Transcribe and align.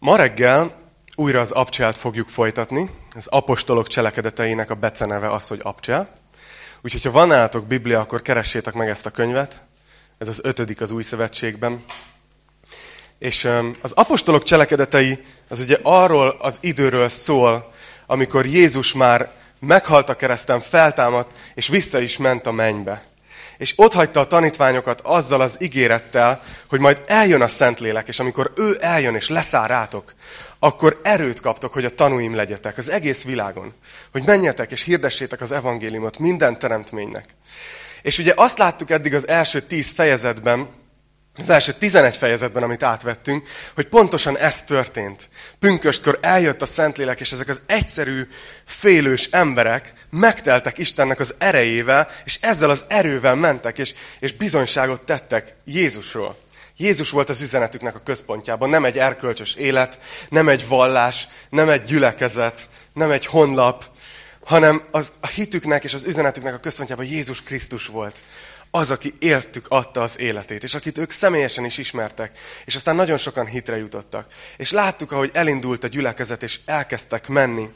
Ma 0.00 0.16
reggel 0.16 0.72
újra 1.14 1.40
az 1.40 1.50
abcselt 1.50 1.96
fogjuk 1.96 2.28
folytatni. 2.28 2.90
Az 3.14 3.26
apostolok 3.26 3.86
cselekedeteinek 3.86 4.70
a 4.70 4.74
beceneve 4.74 5.32
az, 5.32 5.48
hogy 5.48 5.60
abcsel. 5.62 6.12
Úgyhogy, 6.82 7.04
ha 7.04 7.10
van 7.10 7.28
nálatok 7.28 7.66
Biblia, 7.66 8.00
akkor 8.00 8.22
keressétek 8.22 8.74
meg 8.74 8.88
ezt 8.88 9.06
a 9.06 9.10
könyvet. 9.10 9.62
Ez 10.18 10.28
az 10.28 10.40
ötödik 10.42 10.80
az 10.80 10.90
új 10.90 11.02
szövetségben. 11.02 11.84
És 13.18 13.48
az 13.80 13.92
apostolok 13.92 14.42
cselekedetei 14.42 15.24
az 15.48 15.60
ugye 15.60 15.78
arról 15.82 16.36
az 16.40 16.58
időről 16.60 17.08
szól, 17.08 17.70
amikor 18.06 18.46
Jézus 18.46 18.94
már 18.94 19.32
meghalt 19.60 20.08
a 20.08 20.16
kereszten, 20.16 20.60
feltámadt, 20.60 21.38
és 21.54 21.68
vissza 21.68 22.00
is 22.00 22.16
ment 22.16 22.46
a 22.46 22.52
mennybe 22.52 23.07
és 23.58 23.72
ott 23.76 23.92
hagyta 23.92 24.20
a 24.20 24.26
tanítványokat 24.26 25.00
azzal 25.00 25.40
az 25.40 25.56
ígérettel, 25.60 26.42
hogy 26.68 26.80
majd 26.80 27.02
eljön 27.06 27.40
a 27.40 27.48
Szentlélek, 27.48 28.08
és 28.08 28.20
amikor 28.20 28.52
ő 28.56 28.76
eljön 28.80 29.14
és 29.14 29.28
leszáll 29.28 29.66
rátok, 29.66 30.14
akkor 30.58 31.00
erőt 31.02 31.40
kaptok, 31.40 31.72
hogy 31.72 31.84
a 31.84 31.94
tanúim 31.94 32.34
legyetek 32.34 32.78
az 32.78 32.90
egész 32.90 33.24
világon. 33.24 33.74
Hogy 34.12 34.22
menjetek 34.26 34.70
és 34.70 34.82
hirdessétek 34.82 35.40
az 35.40 35.52
evangéliumot 35.52 36.18
minden 36.18 36.58
teremtménynek. 36.58 37.24
És 38.02 38.18
ugye 38.18 38.32
azt 38.36 38.58
láttuk 38.58 38.90
eddig 38.90 39.14
az 39.14 39.28
első 39.28 39.60
tíz 39.60 39.90
fejezetben, 39.90 40.68
az 41.38 41.50
első 41.50 41.72
11 41.72 42.16
fejezetben, 42.16 42.62
amit 42.62 42.82
átvettünk, 42.82 43.48
hogy 43.74 43.86
pontosan 43.86 44.38
ez 44.38 44.62
történt. 44.62 45.28
Pünköstkor 45.58 46.18
eljött 46.22 46.62
a 46.62 46.66
Szentlélek, 46.66 47.20
és 47.20 47.32
ezek 47.32 47.48
az 47.48 47.60
egyszerű, 47.66 48.28
félős 48.66 49.28
emberek 49.30 49.92
megteltek 50.10 50.78
Istennek 50.78 51.20
az 51.20 51.34
erejével, 51.38 52.08
és 52.24 52.38
ezzel 52.40 52.70
az 52.70 52.84
erővel 52.88 53.34
mentek, 53.34 53.78
és, 53.78 53.94
és 54.18 54.32
bizonyságot 54.32 55.02
tettek 55.02 55.54
Jézusról. 55.64 56.36
Jézus 56.76 57.10
volt 57.10 57.28
az 57.28 57.40
üzenetüknek 57.40 57.94
a 57.94 58.02
központjában, 58.04 58.68
nem 58.68 58.84
egy 58.84 58.98
erkölcsös 58.98 59.54
élet, 59.54 59.98
nem 60.28 60.48
egy 60.48 60.66
vallás, 60.68 61.28
nem 61.50 61.68
egy 61.68 61.82
gyülekezet, 61.82 62.68
nem 62.92 63.10
egy 63.10 63.26
honlap, 63.26 63.84
hanem 64.44 64.82
az, 64.90 65.12
a 65.20 65.26
hitüknek 65.26 65.84
és 65.84 65.94
az 65.94 66.04
üzenetüknek 66.04 66.54
a 66.54 66.58
központjában 66.58 67.04
Jézus 67.04 67.42
Krisztus 67.42 67.86
volt 67.86 68.20
az, 68.70 68.90
aki 68.90 69.12
értük 69.18 69.66
adta 69.68 70.02
az 70.02 70.18
életét, 70.18 70.62
és 70.62 70.74
akit 70.74 70.98
ők 70.98 71.10
személyesen 71.10 71.64
is 71.64 71.78
ismertek, 71.78 72.38
és 72.64 72.74
aztán 72.74 72.96
nagyon 72.96 73.16
sokan 73.16 73.46
hitre 73.46 73.76
jutottak. 73.76 74.26
És 74.56 74.70
láttuk, 74.70 75.12
ahogy 75.12 75.30
elindult 75.32 75.84
a 75.84 75.88
gyülekezet, 75.88 76.42
és 76.42 76.60
elkezdtek 76.64 77.28
menni. 77.28 77.68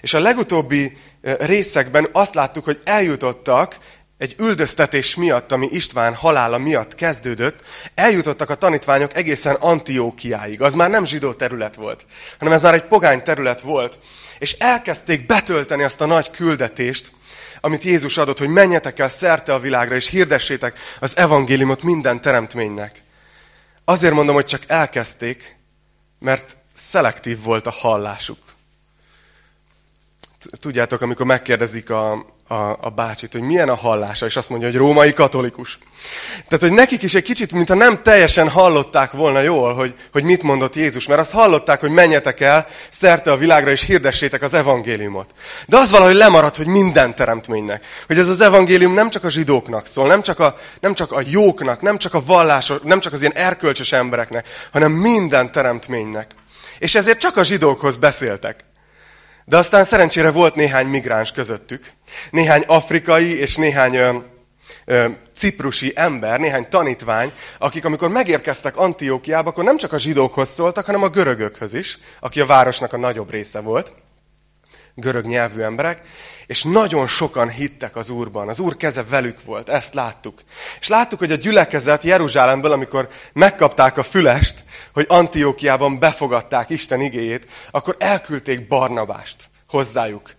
És 0.00 0.14
a 0.14 0.20
legutóbbi 0.20 0.98
részekben 1.22 2.08
azt 2.12 2.34
láttuk, 2.34 2.64
hogy 2.64 2.80
eljutottak 2.84 3.78
egy 4.18 4.34
üldöztetés 4.38 5.14
miatt, 5.14 5.52
ami 5.52 5.68
István 5.70 6.14
halála 6.14 6.58
miatt 6.58 6.94
kezdődött, 6.94 7.60
eljutottak 7.94 8.50
a 8.50 8.54
tanítványok 8.54 9.16
egészen 9.16 9.54
Antiókiáig. 9.54 10.62
Az 10.62 10.74
már 10.74 10.90
nem 10.90 11.04
zsidó 11.04 11.32
terület 11.32 11.74
volt, 11.74 12.06
hanem 12.38 12.54
ez 12.54 12.62
már 12.62 12.74
egy 12.74 12.84
pogány 12.84 13.22
terület 13.22 13.60
volt. 13.60 13.98
És 14.38 14.52
elkezdték 14.52 15.26
betölteni 15.26 15.82
azt 15.82 16.00
a 16.00 16.06
nagy 16.06 16.30
küldetést, 16.30 17.10
amit 17.60 17.82
Jézus 17.82 18.16
adott, 18.16 18.38
hogy 18.38 18.48
menjetek 18.48 18.98
el 18.98 19.08
szerte 19.08 19.54
a 19.54 19.60
világra, 19.60 19.94
és 19.94 20.08
hirdessétek 20.08 20.78
az 21.00 21.16
evangéliumot 21.16 21.82
minden 21.82 22.20
teremtménynek. 22.20 23.02
Azért 23.84 24.14
mondom, 24.14 24.34
hogy 24.34 24.44
csak 24.44 24.62
elkezdték, 24.66 25.56
mert 26.18 26.56
szelektív 26.72 27.42
volt 27.42 27.66
a 27.66 27.70
hallásuk. 27.70 28.38
Tudjátok, 30.60 31.00
amikor 31.00 31.26
megkérdezik 31.26 31.90
a, 31.90 32.26
a, 32.48 32.76
a 32.80 32.92
bácsit, 32.94 33.32
hogy 33.32 33.40
milyen 33.40 33.68
a 33.68 33.74
hallása, 33.74 34.26
és 34.26 34.36
azt 34.36 34.48
mondja, 34.48 34.68
hogy 34.68 34.76
római 34.76 35.12
katolikus. 35.12 35.78
Tehát, 36.48 36.64
hogy 36.64 36.72
nekik 36.72 37.02
is 37.02 37.14
egy 37.14 37.22
kicsit, 37.22 37.52
mintha 37.52 37.74
nem 37.74 38.02
teljesen 38.02 38.48
hallották 38.48 39.12
volna 39.12 39.40
jól, 39.40 39.74
hogy, 39.74 39.94
hogy 40.12 40.24
mit 40.24 40.42
mondott 40.42 40.76
Jézus, 40.76 41.06
mert 41.06 41.20
azt 41.20 41.32
hallották, 41.32 41.80
hogy 41.80 41.90
menjetek 41.90 42.40
el 42.40 42.66
szerte 42.90 43.32
a 43.32 43.36
világra, 43.36 43.70
és 43.70 43.82
hirdessétek 43.82 44.42
az 44.42 44.54
evangéliumot. 44.54 45.30
De 45.66 45.76
az 45.76 45.90
valahogy 45.90 46.14
lemaradt, 46.14 46.56
hogy 46.56 46.66
minden 46.66 47.14
teremtménynek. 47.14 47.84
Hogy 48.06 48.18
ez 48.18 48.28
az 48.28 48.40
evangélium 48.40 48.94
nem 48.94 49.10
csak 49.10 49.24
a 49.24 49.30
zsidóknak 49.30 49.86
szól, 49.86 50.06
nem 50.06 50.22
csak 50.22 50.40
a, 50.40 50.56
nem 50.80 50.94
csak 50.94 51.12
a 51.12 51.22
jóknak, 51.26 51.82
nem 51.82 51.98
csak 51.98 52.14
a 52.14 52.24
vallások, 52.24 52.84
nem 52.84 53.00
csak 53.00 53.12
az 53.12 53.20
ilyen 53.20 53.34
erkölcsös 53.34 53.92
embereknek, 53.92 54.48
hanem 54.72 54.92
minden 54.92 55.52
teremtménynek. 55.52 56.30
És 56.78 56.94
ezért 56.94 57.18
csak 57.18 57.36
a 57.36 57.44
zsidókhoz 57.44 57.96
beszéltek. 57.96 58.67
De 59.48 59.56
aztán 59.56 59.84
szerencsére 59.84 60.30
volt 60.30 60.54
néhány 60.54 60.86
migráns 60.86 61.32
közöttük, 61.32 61.90
néhány 62.30 62.64
afrikai 62.66 63.38
és 63.38 63.56
néhány 63.56 63.96
ö, 63.96 64.16
ö, 64.84 65.08
ciprusi 65.36 65.92
ember, 65.94 66.40
néhány 66.40 66.68
tanítvány, 66.68 67.32
akik 67.58 67.84
amikor 67.84 68.08
megérkeztek 68.08 68.76
Antiókiába, 68.76 69.48
akkor 69.48 69.64
nem 69.64 69.76
csak 69.76 69.92
a 69.92 69.98
zsidókhoz 69.98 70.48
szóltak, 70.48 70.84
hanem 70.84 71.02
a 71.02 71.08
görögökhöz 71.08 71.74
is, 71.74 71.98
aki 72.20 72.40
a 72.40 72.46
városnak 72.46 72.92
a 72.92 72.96
nagyobb 72.96 73.30
része 73.30 73.60
volt, 73.60 73.92
görög 75.00 75.26
nyelvű 75.26 75.60
emberek, 75.60 76.00
és 76.46 76.62
nagyon 76.62 77.06
sokan 77.06 77.48
hittek 77.48 77.96
az 77.96 78.10
Úrban. 78.10 78.48
Az 78.48 78.58
Úr 78.58 78.76
keze 78.76 79.04
velük 79.04 79.44
volt, 79.44 79.68
ezt 79.68 79.94
láttuk. 79.94 80.40
És 80.80 80.88
láttuk, 80.88 81.18
hogy 81.18 81.32
a 81.32 81.36
gyülekezet 81.36 82.02
Jeruzsálemből, 82.02 82.72
amikor 82.72 83.08
megkapták 83.32 83.98
a 83.98 84.02
fülest, 84.02 84.64
hogy 84.92 85.04
Antiókiában 85.08 85.98
befogadták 85.98 86.70
Isten 86.70 87.00
igéjét, 87.00 87.46
akkor 87.70 87.96
elküldték 87.98 88.68
Barnabást 88.68 89.36
hozzájuk. 89.68 90.30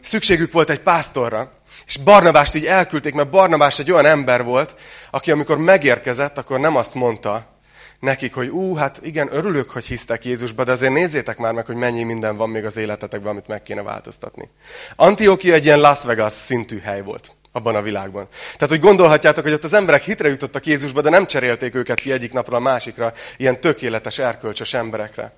Szükségük 0.00 0.52
volt 0.52 0.70
egy 0.70 0.80
pásztorra, 0.80 1.52
és 1.86 1.96
Barnabást 1.96 2.54
így 2.54 2.66
elküldték, 2.66 3.14
mert 3.14 3.30
Barnabás 3.30 3.78
egy 3.78 3.92
olyan 3.92 4.06
ember 4.06 4.44
volt, 4.44 4.74
aki 5.10 5.30
amikor 5.30 5.58
megérkezett, 5.58 6.38
akkor 6.38 6.60
nem 6.60 6.76
azt 6.76 6.94
mondta 6.94 7.51
nekik, 8.00 8.34
hogy 8.34 8.48
ú, 8.48 8.74
hát 8.74 9.00
igen, 9.02 9.28
örülök, 9.32 9.70
hogy 9.70 9.84
hisztek 9.84 10.24
Jézusba, 10.24 10.64
de 10.64 10.72
azért 10.72 10.92
nézzétek 10.92 11.38
már 11.38 11.52
meg, 11.52 11.66
hogy 11.66 11.76
mennyi 11.76 12.02
minden 12.02 12.36
van 12.36 12.50
még 12.50 12.64
az 12.64 12.76
életetekben, 12.76 13.30
amit 13.30 13.46
meg 13.46 13.62
kéne 13.62 13.82
változtatni. 13.82 14.50
Antiokia 14.96 15.54
egy 15.54 15.64
ilyen 15.64 15.80
Las 15.80 16.04
Vegas 16.04 16.32
szintű 16.32 16.78
hely 16.78 17.02
volt 17.02 17.34
abban 17.52 17.74
a 17.74 17.82
világban. 17.82 18.28
Tehát, 18.52 18.68
hogy 18.68 18.80
gondolhatjátok, 18.80 19.44
hogy 19.44 19.52
ott 19.52 19.64
az 19.64 19.72
emberek 19.72 20.02
hitre 20.02 20.28
jutottak 20.28 20.66
Jézusba, 20.66 21.00
de 21.00 21.10
nem 21.10 21.26
cserélték 21.26 21.74
őket 21.74 22.00
ki 22.00 22.12
egyik 22.12 22.32
napról 22.32 22.56
a 22.56 22.60
másikra 22.60 23.12
ilyen 23.36 23.60
tökéletes, 23.60 24.18
erkölcsös 24.18 24.74
emberekre. 24.74 25.32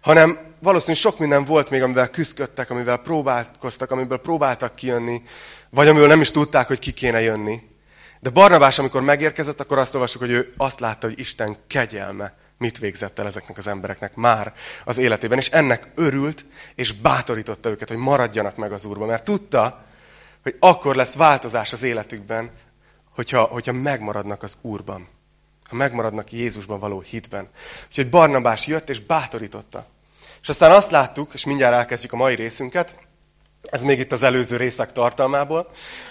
Hanem 0.00 0.38
valószínűleg 0.58 1.00
sok 1.00 1.18
minden 1.18 1.44
volt 1.44 1.70
még, 1.70 1.82
amivel 1.82 2.08
küzdöttek, 2.08 2.70
amivel 2.70 2.96
próbálkoztak, 2.96 3.90
amiből 3.90 4.18
próbáltak 4.18 4.74
kijönni, 4.74 5.22
vagy 5.70 5.88
amiből 5.88 6.08
nem 6.08 6.20
is 6.20 6.30
tudták, 6.30 6.66
hogy 6.66 6.78
ki 6.78 6.92
kéne 6.92 7.20
jönni. 7.20 7.60
De 8.22 8.30
Barnabás, 8.30 8.78
amikor 8.78 9.02
megérkezett, 9.02 9.60
akkor 9.60 9.78
azt 9.78 9.94
olvasjuk, 9.94 10.22
hogy 10.22 10.32
ő 10.32 10.52
azt 10.56 10.80
látta, 10.80 11.06
hogy 11.06 11.18
Isten 11.18 11.56
kegyelme 11.66 12.34
mit 12.58 12.78
végzett 12.78 13.18
el 13.18 13.26
ezeknek 13.26 13.58
az 13.58 13.66
embereknek 13.66 14.14
már 14.14 14.54
az 14.84 14.98
életében. 14.98 15.38
És 15.38 15.48
ennek 15.48 15.88
örült, 15.94 16.44
és 16.74 16.92
bátorította 16.92 17.68
őket, 17.68 17.88
hogy 17.88 17.96
maradjanak 17.96 18.56
meg 18.56 18.72
az 18.72 18.84
Úrban. 18.84 19.08
Mert 19.08 19.24
tudta, 19.24 19.84
hogy 20.42 20.56
akkor 20.58 20.94
lesz 20.94 21.14
változás 21.14 21.72
az 21.72 21.82
életükben, 21.82 22.50
hogyha, 23.14 23.42
hogyha 23.42 23.72
megmaradnak 23.72 24.42
az 24.42 24.56
Úrban. 24.60 25.08
Ha 25.68 25.76
megmaradnak 25.76 26.32
Jézusban 26.32 26.78
való 26.78 27.00
hitben. 27.00 27.48
Úgyhogy 27.88 28.10
Barnabás 28.10 28.66
jött 28.66 28.90
és 28.90 29.00
bátorította. 29.00 29.86
És 30.42 30.48
aztán 30.48 30.70
azt 30.70 30.90
láttuk, 30.90 31.34
és 31.34 31.44
mindjárt 31.44 31.74
elkezdjük 31.74 32.12
a 32.12 32.16
mai 32.16 32.34
részünket, 32.34 32.96
ez 33.62 33.82
még 33.82 33.98
itt 33.98 34.12
az 34.12 34.22
előző 34.22 34.56
részek 34.56 34.92
tartalmából, 34.92 35.70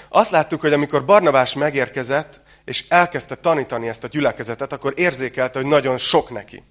azt 0.09 0.31
láttuk, 0.31 0.61
hogy 0.61 0.73
amikor 0.73 1.05
Barnabás 1.05 1.53
megérkezett, 1.53 2.41
és 2.65 2.85
elkezdte 2.89 3.35
tanítani 3.35 3.87
ezt 3.87 4.03
a 4.03 4.07
gyülekezetet, 4.07 4.73
akkor 4.73 4.93
érzékelte, 4.95 5.59
hogy 5.59 5.67
nagyon 5.67 5.97
sok 5.97 6.29
neki 6.29 6.63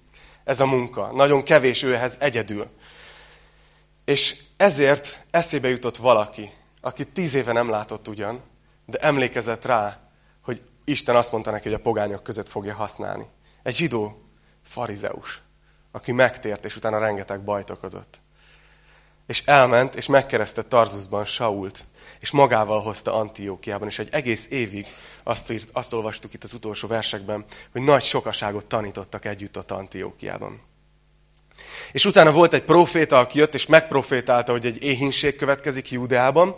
ez 0.43 0.59
a 0.59 0.65
munka. 0.65 1.11
Nagyon 1.11 1.43
kevés 1.43 1.83
ő 1.83 1.93
ehhez 1.95 2.17
egyedül. 2.19 2.69
És 4.05 4.37
ezért 4.57 5.19
eszébe 5.31 5.69
jutott 5.69 5.97
valaki, 5.97 6.51
akit 6.81 7.07
tíz 7.07 7.33
éve 7.33 7.51
nem 7.51 7.69
látott 7.69 8.07
ugyan, 8.07 8.41
de 8.85 8.97
emlékezett 8.97 9.65
rá, 9.65 9.99
hogy 10.41 10.61
Isten 10.85 11.15
azt 11.15 11.31
mondta 11.31 11.51
neki, 11.51 11.63
hogy 11.63 11.77
a 11.77 11.81
pogányok 11.81 12.23
között 12.23 12.49
fogja 12.49 12.73
használni. 12.73 13.27
Egy 13.63 13.75
zsidó 13.75 14.21
farizeus, 14.63 15.41
aki 15.91 16.11
megtért, 16.11 16.65
és 16.65 16.75
utána 16.75 16.99
rengeteg 16.99 17.43
bajt 17.43 17.69
okozott. 17.69 18.21
És 19.27 19.43
elment, 19.45 19.95
és 19.95 20.07
megkeresztett 20.07 20.69
Tarzuszban 20.69 21.25
Sault, 21.25 21.85
és 22.19 22.31
magával 22.31 22.81
hozta 22.81 23.13
Antiókiában, 23.13 23.87
és 23.87 23.99
egy 23.99 24.09
egész 24.11 24.47
évig 24.49 24.87
azt, 25.23 25.51
írt, 25.51 25.69
azt 25.71 25.93
olvastuk 25.93 26.33
itt 26.33 26.43
az 26.43 26.53
utolsó 26.53 26.87
versekben, 26.87 27.45
hogy 27.71 27.81
nagy 27.81 28.03
sokaságot 28.03 28.65
tanítottak 28.65 29.25
együtt 29.25 29.57
ott 29.57 29.71
Antiókiában. 29.71 30.59
És 31.91 32.05
utána 32.05 32.31
volt 32.31 32.53
egy 32.53 32.63
proféta, 32.63 33.19
aki 33.19 33.37
jött 33.37 33.53
és 33.53 33.65
megprofétálta, 33.65 34.51
hogy 34.51 34.65
egy 34.65 34.83
éhínség 34.83 35.35
következik 35.35 35.91
Júdeában, 35.91 36.55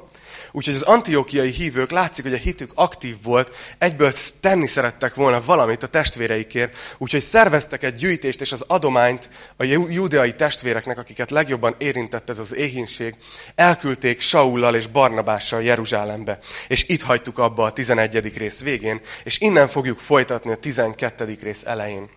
Úgyhogy 0.56 0.76
az 0.76 0.82
antiókiai 0.82 1.52
hívők 1.52 1.92
látszik, 1.92 2.24
hogy 2.24 2.34
a 2.34 2.38
hitük 2.38 2.72
aktív 2.76 3.16
volt, 3.24 3.56
egyből 3.78 4.12
tenni 4.40 4.68
szerettek 4.68 5.16
volna 5.16 5.42
valamit 5.46 5.84
a 5.84 5.88
testvéreikért, 5.88 6.78
úgyhogy 6.98 7.22
szerveztek 7.22 7.84
egy 7.84 7.96
gyűjtést 7.96 8.42
és 8.42 8.52
az 8.52 8.66
adományt 8.68 9.30
a 9.58 9.64
judeai 9.90 10.36
testvéreknek, 10.36 10.98
akiket 10.98 11.32
legjobban 11.32 11.76
érintett 11.78 12.30
ez 12.30 12.40
az 12.40 12.56
éhínség, 12.56 13.16
elküldték 13.56 14.22
Saullal 14.22 14.76
és 14.76 14.88
Barnabással 14.88 15.64
Jeruzsálembe. 15.64 16.40
És 16.68 16.88
itt 16.88 17.02
hagytuk 17.02 17.38
abba 17.38 17.64
a 17.64 17.72
11. 17.72 18.38
rész 18.38 18.62
végén, 18.62 19.02
és 19.24 19.40
innen 19.40 19.68
fogjuk 19.68 20.00
folytatni 20.00 20.52
a 20.52 20.58
12. 20.58 21.38
rész 21.42 21.64
elején. 21.66 22.10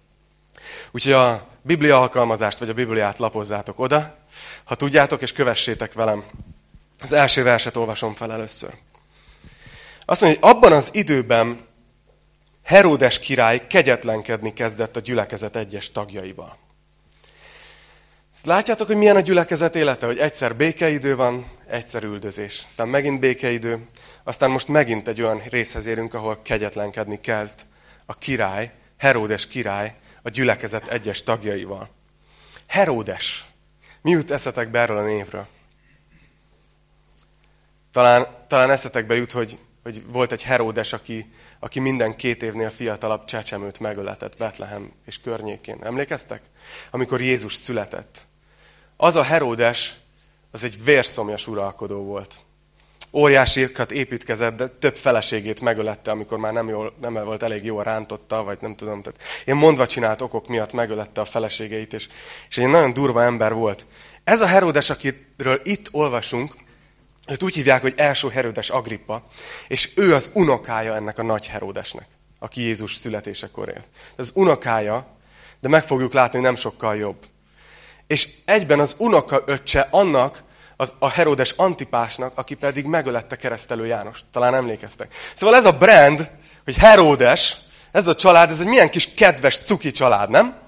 Úgyhogy 0.91 1.13
a 1.13 1.49
Biblia 1.63 2.01
alkalmazást 2.01 2.59
vagy 2.59 2.69
a 2.69 2.75
Bibliát 2.75 3.19
lapozzátok 3.19 3.79
oda, 3.79 4.19
ha 4.65 4.75
tudjátok, 4.75 5.23
és 5.23 5.33
kövessétek 5.33 5.93
velem. 5.93 6.25
Az 7.01 7.13
első 7.13 7.43
verset 7.43 7.77
olvasom 7.77 8.15
fel 8.15 8.33
először. 8.33 8.75
Azt 10.05 10.21
mondja, 10.21 10.41
hogy 10.41 10.51
abban 10.51 10.73
az 10.73 10.91
időben 10.93 11.67
Heródes 12.63 13.19
király 13.19 13.67
kegyetlenkedni 13.67 14.53
kezdett 14.53 14.97
a 14.97 15.01
gyülekezet 15.01 15.57
egyes 15.57 15.93
tagjaival. 15.93 16.57
Látjátok, 18.45 18.87
hogy 18.87 18.97
milyen 18.97 19.17
a 19.17 19.21
gyülekezet 19.21 19.77
élete, 19.77 20.07
hogy 20.07 20.19
egyszer 20.19 20.57
békeidő 20.57 21.17
van, 21.17 21.51
egyszer 21.69 22.03
üldözés. 22.03 22.63
Aztán 22.65 22.89
megint 22.89 23.21
békeidő, 23.21 23.87
aztán 24.25 24.51
most 24.51 24.69
megint 24.69 25.09
egy 25.09 25.23
olyan 25.23 25.43
részhez 25.51 25.87
érünk, 25.87 26.15
ahol 26.15 26.43
kegyetlenkedni 26.43 27.21
kezd 27.21 27.61
a 28.07 28.15
király, 28.19 28.73
Heródes 28.97 29.47
király 29.47 29.95
a 30.23 30.29
gyülekezet 30.29 30.89
egyes 30.89 31.23
tagjaival. 31.23 31.89
Heródes. 32.67 33.47
Mi 34.03 34.11
jut 34.11 34.31
eszetekbe 34.31 34.79
erről 34.79 34.97
a 34.97 35.03
névről? 35.03 35.47
Talán, 37.97 38.27
talán 38.49 38.71
eszetekbe 38.71 39.15
jut, 39.15 39.33
hogy, 39.33 39.59
hogy 39.83 40.03
volt 40.07 40.33
egy 40.33 40.43
Heródes, 40.43 40.93
aki, 40.93 41.33
aki 41.59 41.81
minden 41.81 42.17
két 42.17 42.43
évnél 42.43 42.71
fiatalabb 42.71 43.25
csecsemőt 43.25 43.79
megöletett 43.79 44.37
Betlehem 44.37 44.93
és 45.07 45.21
környékén. 45.21 45.79
Emlékeztek? 45.83 46.43
Amikor 46.91 47.21
Jézus 47.21 47.55
született. 47.55 48.27
Az 48.97 49.17
a 49.17 49.23
Heródes, 49.23 49.95
az 50.51 50.65
egy 50.65 50.85
vérszomjas 50.85 51.47
uralkodó 51.47 52.03
volt. 52.03 52.35
Óriásikat 53.13 53.91
építkezett, 53.91 54.57
de 54.57 54.69
több 54.69 54.97
feleségét 54.97 55.61
megölette, 55.61 56.11
amikor 56.11 56.39
már 56.39 56.53
nem, 56.53 56.69
jól, 56.69 56.95
nem 57.01 57.13
volt 57.13 57.43
elég 57.43 57.65
jól 57.65 57.83
rántotta, 57.83 58.43
vagy 58.43 58.59
nem 58.61 58.77
tudom. 58.77 59.03
Tehát 59.03 59.23
ilyen 59.45 59.59
mondva 59.59 59.87
csinált 59.87 60.21
okok 60.21 60.49
miatt 60.49 60.73
megölette 60.73 61.21
a 61.21 61.25
feleségeit, 61.25 61.93
és, 61.93 62.09
és 62.49 62.59
egy 62.59 62.67
nagyon 62.67 62.93
durva 62.93 63.23
ember 63.23 63.55
volt. 63.55 63.87
Ez 64.25 64.41
a 64.41 64.47
Heródes, 64.47 64.91
akiről 64.91 65.61
itt 65.65 65.89
olvasunk, 65.93 66.65
őt 67.27 67.43
úgy 67.43 67.55
hívják, 67.55 67.81
hogy 67.81 67.95
első 67.97 68.29
Heródes 68.29 68.71
Agrippa, 68.71 69.27
és 69.69 69.91
ő 69.97 70.15
az 70.15 70.31
unokája 70.33 70.95
ennek 70.95 71.19
a 71.19 71.23
nagy 71.23 71.47
Heródesnek, 71.47 72.07
aki 72.39 72.61
Jézus 72.61 72.95
születésekor 72.95 73.69
él. 73.69 73.85
Ez 74.17 74.31
unokája, 74.35 75.07
de 75.61 75.69
meg 75.69 75.85
fogjuk 75.85 76.13
látni, 76.13 76.41
nem 76.41 76.57
sokkal 76.57 76.97
jobb. 76.97 77.17
És 78.07 78.29
egyben 78.45 78.81
az 78.81 78.95
unoka 78.99 79.43
öccse 79.47 79.89
annak, 79.91 80.45
az, 80.77 80.93
a 80.99 81.09
Heródes 81.09 81.51
Antipásnak, 81.51 82.33
aki 82.35 82.55
pedig 82.55 82.85
megölette 82.85 83.37
keresztelő 83.37 83.87
Jánost. 83.87 84.25
Talán 84.33 84.55
emlékeztek. 84.55 85.15
Szóval 85.35 85.57
ez 85.57 85.65
a 85.65 85.73
brand, 85.73 86.31
hogy 86.65 86.77
Heródes, 86.77 87.57
ez 87.93 88.07
a 88.07 88.15
család, 88.15 88.51
ez 88.51 88.61
egy 88.61 88.67
milyen 88.67 88.91
kis 88.91 89.15
kedves 89.15 89.59
cuki 89.59 89.91
család, 89.91 90.31
nem? 90.31 90.65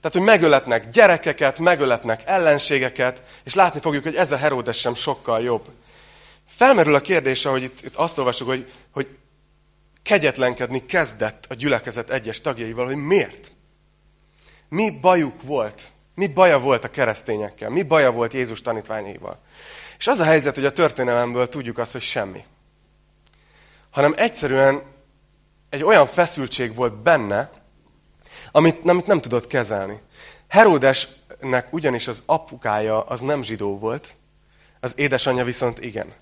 Tehát, 0.00 0.16
hogy 0.16 0.26
megöletnek 0.26 0.88
gyerekeket, 0.88 1.58
megöletnek 1.58 2.22
ellenségeket, 2.24 3.22
és 3.44 3.54
látni 3.54 3.80
fogjuk, 3.80 4.02
hogy 4.02 4.14
ez 4.14 4.32
a 4.32 4.36
Heródes 4.36 4.78
sem 4.78 4.94
sokkal 4.94 5.42
jobb. 5.42 5.68
Felmerül 6.54 6.94
a 6.94 7.00
kérdése, 7.00 7.48
hogy 7.48 7.62
itt, 7.62 7.80
itt 7.80 7.96
azt 7.96 8.18
olvasjuk, 8.18 8.48
hogy, 8.48 8.72
hogy 8.90 9.16
kegyetlenkedni 10.02 10.84
kezdett 10.84 11.46
a 11.48 11.54
gyülekezet 11.54 12.10
egyes 12.10 12.40
tagjaival, 12.40 12.86
hogy 12.86 12.96
miért? 12.96 13.52
Mi 14.68 14.90
bajuk 15.00 15.42
volt 15.42 15.92
mi 16.14 16.26
baja 16.26 16.58
volt 16.58 16.84
a 16.84 16.90
keresztényekkel? 16.90 17.70
Mi 17.70 17.82
baja 17.82 18.12
volt 18.12 18.32
Jézus 18.32 18.60
tanítványaival? 18.60 19.38
És 19.98 20.06
az 20.06 20.18
a 20.18 20.24
helyzet, 20.24 20.54
hogy 20.54 20.64
a 20.64 20.72
történelemből 20.72 21.48
tudjuk 21.48 21.78
azt, 21.78 21.92
hogy 21.92 22.00
semmi. 22.00 22.44
Hanem 23.90 24.14
egyszerűen 24.16 24.82
egy 25.70 25.82
olyan 25.82 26.06
feszültség 26.06 26.74
volt 26.74 26.94
benne, 26.94 27.50
amit, 28.52 28.88
amit 28.88 29.06
nem 29.06 29.20
tudott 29.20 29.46
kezelni. 29.46 30.00
Heródesnek 30.48 31.72
ugyanis 31.72 32.08
az 32.08 32.22
apukája 32.26 33.02
az 33.02 33.20
nem 33.20 33.42
zsidó 33.42 33.78
volt, 33.78 34.16
az 34.80 34.92
édesanyja 34.96 35.44
viszont 35.44 35.78
igen. 35.78 36.14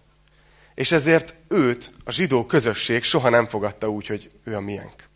És 0.80 0.92
ezért 0.92 1.34
őt 1.48 1.92
a 2.04 2.12
zsidó 2.12 2.46
közösség 2.46 3.02
soha 3.02 3.28
nem 3.28 3.46
fogadta 3.46 3.88
úgy, 3.88 4.06
hogy 4.06 4.30
ő 4.44 4.54
a 4.54 4.60
miénk. 4.60 5.08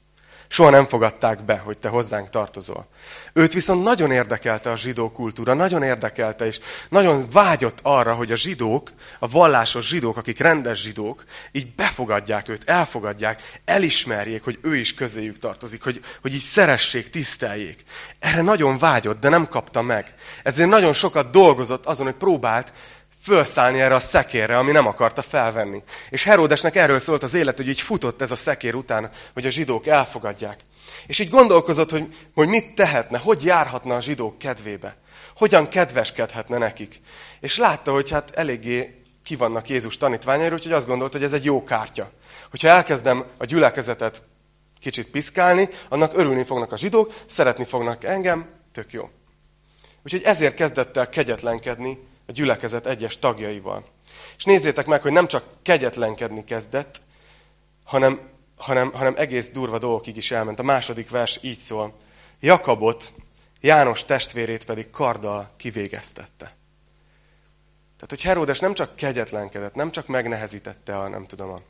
Soha 0.48 0.70
nem 0.70 0.86
fogadták 0.86 1.44
be, 1.44 1.56
hogy 1.56 1.78
te 1.78 1.88
hozzánk 1.88 2.30
tartozol. 2.30 2.86
Őt 3.32 3.52
viszont 3.52 3.82
nagyon 3.82 4.10
érdekelte 4.10 4.70
a 4.70 4.76
zsidó 4.76 5.10
kultúra, 5.10 5.54
nagyon 5.54 5.82
érdekelte, 5.82 6.46
és 6.46 6.60
nagyon 6.88 7.30
vágyott 7.32 7.78
arra, 7.82 8.14
hogy 8.14 8.32
a 8.32 8.36
zsidók, 8.36 8.90
a 9.18 9.28
vallásos 9.28 9.86
zsidók, 9.86 10.16
akik 10.16 10.38
rendes 10.38 10.82
zsidók, 10.82 11.24
így 11.52 11.74
befogadják 11.74 12.48
őt, 12.48 12.68
elfogadják, 12.68 13.60
elismerjék, 13.64 14.44
hogy 14.44 14.58
ő 14.62 14.76
is 14.76 14.94
közéjük 14.94 15.38
tartozik, 15.38 15.82
hogy, 15.82 16.04
hogy 16.22 16.34
így 16.34 16.42
szeressék, 16.42 17.10
tiszteljék. 17.10 17.84
Erre 18.18 18.42
nagyon 18.42 18.78
vágyott, 18.78 19.20
de 19.20 19.28
nem 19.28 19.48
kapta 19.48 19.82
meg. 19.82 20.14
Ezért 20.42 20.68
nagyon 20.68 20.92
sokat 20.92 21.30
dolgozott 21.30 21.86
azon, 21.86 22.06
hogy 22.06 22.14
próbált 22.14 22.72
fölszállni 23.24 23.80
erre 23.80 23.94
a 23.94 24.00
szekérre, 24.00 24.58
ami 24.58 24.72
nem 24.72 24.86
akarta 24.86 25.22
felvenni. 25.22 25.82
És 26.10 26.24
Heródesnek 26.24 26.76
erről 26.76 26.98
szólt 26.98 27.22
az 27.22 27.34
élet, 27.34 27.56
hogy 27.56 27.68
így 27.68 27.80
futott 27.80 28.22
ez 28.22 28.30
a 28.30 28.36
szekér 28.36 28.74
után, 28.74 29.10
hogy 29.32 29.46
a 29.46 29.50
zsidók 29.50 29.86
elfogadják. 29.86 30.60
És 31.06 31.18
így 31.18 31.30
gondolkozott, 31.30 31.90
hogy, 31.90 32.16
hogy 32.34 32.48
mit 32.48 32.74
tehetne, 32.74 33.18
hogy 33.18 33.44
járhatna 33.44 33.94
a 33.94 34.00
zsidók 34.00 34.38
kedvébe. 34.38 34.96
Hogyan 35.36 35.68
kedveskedhetne 35.68 36.58
nekik. 36.58 37.00
És 37.40 37.56
látta, 37.56 37.92
hogy 37.92 38.10
hát 38.10 38.30
eléggé 38.30 39.02
ki 39.24 39.36
vannak 39.36 39.68
Jézus 39.68 39.96
tanítványairól, 39.96 40.56
úgyhogy 40.56 40.72
azt 40.72 40.86
gondolta, 40.86 41.16
hogy 41.16 41.26
ez 41.26 41.32
egy 41.32 41.44
jó 41.44 41.64
kártya. 41.64 42.10
Hogyha 42.50 42.68
elkezdem 42.68 43.24
a 43.38 43.44
gyülekezetet 43.44 44.22
kicsit 44.80 45.10
piszkálni, 45.10 45.68
annak 45.88 46.16
örülni 46.16 46.44
fognak 46.44 46.72
a 46.72 46.78
zsidók, 46.78 47.14
szeretni 47.26 47.64
fognak 47.64 48.04
engem, 48.04 48.48
tök 48.72 48.92
jó. 48.92 49.10
Úgyhogy 50.02 50.22
ezért 50.22 50.54
kezdett 50.54 50.96
el 50.96 51.08
kegyetlenkedni 51.08 51.98
a 52.26 52.32
gyülekezet 52.32 52.86
egyes 52.86 53.18
tagjaival. 53.18 53.84
És 54.36 54.44
nézzétek 54.44 54.86
meg, 54.86 55.02
hogy 55.02 55.12
nem 55.12 55.26
csak 55.26 55.44
kegyetlenkedni 55.62 56.44
kezdett, 56.44 57.00
hanem, 57.84 58.20
hanem, 58.56 58.92
hanem 58.92 59.14
egész 59.16 59.50
durva 59.50 59.78
dolgokig 59.78 60.16
is 60.16 60.30
elment. 60.30 60.58
A 60.58 60.62
második 60.62 61.10
vers 61.10 61.38
így 61.42 61.58
szól. 61.58 61.94
Jakabot, 62.40 63.12
János 63.60 64.04
testvérét 64.04 64.64
pedig 64.64 64.90
karddal 64.90 65.50
kivégeztette. 65.56 66.56
Tehát, 67.96 68.08
hogy 68.08 68.22
Heródes 68.22 68.58
nem 68.58 68.74
csak 68.74 68.96
kegyetlenkedett, 68.96 69.74
nem 69.74 69.90
csak 69.90 70.06
megnehezítette 70.06 70.98
a, 70.98 71.08
nem 71.08 71.26
tudom, 71.26 71.50
a 71.50 71.62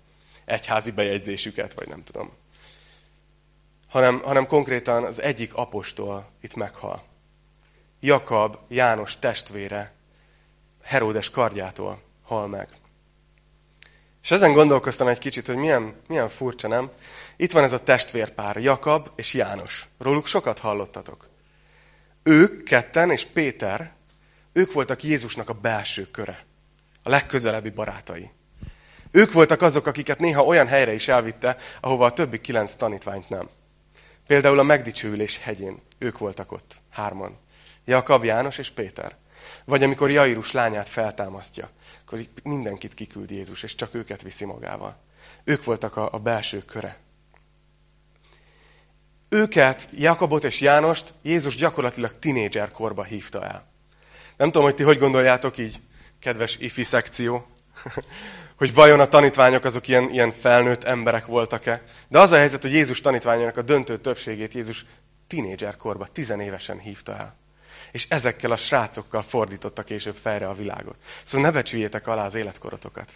egyházi 0.44 0.90
bejegyzésüket, 0.90 1.74
vagy 1.74 1.88
nem 1.88 2.04
tudom, 2.04 2.32
hanem, 3.88 4.20
hanem 4.22 4.46
konkrétan 4.46 5.04
az 5.04 5.22
egyik 5.22 5.54
apostol 5.54 6.30
itt 6.40 6.54
meghal. 6.54 7.02
Jakab, 8.00 8.58
János 8.68 9.18
testvére 9.18 9.93
Heródes 10.84 11.30
kardjától 11.30 12.02
hal 12.22 12.46
meg. 12.46 12.68
És 14.22 14.30
ezen 14.30 14.52
gondolkoztam 14.52 15.06
egy 15.06 15.18
kicsit, 15.18 15.46
hogy 15.46 15.56
milyen, 15.56 15.94
milyen 16.08 16.28
furcsa, 16.28 16.68
nem? 16.68 16.90
Itt 17.36 17.52
van 17.52 17.64
ez 17.64 17.72
a 17.72 17.82
testvérpár, 17.82 18.56
Jakab 18.56 19.08
és 19.16 19.34
János. 19.34 19.86
Róluk 19.98 20.26
sokat 20.26 20.58
hallottatok. 20.58 21.28
Ők 22.22 22.62
ketten 22.62 23.10
és 23.10 23.24
Péter, 23.24 23.92
ők 24.52 24.72
voltak 24.72 25.02
Jézusnak 25.02 25.48
a 25.48 25.52
belső 25.52 26.10
köre. 26.10 26.44
A 27.02 27.08
legközelebbi 27.08 27.70
barátai. 27.70 28.30
Ők 29.10 29.32
voltak 29.32 29.62
azok, 29.62 29.86
akiket 29.86 30.18
néha 30.18 30.44
olyan 30.44 30.66
helyre 30.66 30.92
is 30.92 31.08
elvitte, 31.08 31.56
ahova 31.80 32.04
a 32.04 32.12
többi 32.12 32.40
kilenc 32.40 32.74
tanítványt 32.74 33.28
nem. 33.28 33.48
Például 34.26 34.58
a 34.58 34.62
megdicsőülés 34.62 35.38
hegyén. 35.38 35.80
Ők 35.98 36.18
voltak 36.18 36.52
ott, 36.52 36.76
hárman. 36.90 37.38
Jakab, 37.84 38.24
János 38.24 38.58
és 38.58 38.70
Péter. 38.70 39.16
Vagy 39.64 39.82
amikor 39.82 40.10
Jairus 40.10 40.52
lányát 40.52 40.88
feltámasztja, 40.88 41.70
akkor 42.06 42.18
mindenkit 42.42 42.94
kiküld 42.94 43.30
Jézus, 43.30 43.62
és 43.62 43.74
csak 43.74 43.94
őket 43.94 44.22
viszi 44.22 44.44
magával. 44.44 44.96
Ők 45.44 45.64
voltak 45.64 45.96
a, 45.96 46.12
a 46.12 46.18
belső 46.18 46.58
köre. 46.58 46.98
Őket, 49.28 49.88
Jakabot 49.92 50.44
és 50.44 50.60
Jánost 50.60 51.14
Jézus 51.22 51.56
gyakorlatilag 51.56 52.18
tinédzser 52.18 52.70
korba 52.70 53.02
hívta 53.02 53.44
el. 53.44 53.66
Nem 54.36 54.50
tudom, 54.50 54.62
hogy 54.62 54.74
ti 54.74 54.82
hogy 54.82 54.98
gondoljátok 54.98 55.58
így, 55.58 55.80
kedves 56.18 56.56
ifi 56.56 56.82
szekció, 56.82 57.46
hogy 58.58 58.74
vajon 58.74 59.00
a 59.00 59.08
tanítványok 59.08 59.64
azok 59.64 59.88
ilyen, 59.88 60.10
ilyen 60.10 60.30
felnőtt 60.30 60.84
emberek 60.84 61.26
voltak-e. 61.26 61.82
De 62.08 62.18
az 62.18 62.30
a 62.30 62.36
helyzet, 62.36 62.62
hogy 62.62 62.72
Jézus 62.72 63.00
tanítványának 63.00 63.56
a 63.56 63.62
döntő 63.62 63.96
többségét 63.96 64.54
Jézus 64.54 64.86
tinédzser 65.26 65.76
korba, 65.76 66.06
tizenévesen 66.06 66.78
hívta 66.78 67.16
el 67.16 67.42
és 67.94 68.06
ezekkel 68.08 68.50
a 68.50 68.56
srácokkal 68.56 69.22
fordította 69.22 69.82
később 69.82 70.16
fejre 70.22 70.48
a 70.48 70.54
világot. 70.54 70.96
Szóval 71.24 71.46
ne 71.46 71.52
becsüljétek 71.52 72.06
alá 72.06 72.24
az 72.24 72.34
életkorotokat, 72.34 73.12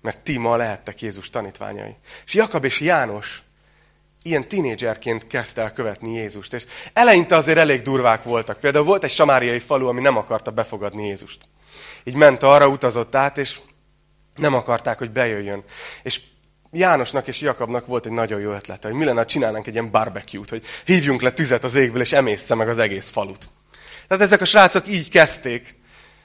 mert 0.00 0.18
ti 0.18 0.38
ma 0.38 0.56
lehettek 0.56 1.00
Jézus 1.00 1.30
tanítványai. 1.30 1.96
És 2.26 2.34
Jakab 2.34 2.64
és 2.64 2.80
János 2.80 3.42
ilyen 4.22 4.48
tinédzserként 4.48 5.26
kezdte 5.26 5.62
el 5.62 5.72
követni 5.72 6.12
Jézust, 6.12 6.52
és 6.52 6.66
eleinte 6.92 7.36
azért 7.36 7.58
elég 7.58 7.82
durvák 7.82 8.22
voltak. 8.22 8.60
Például 8.60 8.84
volt 8.84 9.04
egy 9.04 9.10
samáriai 9.10 9.58
falu, 9.58 9.88
ami 9.88 10.00
nem 10.00 10.16
akarta 10.16 10.50
befogadni 10.50 11.06
Jézust. 11.06 11.40
Így 12.04 12.14
ment 12.14 12.42
arra, 12.42 12.68
utazott 12.68 13.14
át, 13.14 13.38
és 13.38 13.58
nem 14.36 14.54
akarták, 14.54 14.98
hogy 14.98 15.10
bejöjjön. 15.10 15.64
És 16.02 16.20
Jánosnak 16.70 17.26
és 17.26 17.40
Jakabnak 17.40 17.86
volt 17.86 18.06
egy 18.06 18.12
nagyon 18.12 18.40
jó 18.40 18.50
ötlete, 18.50 18.88
hogy 18.88 18.96
mi 18.96 19.04
lenne, 19.04 19.18
ha 19.18 19.24
csinálnánk 19.24 19.66
egy 19.66 19.72
ilyen 19.72 19.90
barbecue-t, 19.90 20.48
hogy 20.48 20.64
hívjunk 20.84 21.22
le 21.22 21.30
tüzet 21.30 21.64
az 21.64 21.74
égből, 21.74 22.00
és 22.00 22.12
emészze 22.12 22.54
meg 22.54 22.68
az 22.68 22.78
egész 22.78 23.10
falut. 23.10 23.48
Tehát 24.08 24.22
ezek 24.22 24.40
a 24.40 24.44
srácok 24.44 24.88
így 24.88 25.10
kezdték. 25.10 25.76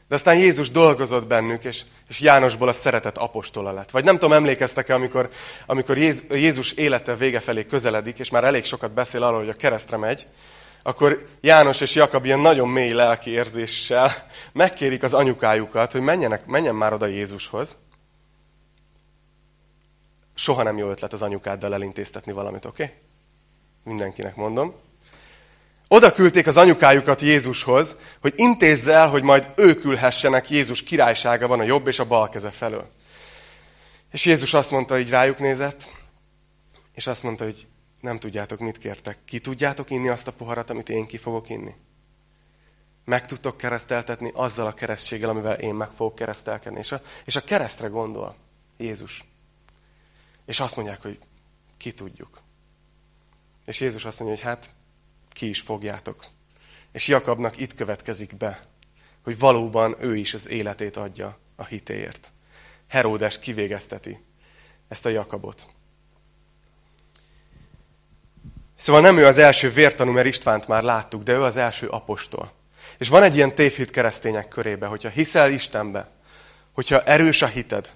De 0.08 0.16
aztán 0.16 0.38
Jézus 0.38 0.72
dolgozott 0.72 1.28
bennük, 1.28 1.64
és, 1.64 1.82
és 2.08 2.20
Jánosból 2.20 2.68
a 2.68 2.74
szeretet 2.74 3.18
apostola 3.18 3.72
lett. 3.72 3.92
Vagy 3.92 4.04
nem 4.04 4.14
tudom, 4.14 4.34
emlékeztek-e, 4.34 4.94
amikor, 4.94 5.30
amikor 5.66 5.98
Jézus 6.30 6.72
élete 6.72 7.16
vége 7.16 7.40
felé 7.40 7.66
közeledik, 7.66 8.20
és 8.20 8.30
már 8.30 8.44
elég 8.44 8.64
sokat 8.64 8.92
beszél 8.92 9.24
arról, 9.24 9.40
hogy 9.40 9.50
a 9.50 9.54
keresztre 9.54 9.98
megy, 9.98 10.28
akkor 10.84 11.28
János 11.42 11.82
és 11.82 11.96
Jakab 11.96 12.26
ilyen 12.26 12.40
nagyon 12.40 12.70
mély 12.70 12.92
lelki 12.92 13.30
érzéssel 13.30 14.12
megkérik 14.54 15.04
az 15.04 15.14
anyukájukat, 15.14 15.92
hogy 15.92 16.02
menjenek, 16.02 16.46
menjen 16.46 16.76
már 16.76 16.94
oda 16.94 17.06
Jézushoz. 17.06 17.78
Soha 20.34 20.64
nem 20.64 20.78
jó 20.78 20.90
ötlet 20.90 21.14
az 21.14 21.22
anyukáddal 21.22 21.74
elintéztetni 21.74 22.32
valamit, 22.32 22.66
oké? 22.66 22.84
Okay? 22.84 22.96
Mindenkinek 23.84 24.36
mondom. 24.36 24.76
Oda 25.94 26.14
küldték 26.14 26.48
az 26.48 26.58
anyukájukat 26.58 27.22
Jézushoz, 27.22 27.98
hogy 28.22 28.34
intézze 28.36 28.94
el, 28.94 29.10
hogy 29.10 29.24
majd 29.24 29.50
ők 29.56 29.84
ülhessenek, 29.84 30.50
Jézus 30.50 30.84
királysága 30.84 31.48
van 31.48 31.60
a 31.60 31.64
jobb 31.64 31.88
és 31.88 32.00
a 32.00 32.06
bal 32.06 32.30
keze 32.30 32.52
felől. 32.52 32.90
És 34.12 34.26
Jézus 34.26 34.54
azt 34.54 34.72
mondta, 34.72 35.00
így 35.00 35.10
rájuk 35.10 35.40
nézett, 35.40 35.90
és 36.94 37.08
azt 37.08 37.24
mondta, 37.24 37.44
hogy 37.44 37.68
nem 38.02 38.20
tudjátok, 38.20 38.60
mit 38.60 38.78
kértek. 38.78 39.18
Ki 39.26 39.40
tudjátok 39.40 39.90
inni 39.90 40.08
azt 40.08 40.28
a 40.28 40.32
poharat, 40.32 40.70
amit 40.70 40.90
én 40.90 41.06
ki 41.06 41.18
fogok 41.18 41.50
inni? 41.50 41.76
Meg 43.06 43.26
tudtok 43.26 43.58
kereszteltetni 43.58 44.32
azzal 44.34 44.68
a 44.68 44.74
keresztséggel, 44.74 45.30
amivel 45.30 45.60
én 45.60 45.74
meg 45.74 45.90
fogok 45.96 46.16
keresztelkedni. 46.16 46.80
És 46.80 46.92
a, 46.92 47.02
és 47.26 47.36
a 47.36 47.44
keresztre 47.44 47.88
gondol 47.88 48.36
Jézus. 48.78 49.24
És 50.46 50.60
azt 50.60 50.76
mondják, 50.76 51.02
hogy 51.02 51.20
ki 51.78 51.92
tudjuk. 51.92 52.40
És 53.66 53.80
Jézus 53.80 54.06
azt 54.06 54.20
mondja, 54.20 54.38
hogy 54.38 54.46
hát 54.46 54.70
ki 55.34 55.50
is 55.50 55.60
fogjátok. 55.60 56.26
És 56.92 57.08
Jakabnak 57.08 57.58
itt 57.60 57.76
következik 57.76 58.38
be, 58.38 58.60
hogy 59.24 59.40
valóban 59.40 59.96
ő 60.00 60.16
is 60.16 60.34
az 60.34 60.50
életét 60.50 60.98
adja 60.98 61.38
a 61.56 61.66
hitéért. 61.66 62.32
Heródes 62.88 63.40
kivégezteti 63.40 64.24
ezt 64.88 65.06
a 65.06 65.10
Jakabot. 65.10 65.68
Szóval 68.76 69.02
nem 69.02 69.18
ő 69.18 69.26
az 69.26 69.38
első 69.38 69.72
vértanú, 69.72 70.12
mert 70.12 70.28
Istvánt 70.28 70.68
már 70.68 70.84
láttuk, 70.84 71.24
de 71.24 71.34
ő 71.34 71.42
az 71.44 71.58
első 71.58 71.88
apostol. 71.88 72.52
És 72.98 73.08
van 73.08 73.24
egy 73.24 73.36
ilyen 73.36 73.56
tévhit 73.56 73.92
keresztények 73.92 74.48
körébe, 74.48 74.86
hogyha 74.86 75.10
hiszel 75.10 75.52
Istenbe, 75.52 76.10
hogyha 76.72 77.02
erős 77.02 77.42
a 77.42 77.48
hited, 77.48 77.90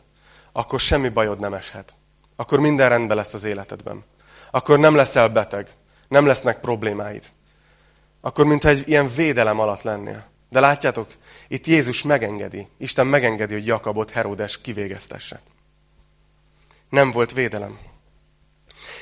akkor 0.51 0.79
semmi 0.79 1.09
bajod 1.09 1.39
nem 1.39 1.53
eshet. 1.53 1.95
Akkor 2.35 2.59
minden 2.59 2.89
rendben 2.89 3.17
lesz 3.17 3.33
az 3.33 3.43
életedben. 3.43 4.03
Akkor 4.51 4.79
nem 4.79 4.95
leszel 4.95 5.29
beteg, 5.29 5.69
nem 6.15 6.25
lesznek 6.25 6.59
problémáid. 6.59 7.23
Akkor 8.21 8.45
mintha 8.45 8.69
egy 8.69 8.89
ilyen 8.89 9.13
védelem 9.13 9.59
alatt 9.59 9.81
lennél. 9.81 10.25
De 10.49 10.59
látjátok, 10.59 11.07
itt 11.47 11.67
Jézus 11.67 12.03
megengedi, 12.03 12.67
Isten 12.77 13.07
megengedi, 13.07 13.53
hogy 13.53 13.65
Jakabot 13.65 14.11
Herodes 14.11 14.61
kivégeztesse. 14.61 15.41
Nem 16.89 17.11
volt 17.11 17.31
védelem. 17.31 17.79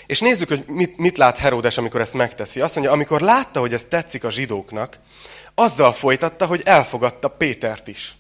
És 0.06 0.20
nézzük, 0.20 0.48
hogy 0.48 0.66
mit, 0.68 0.98
mit 0.98 1.18
lát 1.18 1.38
Herodes, 1.38 1.78
amikor 1.78 2.02
ezt 2.02 2.14
megteszi. 2.14 2.62
Azt 2.62 2.76
mondja, 2.76 2.94
amikor 2.94 3.22
látta, 3.22 3.60
hogy 3.60 3.74
ez 3.74 3.86
tetszik 3.86 4.24
a 4.24 4.30
zsidóknak, 4.30 5.00
azzal 5.54 5.94
folytatta, 5.94 6.46
hogy 6.46 6.62
elfogadta 6.66 7.28
Pétert 7.28 7.88
is. 7.88 8.16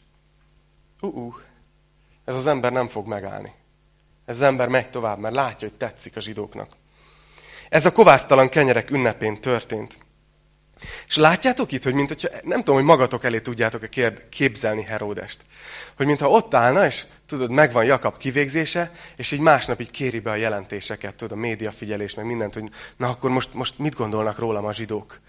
Uh-uh, 1.01 1.35
ez 2.25 2.35
az 2.35 2.47
ember 2.47 2.71
nem 2.71 2.87
fog 2.87 3.07
megállni. 3.07 3.53
Ez 4.25 4.35
az 4.35 4.41
ember 4.41 4.67
megy 4.67 4.89
tovább, 4.89 5.19
mert 5.19 5.35
látja, 5.35 5.67
hogy 5.67 5.77
tetszik 5.77 6.15
a 6.15 6.19
zsidóknak. 6.19 6.81
Ez 7.73 7.85
a 7.85 7.91
kovásztalan 7.91 8.49
kenyerek 8.49 8.91
ünnepén 8.91 9.41
történt. 9.41 9.97
És 11.07 11.15
látjátok 11.15 11.71
itt, 11.71 11.83
hogy 11.83 11.93
mint 11.93 12.07
hogyha, 12.07 12.27
nem 12.43 12.57
tudom, 12.57 12.75
hogy 12.75 12.83
magatok 12.83 13.23
elé 13.23 13.39
tudjátok-e 13.39 14.13
képzelni 14.29 14.83
Heródest. 14.83 15.41
Hogy 15.95 16.05
mintha 16.05 16.29
ott 16.29 16.53
állna, 16.53 16.85
és 16.85 17.05
tudod, 17.27 17.49
megvan 17.51 17.85
Jakab 17.85 18.17
kivégzése, 18.17 18.91
és 19.15 19.31
így 19.31 19.39
másnap 19.39 19.81
így 19.81 19.91
kéri 19.91 20.19
be 20.19 20.31
a 20.31 20.35
jelentéseket, 20.35 21.15
tudod, 21.15 21.37
a 21.37 21.41
média 21.41 21.71
figyelés, 21.71 22.13
meg 22.13 22.25
mindent, 22.25 22.53
hogy 22.53 22.69
na 22.97 23.09
akkor 23.09 23.29
most, 23.29 23.53
most 23.53 23.79
mit 23.79 23.95
gondolnak 23.95 24.39
rólam 24.39 24.65
a 24.65 24.73
zsidók. 24.73 25.19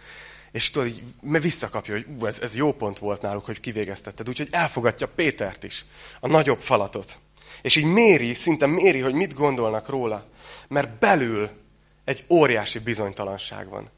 És 0.52 0.70
tudod, 0.70 0.88
így 0.88 1.02
visszakapja, 1.22 1.94
hogy 1.94 2.06
ú, 2.18 2.26
ez, 2.26 2.40
ez 2.40 2.56
jó 2.56 2.72
pont 2.72 2.98
volt 2.98 3.22
náluk, 3.22 3.44
hogy 3.44 3.60
kivégeztetted. 3.60 4.28
Úgyhogy 4.28 4.48
elfogadja 4.50 5.08
Pétert 5.08 5.64
is, 5.64 5.84
a 6.20 6.28
nagyobb 6.28 6.60
falatot. 6.60 7.18
És 7.62 7.76
így 7.76 7.86
méri, 7.86 8.34
szinte 8.34 8.66
méri, 8.66 9.00
hogy 9.00 9.14
mit 9.14 9.34
gondolnak 9.34 9.88
róla. 9.88 10.26
Mert 10.68 10.98
belül 10.98 11.62
egy 12.04 12.24
óriási 12.28 12.78
bizonytalanság 12.78 13.68
van. 13.68 13.90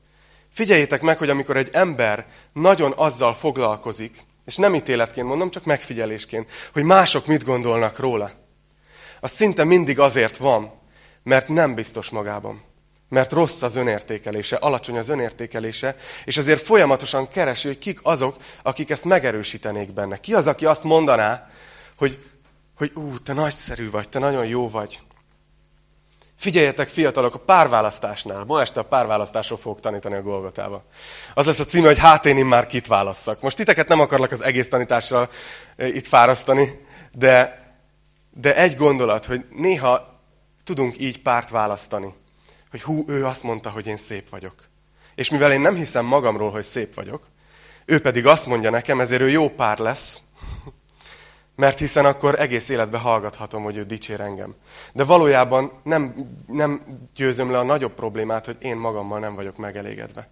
Figyeljétek 0.52 1.02
meg, 1.02 1.18
hogy 1.18 1.30
amikor 1.30 1.56
egy 1.56 1.68
ember 1.72 2.26
nagyon 2.52 2.92
azzal 2.96 3.34
foglalkozik, 3.34 4.16
és 4.44 4.56
nem 4.56 4.74
ítéletként 4.74 5.26
mondom, 5.26 5.50
csak 5.50 5.64
megfigyelésként, 5.64 6.50
hogy 6.72 6.82
mások 6.82 7.26
mit 7.26 7.44
gondolnak 7.44 7.98
róla, 7.98 8.30
az 9.20 9.30
szinte 9.30 9.64
mindig 9.64 9.98
azért 9.98 10.36
van, 10.36 10.72
mert 11.22 11.48
nem 11.48 11.74
biztos 11.74 12.10
magában. 12.10 12.64
Mert 13.08 13.32
rossz 13.32 13.62
az 13.62 13.76
önértékelése, 13.76 14.56
alacsony 14.56 14.98
az 14.98 15.08
önértékelése, 15.08 15.96
és 16.24 16.36
azért 16.36 16.62
folyamatosan 16.62 17.28
keresi, 17.28 17.66
hogy 17.66 17.78
kik 17.78 17.98
azok, 18.02 18.36
akik 18.62 18.90
ezt 18.90 19.04
megerősítenék 19.04 19.92
benne. 19.92 20.16
Ki 20.16 20.34
az, 20.34 20.46
aki 20.46 20.66
azt 20.66 20.84
mondaná, 20.84 21.50
hogy, 21.96 22.18
hogy 22.76 22.92
ú, 22.94 23.18
te 23.18 23.32
nagyszerű 23.32 23.90
vagy, 23.90 24.08
te 24.08 24.18
nagyon 24.18 24.46
jó 24.46 24.70
vagy. 24.70 25.00
Figyeljetek, 26.36 26.88
fiatalok, 26.88 27.34
a 27.34 27.38
párválasztásnál. 27.38 28.44
Ma 28.44 28.60
este 28.60 28.80
a 28.80 28.84
párválasztásról 28.84 29.58
fogok 29.58 29.80
tanítani 29.80 30.14
a 30.14 30.22
Golgotába. 30.22 30.84
Az 31.34 31.46
lesz 31.46 31.58
a 31.58 31.64
címe, 31.64 31.86
hogy 31.86 31.98
hát 31.98 32.26
én 32.26 32.46
már 32.46 32.66
kit 32.66 32.86
válasszak. 32.86 33.40
Most 33.40 33.56
titeket 33.56 33.88
nem 33.88 34.00
akarlak 34.00 34.32
az 34.32 34.42
egész 34.42 34.68
tanítással 34.68 35.28
itt 35.76 36.06
fárasztani, 36.06 36.86
de, 37.12 37.64
de 38.30 38.56
egy 38.56 38.76
gondolat, 38.76 39.26
hogy 39.26 39.44
néha 39.50 40.20
tudunk 40.64 40.98
így 40.98 41.22
párt 41.22 41.50
választani. 41.50 42.14
Hogy 42.70 42.82
hú, 42.82 43.04
ő 43.06 43.26
azt 43.26 43.42
mondta, 43.42 43.70
hogy 43.70 43.86
én 43.86 43.96
szép 43.96 44.28
vagyok. 44.28 44.54
És 45.14 45.30
mivel 45.30 45.52
én 45.52 45.60
nem 45.60 45.74
hiszem 45.74 46.04
magamról, 46.04 46.50
hogy 46.50 46.64
szép 46.64 46.94
vagyok, 46.94 47.26
ő 47.84 48.00
pedig 48.00 48.26
azt 48.26 48.46
mondja 48.46 48.70
nekem, 48.70 49.00
ezért 49.00 49.22
ő 49.22 49.28
jó 49.28 49.48
pár 49.48 49.78
lesz, 49.78 50.20
mert 51.56 51.78
hiszen 51.78 52.04
akkor 52.04 52.40
egész 52.40 52.68
életben 52.68 53.00
hallgathatom, 53.00 53.62
hogy 53.62 53.76
ő 53.76 53.84
dicsér 53.84 54.20
engem. 54.20 54.54
De 54.92 55.04
valójában 55.04 55.72
nem, 55.82 56.30
nem 56.46 56.98
győzöm 57.14 57.50
le 57.50 57.58
a 57.58 57.62
nagyobb 57.62 57.92
problémát, 57.92 58.46
hogy 58.46 58.56
én 58.58 58.76
magammal 58.76 59.18
nem 59.18 59.34
vagyok 59.34 59.56
megelégedve. 59.56 60.28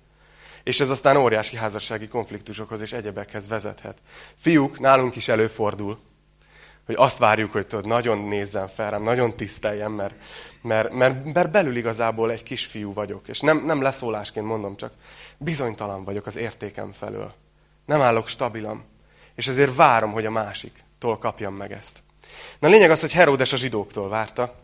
És 0.63 0.81
ez 0.81 0.91
aztán 0.91 1.17
óriási 1.17 1.57
házassági 1.57 2.09
konfliktusokhoz 2.09 2.81
és 2.81 2.93
egyebekhez 2.93 3.49
vezethet. 3.49 3.99
Fiúk, 4.37 4.81
nálunk 4.81 5.17
is 5.17 5.29
előfordul, 5.29 5.99
hogy 6.87 6.95
azt 6.99 7.19
várjuk, 7.19 7.53
hogy 7.53 7.67
tudod, 7.67 7.87
nagyon 7.87 8.19
nézzen 8.19 8.69
fel 8.69 8.91
rám, 8.91 9.03
nagyon 9.03 9.37
tiszteljen, 9.37 9.91
mert, 9.91 10.15
mert, 10.63 10.93
mert, 10.93 11.35
mert 11.35 11.51
belül 11.51 11.77
igazából 11.77 12.31
egy 12.31 12.43
kisfiú 12.43 12.93
vagyok. 12.93 13.29
És 13.29 13.41
nem, 13.41 13.65
nem 13.65 13.83
leszólásként 13.83 14.47
mondom, 14.47 14.77
csak 14.77 14.93
bizonytalan 15.39 16.05
vagyok 16.05 16.27
az 16.27 16.37
értékem 16.37 16.93
felől. 16.93 17.35
Nem 17.87 18.01
állok 18.01 18.29
stabilan. 18.29 18.85
És 19.35 19.47
ezért 19.47 19.77
várom, 19.77 20.13
hogy 20.13 20.27
a 20.27 20.31
másik 20.31 20.84
tól 20.99 21.19
kapjam 21.19 21.55
meg 21.55 21.73
ezt. 21.73 22.03
Na 22.59 22.69
a 22.69 22.71
lényeg 22.71 22.91
az, 22.91 23.01
hogy 23.01 23.13
Heródes 23.13 23.53
a 23.53 23.57
zsidóktól 23.57 24.09
várta. 24.09 24.55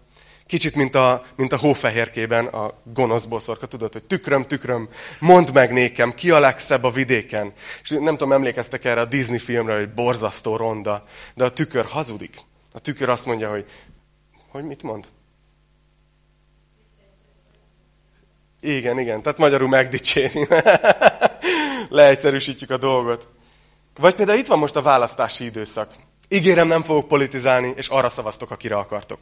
Kicsit, 0.46 0.74
mint 0.74 0.94
a, 0.94 1.24
mint 1.36 1.52
a 1.52 1.58
hófehérkében 1.58 2.46
a 2.46 2.74
gonosz 2.84 3.24
boszorka, 3.24 3.66
tudod, 3.66 3.92
hogy 3.92 4.04
tükröm, 4.04 4.46
tükröm, 4.46 4.88
mondd 5.18 5.52
meg 5.52 5.72
nékem, 5.72 6.14
ki 6.14 6.30
a 6.30 6.38
legszebb 6.38 6.84
a 6.84 6.90
vidéken. 6.90 7.52
És 7.82 7.90
nem 7.90 8.16
tudom, 8.16 8.32
emlékeztek 8.32 8.84
erre 8.84 9.00
a 9.00 9.04
Disney 9.04 9.38
filmre, 9.38 9.76
hogy 9.76 9.94
borzasztó 9.94 10.56
ronda, 10.56 11.04
de 11.34 11.44
a 11.44 11.52
tükör 11.52 11.84
hazudik. 11.84 12.36
A 12.72 12.78
tükör 12.78 13.08
azt 13.08 13.26
mondja, 13.26 13.50
hogy, 13.50 13.64
hogy 14.48 14.64
mit 14.64 14.82
mond? 14.82 15.06
Igen, 18.60 18.98
igen, 18.98 19.22
tehát 19.22 19.38
magyarul 19.38 19.68
megdicsérni. 19.68 20.48
Leegyszerűsítjük 21.88 22.70
a 22.70 22.76
dolgot. 22.76 23.28
Vagy 23.98 24.14
például 24.14 24.38
itt 24.38 24.46
van 24.46 24.58
most 24.58 24.76
a 24.76 24.82
választási 24.82 25.44
időszak. 25.44 25.92
Ígérem, 26.32 26.68
nem 26.68 26.82
fogok 26.82 27.08
politizálni, 27.08 27.72
és 27.76 27.88
arra 27.88 28.08
szavaztok, 28.08 28.50
akire 28.50 28.76
akartok. 28.76 29.18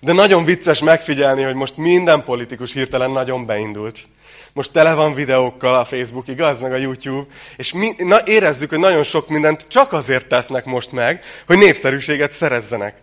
De 0.00 0.12
nagyon 0.12 0.44
vicces 0.44 0.78
megfigyelni, 0.78 1.42
hogy 1.42 1.54
most 1.54 1.76
minden 1.76 2.24
politikus 2.24 2.72
hirtelen 2.72 3.10
nagyon 3.10 3.46
beindult. 3.46 3.98
Most 4.52 4.72
tele 4.72 4.94
van 4.94 5.14
videókkal 5.14 5.76
a 5.76 5.84
Facebook, 5.84 6.28
igaz? 6.28 6.60
Meg 6.60 6.72
a 6.72 6.76
YouTube. 6.76 7.26
És 7.56 7.72
mi, 7.72 7.90
na, 7.98 8.18
érezzük, 8.24 8.68
hogy 8.68 8.78
nagyon 8.78 9.02
sok 9.02 9.28
mindent 9.28 9.66
csak 9.68 9.92
azért 9.92 10.26
tesznek 10.26 10.64
most 10.64 10.92
meg, 10.92 11.24
hogy 11.46 11.58
népszerűséget 11.58 12.32
szerezzenek. 12.32 12.96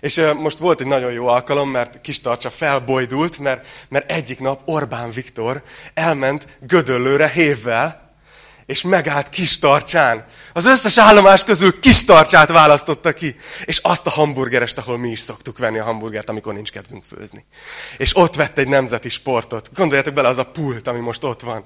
És 0.00 0.16
uh, 0.16 0.34
most 0.34 0.58
volt 0.58 0.80
egy 0.80 0.86
nagyon 0.86 1.12
jó 1.12 1.26
alkalom, 1.26 1.70
mert 1.70 2.00
kis 2.00 2.20
tartsa 2.20 2.50
felbojdult, 2.50 3.38
mert, 3.38 3.66
mert 3.88 4.10
egyik 4.10 4.40
nap 4.40 4.60
Orbán 4.64 5.10
Viktor 5.10 5.62
elment 5.94 6.46
Gödöllőre 6.60 7.28
hévvel, 7.28 7.99
és 8.70 8.82
megállt 8.82 9.28
kis 9.28 9.58
tartsán. 9.58 10.26
Az 10.52 10.66
összes 10.66 10.98
állomás 10.98 11.44
közül 11.44 11.80
kis 11.80 12.04
tartsát 12.04 12.48
választotta 12.48 13.12
ki, 13.12 13.36
és 13.64 13.78
azt 13.78 14.06
a 14.06 14.10
hamburgerest, 14.10 14.78
ahol 14.78 14.98
mi 14.98 15.08
is 15.08 15.20
szoktuk 15.20 15.58
venni 15.58 15.78
a 15.78 15.84
hamburgert, 15.84 16.28
amikor 16.28 16.54
nincs 16.54 16.70
kedvünk 16.70 17.04
főzni. 17.16 17.44
És 17.96 18.16
ott 18.16 18.34
vett 18.34 18.58
egy 18.58 18.68
nemzeti 18.68 19.08
sportot. 19.08 19.70
Gondoljatok 19.74 20.14
bele, 20.14 20.28
az 20.28 20.38
a 20.38 20.44
pult, 20.44 20.86
ami 20.86 20.98
most 20.98 21.24
ott 21.24 21.40
van. 21.40 21.64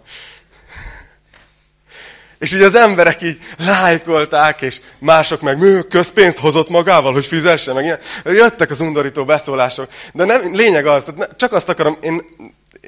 És 2.38 2.54
így 2.54 2.62
az 2.62 2.74
emberek 2.74 3.22
így 3.22 3.38
lájkolták, 3.58 4.62
és 4.62 4.80
mások 4.98 5.40
meg 5.40 5.86
közpénzt 5.88 6.38
hozott 6.38 6.68
magával, 6.68 7.12
hogy 7.12 7.26
fizesse, 7.26 7.72
meg 7.72 7.84
ilyen. 7.84 7.98
Jöttek 8.24 8.70
az 8.70 8.80
undorító 8.80 9.24
beszólások. 9.24 9.88
De 10.12 10.24
nem, 10.24 10.54
lényeg 10.54 10.86
az, 10.86 11.04
tehát 11.04 11.36
csak 11.36 11.52
azt 11.52 11.68
akarom, 11.68 11.98
én, 12.00 12.22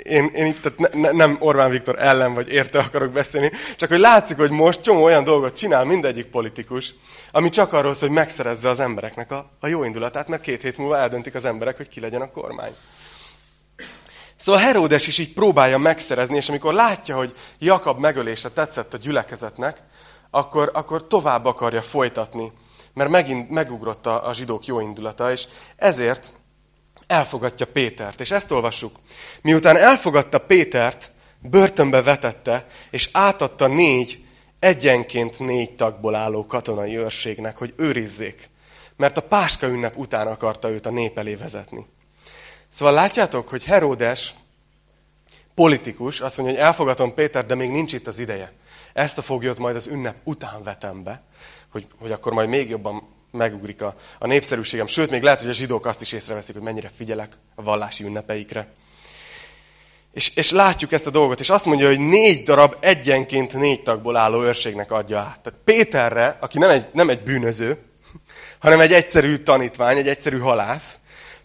én, 0.03 0.31
én 0.35 0.47
itt 0.47 0.63
tehát 0.63 0.95
ne, 0.95 1.11
nem 1.11 1.37
Orbán 1.41 1.71
Viktor 1.71 1.99
ellen 1.99 2.35
vagy 2.35 2.49
érte 2.49 2.79
akarok 2.79 3.13
beszélni, 3.13 3.51
csak 3.77 3.89
hogy 3.89 3.99
látszik, 3.99 4.37
hogy 4.37 4.51
most 4.51 4.83
csomó 4.83 5.03
olyan 5.03 5.25
dolgot 5.25 5.57
csinál 5.57 5.85
mindegyik 5.85 6.27
politikus, 6.27 6.95
ami 7.31 7.49
csak 7.49 7.73
arról 7.73 7.95
hogy 8.01 8.11
megszerezze 8.11 8.69
az 8.69 8.81
embereknek 8.81 9.33
a, 9.33 9.51
a 9.61 9.67
jó 9.67 9.85
indulatát, 9.85 10.29
mert 10.29 10.43
két 10.43 10.63
hét 10.63 10.79
múlva 10.79 10.97
eldöntik 10.97 11.35
az 11.35 11.45
emberek, 11.45 11.77
hogy 11.77 11.89
ki 11.89 12.01
legyen 12.01 12.21
a 12.21 12.31
kormány. 12.31 12.75
Szóval 14.37 14.61
Heródes 14.61 15.07
is 15.07 15.19
így 15.19 15.33
próbálja 15.33 15.79
megszerezni, 15.79 16.37
és 16.37 16.49
amikor 16.49 16.75
látja, 16.75 17.17
hogy 17.17 17.35
Jakab 17.59 18.01
megölése 18.01 18.51
tetszett 18.51 18.95
a 18.95 18.99
gyülekezetnek, 18.99 19.79
akkor, 20.31 20.71
akkor 20.75 21.07
tovább 21.07 21.45
akarja 21.45 21.83
folytatni, 21.83 22.53
mert 22.95 23.11
megint 23.11 23.51
megugrott 23.51 24.07
a, 24.07 24.29
a 24.29 24.35
zsidók 24.35 24.67
jó 24.67 24.81
indulata, 24.81 25.31
és 25.33 25.47
ezért 25.77 26.33
elfogadja 27.07 27.67
Pétert. 27.67 28.21
És 28.21 28.31
ezt 28.31 28.51
olvassuk. 28.51 28.97
Miután 29.43 29.77
elfogadta 29.77 30.39
Pétert, 30.39 31.11
börtönbe 31.41 32.03
vetette, 32.03 32.67
és 32.91 33.09
átadta 33.13 33.67
négy, 33.67 34.25
egyenként 34.59 35.39
négy 35.39 35.75
tagból 35.75 36.15
álló 36.15 36.47
katonai 36.47 36.97
őrségnek, 36.97 37.57
hogy 37.57 37.75
őrizzék. 37.77 38.49
Mert 38.97 39.17
a 39.17 39.23
Páska 39.23 39.67
ünnep 39.67 39.97
után 39.97 40.27
akarta 40.27 40.71
őt 40.71 40.87
a 40.87 40.91
nép 40.91 41.19
elé 41.19 41.35
vezetni. 41.35 41.87
Szóval 42.69 42.95
látjátok, 42.95 43.49
hogy 43.49 43.65
Heródes 43.65 44.35
politikus 45.55 46.21
azt 46.21 46.37
mondja, 46.37 46.57
hogy 46.57 46.65
elfogadom 46.65 47.15
Péter, 47.15 47.47
de 47.47 47.55
még 47.55 47.71
nincs 47.71 47.93
itt 47.93 48.07
az 48.07 48.19
ideje. 48.19 48.53
Ezt 48.93 49.19
a 49.19 49.23
foglyot 49.23 49.59
majd 49.59 49.77
az 49.77 49.87
ünnep 49.87 50.17
után 50.25 50.63
vetem 50.63 51.03
be, 51.03 51.23
hogy, 51.71 51.87
hogy 51.99 52.13
akkor 52.13 52.33
majd 52.33 52.49
még 52.49 52.69
jobban 52.69 53.09
megugrik 53.37 53.83
a, 53.83 53.95
a 54.19 54.27
népszerűségem. 54.27 54.87
Sőt, 54.87 55.11
még 55.11 55.23
lehet, 55.23 55.41
hogy 55.41 55.51
a 55.51 55.53
zsidók 55.53 55.87
azt 55.87 56.01
is 56.01 56.13
észreveszik, 56.13 56.55
hogy 56.55 56.65
mennyire 56.65 56.91
figyelek 56.97 57.33
a 57.55 57.63
vallási 57.63 58.05
ünnepeikre. 58.05 58.69
És, 60.13 60.31
és 60.35 60.51
látjuk 60.51 60.93
ezt 60.93 61.07
a 61.07 61.11
dolgot, 61.11 61.41
és 61.41 61.51
azt 61.51 61.65
mondja, 61.65 61.87
hogy 61.87 61.99
négy 61.99 62.43
darab 62.43 62.77
egyenként 62.81 63.53
négy 63.53 63.83
tagból 63.83 64.17
álló 64.17 64.43
őrségnek 64.43 64.91
adja 64.91 65.19
át. 65.19 65.41
Tehát 65.41 65.59
Péterre, 65.65 66.37
aki 66.41 66.59
nem 66.59 66.71
egy, 66.71 66.87
nem 66.93 67.09
egy 67.09 67.23
bűnöző, 67.23 67.79
hanem 68.59 68.81
egy 68.81 68.93
egyszerű 68.93 69.37
tanítvány, 69.37 69.97
egy 69.97 70.09
egyszerű 70.09 70.39
halász, 70.39 70.99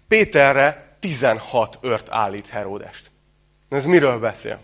Péterre 0.08 0.96
16 1.00 1.78
ört 1.82 2.08
állít 2.10 2.48
Heródest. 2.48 3.12
Ez 3.70 3.86
miről 3.86 4.20
beszél? 4.20 4.60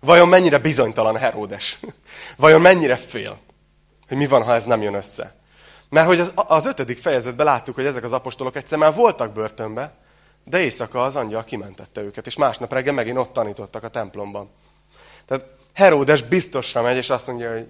Vajon 0.00 0.28
mennyire 0.28 0.58
bizonytalan 0.58 1.16
Heródes? 1.16 1.78
Vajon 2.36 2.60
mennyire 2.60 2.96
fél? 2.96 3.38
Hogy 4.08 4.16
mi 4.16 4.26
van, 4.26 4.42
ha 4.42 4.54
ez 4.54 4.64
nem 4.64 4.82
jön 4.82 4.94
össze? 4.94 5.34
Mert 5.92 6.06
hogy 6.06 6.20
az, 6.20 6.32
az 6.34 6.66
ötödik 6.66 6.98
fejezetben 6.98 7.46
láttuk, 7.46 7.74
hogy 7.74 7.84
ezek 7.84 8.04
az 8.04 8.12
apostolok 8.12 8.56
egyszer 8.56 8.78
már 8.78 8.94
voltak 8.94 9.32
börtönbe, 9.32 9.94
de 10.44 10.60
éjszaka 10.60 11.02
az 11.02 11.16
angyal 11.16 11.44
kimentette 11.44 12.00
őket, 12.00 12.26
és 12.26 12.36
másnap 12.36 12.72
reggel 12.72 12.92
megint 12.92 13.18
ott 13.18 13.32
tanítottak 13.32 13.82
a 13.82 13.88
templomban. 13.88 14.50
Tehát 15.26 15.44
Heródes 15.74 16.22
biztosra 16.22 16.82
megy, 16.82 16.96
és 16.96 17.10
azt 17.10 17.26
mondja, 17.26 17.52
hogy 17.52 17.66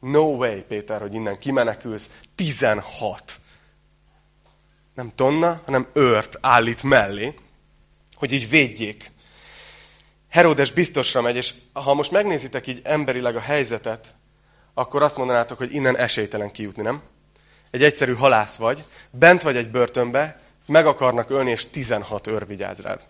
no 0.00 0.20
way, 0.20 0.62
Péter, 0.62 1.00
hogy 1.00 1.14
innen 1.14 1.38
kimenekülsz. 1.38 2.10
16 2.34 3.36
nem 4.94 5.12
tonna, 5.14 5.60
hanem 5.64 5.86
őrt 5.92 6.38
állít 6.40 6.82
mellé, 6.82 7.34
hogy 8.14 8.32
így 8.32 8.48
védjék. 8.48 9.12
Heródes 10.28 10.72
biztosra 10.72 11.20
megy, 11.20 11.36
és 11.36 11.54
ha 11.72 11.94
most 11.94 12.10
megnézitek 12.10 12.66
így 12.66 12.80
emberileg 12.84 13.36
a 13.36 13.40
helyzetet, 13.40 14.14
akkor 14.74 15.02
azt 15.02 15.16
mondanátok, 15.16 15.58
hogy 15.58 15.74
innen 15.74 15.96
esélytelen 15.96 16.50
kijutni, 16.50 16.82
nem? 16.82 17.02
Egy 17.72 17.82
egyszerű 17.82 18.14
halász 18.14 18.56
vagy, 18.56 18.84
bent 19.10 19.42
vagy 19.42 19.56
egy 19.56 19.70
börtönbe, 19.70 20.40
meg 20.66 20.86
akarnak 20.86 21.30
ölni, 21.30 21.50
és 21.50 21.70
16 21.70 22.26
őr 22.26 22.46
vigyáz 22.46 22.80
rád. 22.80 23.06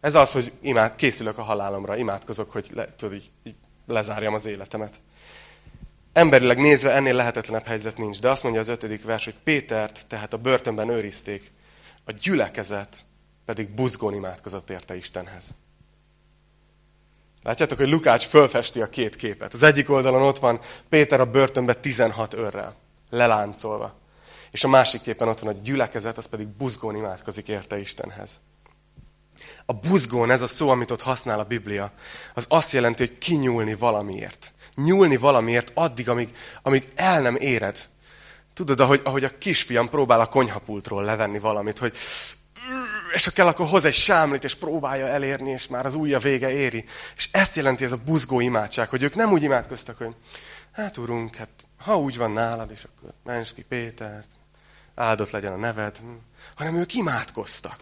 Ez 0.00 0.14
az, 0.14 0.32
hogy 0.32 0.52
imád, 0.60 0.94
készülök 0.94 1.38
a 1.38 1.42
halálomra, 1.42 1.96
imádkozok, 1.96 2.50
hogy 2.50 2.68
le, 2.74 2.94
tudod, 2.96 3.14
így, 3.14 3.30
így 3.44 3.54
lezárjam 3.86 4.34
az 4.34 4.46
életemet. 4.46 4.94
Emberileg 6.12 6.58
nézve 6.58 6.92
ennél 6.92 7.14
lehetetlenebb 7.14 7.66
helyzet 7.66 7.98
nincs, 7.98 8.20
de 8.20 8.30
azt 8.30 8.42
mondja 8.42 8.60
az 8.60 8.68
ötödik 8.68 9.04
vers, 9.04 9.24
hogy 9.24 9.34
Pétert 9.44 10.06
tehát 10.06 10.32
a 10.32 10.38
börtönben 10.38 10.88
őrizték, 10.88 11.50
a 12.04 12.12
gyülekezet 12.12 12.96
pedig 13.44 13.70
buzgón 13.70 14.14
imádkozott 14.14 14.70
érte 14.70 14.96
Istenhez. 14.96 15.54
Látjátok, 17.42 17.78
hogy 17.78 17.88
Lukács 17.88 18.26
fölfesti 18.26 18.80
a 18.80 18.88
két 18.88 19.16
képet. 19.16 19.54
Az 19.54 19.62
egyik 19.62 19.90
oldalon 19.90 20.22
ott 20.22 20.38
van 20.38 20.60
Péter 20.88 21.20
a 21.20 21.30
börtönben 21.30 21.80
16 21.80 22.34
őrrel, 22.34 22.76
leláncolva. 23.10 23.94
És 24.50 24.64
a 24.64 24.68
másik 24.68 25.00
képen 25.00 25.28
ott 25.28 25.40
van 25.40 25.54
a 25.54 25.58
gyülekezet, 25.62 26.18
az 26.18 26.26
pedig 26.26 26.46
buzgón 26.46 26.96
imádkozik 26.96 27.48
érte 27.48 27.78
Istenhez. 27.78 28.40
A 29.66 29.72
buzgón, 29.72 30.30
ez 30.30 30.42
a 30.42 30.46
szó, 30.46 30.68
amit 30.68 30.90
ott 30.90 31.02
használ 31.02 31.38
a 31.38 31.44
Biblia, 31.44 31.92
az 32.34 32.44
azt 32.48 32.72
jelenti, 32.72 33.06
hogy 33.06 33.18
kinyúlni 33.18 33.74
valamiért 33.74 34.54
nyúlni 34.76 35.16
valamiért 35.16 35.70
addig, 35.74 36.08
amíg, 36.08 36.34
amíg 36.62 36.84
el 36.94 37.20
nem 37.20 37.36
éred. 37.36 37.88
Tudod, 38.54 38.80
ahogy, 38.80 39.00
ahogy 39.04 39.24
a 39.24 39.38
kisfiam 39.38 39.88
próbál 39.88 40.20
a 40.20 40.26
konyhapultról 40.26 41.04
levenni 41.04 41.38
valamit, 41.38 41.78
hogy 41.78 41.96
és 43.12 43.24
ha 43.24 43.30
kell, 43.30 43.46
akkor 43.46 43.66
hoz 43.66 43.84
egy 43.84 43.94
sámlit, 43.94 44.44
és 44.44 44.54
próbálja 44.54 45.06
elérni, 45.06 45.50
és 45.50 45.66
már 45.66 45.86
az 45.86 45.94
ujja 45.94 46.18
vége 46.18 46.50
éri. 46.50 46.84
És 47.16 47.28
ezt 47.32 47.56
jelenti 47.56 47.84
ez 47.84 47.92
a 47.92 48.00
buzgó 48.04 48.40
imádság, 48.40 48.88
hogy 48.88 49.02
ők 49.02 49.14
nem 49.14 49.32
úgy 49.32 49.42
imádkoztak, 49.42 49.96
hogy 49.96 50.14
hát 50.72 50.96
urunk, 50.96 51.34
hát 51.34 51.48
ha 51.86 51.98
úgy 51.98 52.16
van 52.16 52.30
nálad, 52.30 52.70
és 52.70 52.84
akkor 52.84 53.12
menj 53.24 53.44
ki 53.54 53.62
Péter, 53.62 54.24
áldott 54.94 55.30
legyen 55.30 55.52
a 55.52 55.56
neved, 55.56 56.00
hanem 56.54 56.76
ők 56.76 56.94
imádkoztak. 56.94 57.78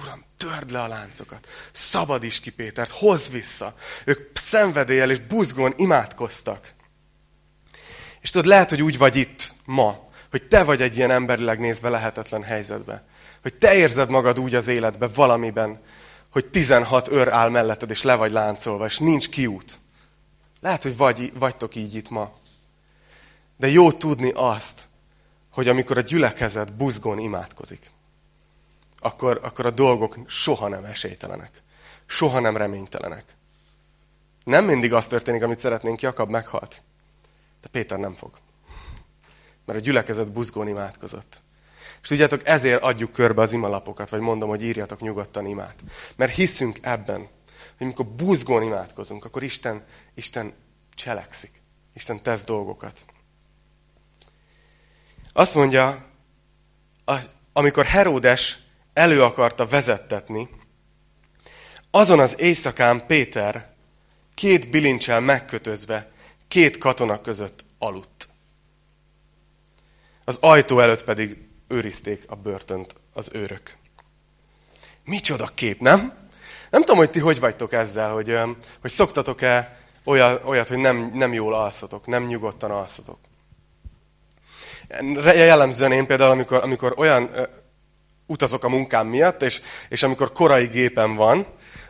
Uram, 0.00 0.24
törd 0.36 0.70
le 0.70 0.82
a 0.82 0.88
láncokat, 0.88 1.46
szabadíts 1.72 2.40
ki 2.40 2.50
Pétert, 2.50 2.90
hozz 2.90 3.28
vissza. 3.28 3.74
Ők 4.04 4.36
szenvedéllyel 4.36 5.10
és 5.10 5.20
buzgón 5.20 5.72
imádkoztak. 5.76 6.72
És 8.20 8.30
tudod, 8.30 8.46
lehet, 8.46 8.70
hogy 8.70 8.82
úgy 8.82 8.98
vagy 8.98 9.16
itt 9.16 9.52
ma, 9.64 10.08
hogy 10.30 10.48
te 10.48 10.64
vagy 10.64 10.82
egy 10.82 10.96
ilyen 10.96 11.10
emberileg 11.10 11.58
nézve 11.58 11.88
lehetetlen 11.88 12.42
helyzetbe. 12.42 13.04
Hogy 13.42 13.54
te 13.54 13.74
érzed 13.74 14.10
magad 14.10 14.38
úgy 14.38 14.54
az 14.54 14.66
életbe 14.66 15.08
valamiben, 15.08 15.80
hogy 16.30 16.46
16 16.46 17.08
őr 17.08 17.28
áll 17.28 17.48
melletted, 17.48 17.90
és 17.90 18.02
le 18.02 18.14
vagy 18.14 18.32
láncolva, 18.32 18.84
és 18.84 18.98
nincs 18.98 19.28
kiút. 19.28 19.80
Lehet, 20.60 20.82
hogy 20.82 20.96
vagy, 20.96 21.32
vagytok 21.38 21.74
így 21.74 21.94
itt 21.94 22.08
ma. 22.08 22.32
De 23.58 23.68
jó 23.68 23.92
tudni 23.92 24.30
azt, 24.34 24.88
hogy 25.50 25.68
amikor 25.68 25.98
a 25.98 26.00
gyülekezet 26.00 26.76
buzgón 26.76 27.18
imádkozik, 27.18 27.90
akkor, 28.98 29.40
akkor 29.42 29.66
a 29.66 29.70
dolgok 29.70 30.16
soha 30.26 30.68
nem 30.68 30.84
esélytelenek. 30.84 31.62
Soha 32.06 32.40
nem 32.40 32.56
reménytelenek. 32.56 33.24
Nem 34.44 34.64
mindig 34.64 34.92
az 34.92 35.06
történik, 35.06 35.42
amit 35.42 35.58
szeretnénk, 35.58 36.00
Jakab 36.00 36.30
meghalt. 36.30 36.82
De 37.60 37.68
Péter 37.68 37.98
nem 37.98 38.14
fog. 38.14 38.30
Mert 39.64 39.78
a 39.78 39.82
gyülekezet 39.82 40.32
buzgón 40.32 40.68
imádkozott. 40.68 41.40
És 42.02 42.08
tudjátok, 42.08 42.46
ezért 42.46 42.82
adjuk 42.82 43.12
körbe 43.12 43.42
az 43.42 43.52
imalapokat, 43.52 44.08
vagy 44.08 44.20
mondom, 44.20 44.48
hogy 44.48 44.62
írjatok 44.62 45.00
nyugodtan 45.00 45.46
imát. 45.46 45.74
Mert 46.16 46.34
hiszünk 46.34 46.78
ebben, 46.80 47.18
hogy 47.76 47.86
amikor 47.86 48.06
buzgón 48.06 48.62
imádkozunk, 48.62 49.24
akkor 49.24 49.42
Isten, 49.42 49.84
Isten 50.14 50.52
cselekszik. 50.94 51.62
Isten 51.94 52.22
tesz 52.22 52.44
dolgokat. 52.44 53.04
Azt 55.38 55.54
mondja, 55.54 56.04
amikor 57.52 57.84
Heródes 57.84 58.58
elő 58.92 59.22
akarta 59.22 59.66
vezettetni, 59.66 60.48
azon 61.90 62.20
az 62.20 62.40
éjszakán 62.40 63.06
Péter 63.06 63.74
két 64.34 64.70
bilincsel 64.70 65.20
megkötözve 65.20 66.10
két 66.48 66.78
katona 66.78 67.20
között 67.20 67.64
aludt. 67.78 68.28
Az 70.24 70.38
ajtó 70.40 70.80
előtt 70.80 71.04
pedig 71.04 71.48
őrizték 71.68 72.24
a 72.26 72.34
börtönt 72.34 72.94
az 73.12 73.30
őrök. 73.32 73.76
Micsoda 75.04 75.46
kép, 75.54 75.80
nem? 75.80 76.28
Nem 76.70 76.80
tudom, 76.80 76.96
hogy 76.96 77.10
ti 77.10 77.18
hogy 77.18 77.40
vagytok 77.40 77.72
ezzel, 77.72 78.12
hogy, 78.12 78.38
hogy 78.80 78.90
szoktatok-e 78.90 79.80
olyat, 80.04 80.68
hogy 80.68 80.78
nem, 80.78 81.10
nem 81.14 81.32
jól 81.32 81.54
alszatok, 81.54 82.06
nem 82.06 82.24
nyugodtan 82.24 82.70
alszatok. 82.70 83.18
Jellemzően 85.24 85.92
én 85.92 86.06
például, 86.06 86.30
amikor, 86.30 86.62
amikor 86.62 86.94
olyan 86.96 87.30
utazok 88.26 88.64
a 88.64 88.68
munkám 88.68 89.06
miatt, 89.06 89.42
és, 89.42 89.60
és 89.88 90.02
amikor 90.02 90.32
korai 90.32 90.66
gépen 90.66 91.14
van, 91.14 91.46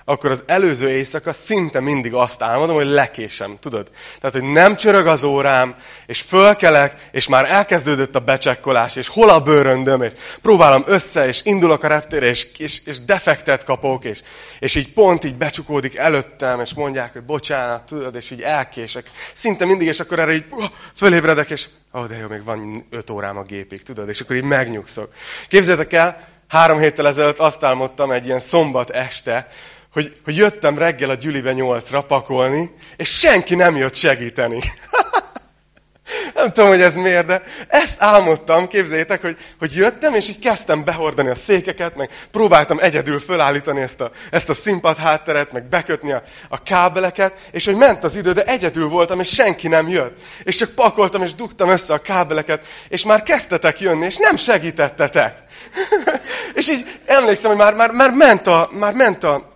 akkor 0.09 0.31
az 0.31 0.43
előző 0.47 0.91
éjszaka 0.91 1.33
szinte 1.33 1.81
mindig 1.81 2.15
azt 2.15 2.43
álmodom, 2.43 2.77
hogy 2.77 2.87
lekésem, 2.87 3.57
tudod? 3.61 3.91
Tehát, 4.21 4.37
hogy 4.37 4.53
nem 4.53 4.77
csörög 4.77 5.07
az 5.07 5.25
órám, 5.25 5.75
és 6.07 6.21
fölkelek, 6.21 7.09
és 7.11 7.29
már 7.29 7.51
elkezdődött 7.51 8.15
a 8.15 8.21
becsekkolás, 8.21 8.97
és 8.97 9.09
hol 9.09 9.29
a 9.29 9.41
bőröndöm, 9.41 10.03
és 10.03 10.13
próbálom 10.43 10.83
össze, 10.87 11.27
és 11.27 11.41
indulok 11.45 11.83
a 11.83 11.89
reptére, 11.89 12.27
és, 12.27 12.47
és, 12.59 12.81
és 12.85 12.99
defektet 12.99 13.65
kapok, 13.65 14.05
és, 14.05 14.23
és 14.59 14.75
így 14.75 14.93
pont 14.93 15.25
így 15.25 15.37
becsukódik 15.37 15.97
előttem, 15.97 16.61
és 16.61 16.75
mondják, 16.75 17.13
hogy 17.13 17.25
bocsánat, 17.25 17.83
tudod, 17.83 18.15
és 18.15 18.31
így 18.31 18.43
elkések. 18.43 19.11
Szinte 19.33 19.65
mindig, 19.65 19.87
és 19.87 20.01
akkor 20.01 20.19
erre 20.19 20.33
így 20.33 20.45
uh, 20.51 20.65
fölébredek, 20.97 21.51
és 21.51 21.67
ó, 21.95 21.99
oh, 21.99 22.07
de 22.07 22.17
jó, 22.17 22.29
még 22.29 22.45
van 22.45 22.87
öt 22.91 23.11
órám 23.11 23.37
a 23.37 23.43
gépig, 23.43 23.83
tudod, 23.83 24.09
és 24.09 24.21
akkor 24.21 24.37
így 24.37 24.43
megnyugszok. 24.43 25.13
Képzeljétek 25.49 25.93
el, 25.93 26.29
három 26.49 26.79
héttel 26.79 27.07
ezelőtt 27.07 27.39
azt 27.39 27.65
álmodtam 27.65 28.11
egy 28.11 28.27
ilyen 28.27 28.41
szombat 28.41 28.91
este, 28.91 29.49
hogy, 29.99 30.13
hogy 30.25 30.37
jöttem 30.37 30.79
reggel 30.79 31.11
a 31.11 31.15
gyülibe 31.15 31.53
nyolcra 31.53 32.01
pakolni, 32.01 32.75
és 32.97 33.19
senki 33.19 33.55
nem 33.55 33.77
jött 33.77 33.95
segíteni. 33.95 34.61
nem 36.35 36.53
tudom, 36.53 36.69
hogy 36.69 36.81
ez 36.81 36.95
miért, 36.95 37.27
de 37.27 37.43
ezt 37.69 37.95
álmodtam, 38.03 38.69
képzeljétek, 38.69 39.21
hogy, 39.21 39.37
hogy 39.59 39.75
jöttem, 39.75 40.15
és 40.15 40.29
így 40.29 40.39
kezdtem 40.39 40.85
behordani 40.85 41.29
a 41.29 41.35
székeket, 41.35 41.97
meg 41.97 42.11
próbáltam 42.31 42.79
egyedül 42.79 43.21
fölállítani 43.21 43.81
ezt 43.81 44.01
a, 44.01 44.11
ezt 44.31 44.49
a 44.49 44.55
színpad 44.55 44.97
hátteret, 44.97 45.53
meg 45.53 45.69
bekötni 45.69 46.13
a, 46.13 46.23
a 46.49 46.63
kábeleket, 46.63 47.33
és 47.51 47.65
hogy 47.65 47.77
ment 47.77 48.05
az 48.05 48.17
idő, 48.17 48.33
de 48.33 48.45
egyedül 48.45 48.89
voltam, 48.89 49.21
és 49.21 49.29
senki 49.29 49.69
nem 49.69 49.89
jött. 49.89 50.17
És 50.43 50.57
csak 50.57 50.75
pakoltam, 50.75 51.23
és 51.23 51.35
dugtam 51.35 51.69
össze 51.69 51.95
a 51.95 52.03
kábeleket, 52.03 52.67
és 52.89 53.05
már 53.05 53.23
kezdtetek 53.23 53.81
jönni, 53.81 54.05
és 54.05 54.17
nem 54.17 54.37
segítettetek. 54.37 55.37
és 56.55 56.69
így 56.69 57.01
emlékszem, 57.05 57.51
hogy 57.51 57.61
már, 57.61 57.75
már, 57.75 57.91
már, 57.91 58.11
ment 58.11 58.47
a, 58.47 58.71
már 58.73 58.93
ment 58.93 59.25
a, 59.25 59.48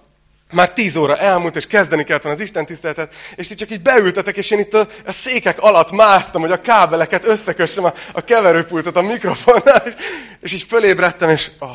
már 0.53 0.73
tíz 0.73 0.97
óra 0.97 1.17
elmúlt, 1.17 1.57
és 1.57 1.67
kezdeni 1.67 2.05
kellett 2.05 2.23
volna 2.23 2.39
az 2.39 2.45
Isten 2.45 2.67
tiszteletet, 2.67 3.15
és 3.35 3.49
ti 3.49 3.55
csak 3.55 3.71
így 3.71 3.83
beültetek, 3.83 4.37
és 4.37 4.51
én 4.51 4.59
itt 4.59 4.75
a, 4.75 4.89
a 5.07 5.13
székek 5.13 5.61
alatt 5.61 5.91
másztam, 5.91 6.41
hogy 6.41 6.53
a 6.53 6.61
kábeleket 6.61 7.25
összekössem, 7.25 7.85
a, 7.85 7.93
a 8.13 8.21
keverőpultot 8.21 8.97
a 8.97 9.03
mikrofonnál, 9.03 9.83
és, 9.87 9.95
és 10.41 10.53
így 10.53 10.63
fölébredtem, 10.63 11.29
és 11.29 11.51
oh, 11.59 11.69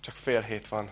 csak 0.00 0.14
fél 0.22 0.40
hét 0.40 0.68
van. 0.68 0.90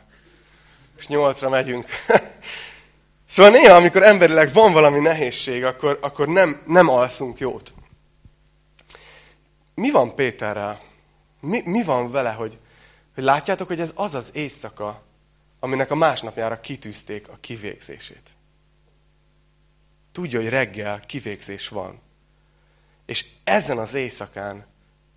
És 0.99 1.07
nyolcra 1.07 1.49
megyünk. 1.49 1.87
szóval 3.29 3.53
néha, 3.53 3.77
amikor 3.77 4.03
emberileg 4.03 4.53
van 4.53 4.73
valami 4.73 4.99
nehézség, 4.99 5.65
akkor, 5.65 5.99
akkor 6.01 6.29
nem, 6.29 6.63
nem 6.67 6.89
alszunk 6.89 7.39
jót. 7.39 7.73
Mi 9.75 9.91
van 9.91 10.15
Péterrel? 10.15 10.81
Mi, 11.41 11.63
mi 11.65 11.83
van 11.83 12.11
vele, 12.11 12.31
hogy, 12.31 12.59
hogy 13.15 13.25
látjátok, 13.25 13.67
hogy 13.67 13.81
ez 13.81 13.93
az 13.95 14.15
az 14.15 14.31
éjszaka, 14.33 15.03
aminek 15.61 15.91
a 15.91 15.95
másnapjára 15.95 16.61
kitűzték 16.61 17.29
a 17.29 17.37
kivégzését. 17.41 18.31
Tudja, 20.13 20.41
hogy 20.41 20.49
reggel 20.49 21.01
kivégzés 21.01 21.69
van. 21.69 22.01
És 23.07 23.27
ezen 23.45 23.79
az 23.79 23.95
éjszakán 23.95 24.67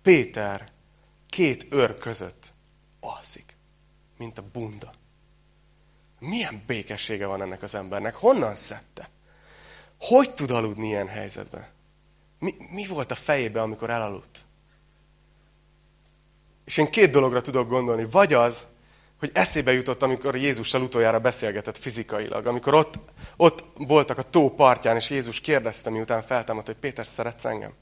Péter 0.02 0.72
két 1.28 1.66
őr 1.70 1.98
között 1.98 2.52
alszik, 3.00 3.56
mint 4.18 4.38
a 4.38 4.44
bunda. 4.52 4.92
Milyen 6.18 6.62
békessége 6.66 7.26
van 7.26 7.42
ennek 7.42 7.62
az 7.62 7.74
embernek? 7.74 8.14
Honnan 8.14 8.54
szedte? 8.54 9.08
Hogy 9.98 10.34
tud 10.34 10.50
aludni 10.50 10.86
ilyen 10.86 11.08
helyzetben? 11.08 11.68
Mi, 12.38 12.54
mi 12.70 12.86
volt 12.86 13.10
a 13.10 13.14
fejében, 13.14 13.62
amikor 13.62 13.90
elaludt? 13.90 14.44
És 16.64 16.76
én 16.76 16.90
két 16.90 17.10
dologra 17.10 17.40
tudok 17.40 17.68
gondolni. 17.68 18.04
Vagy 18.04 18.32
az, 18.32 18.66
hogy 19.24 19.32
eszébe 19.34 19.72
jutott, 19.72 20.02
amikor 20.02 20.36
Jézussal 20.36 20.82
utoljára 20.82 21.18
beszélgetett 21.18 21.78
fizikailag. 21.78 22.46
Amikor 22.46 22.74
ott, 22.74 22.94
ott 23.36 23.64
voltak 23.74 24.18
a 24.18 24.30
tó 24.30 24.54
partján, 24.54 24.96
és 24.96 25.10
Jézus 25.10 25.40
kérdezte, 25.40 25.90
miután 25.90 26.22
feltámadt, 26.22 26.66
hogy 26.66 26.76
Péter, 26.76 27.06
szeretsz 27.06 27.44
engem? 27.44 27.72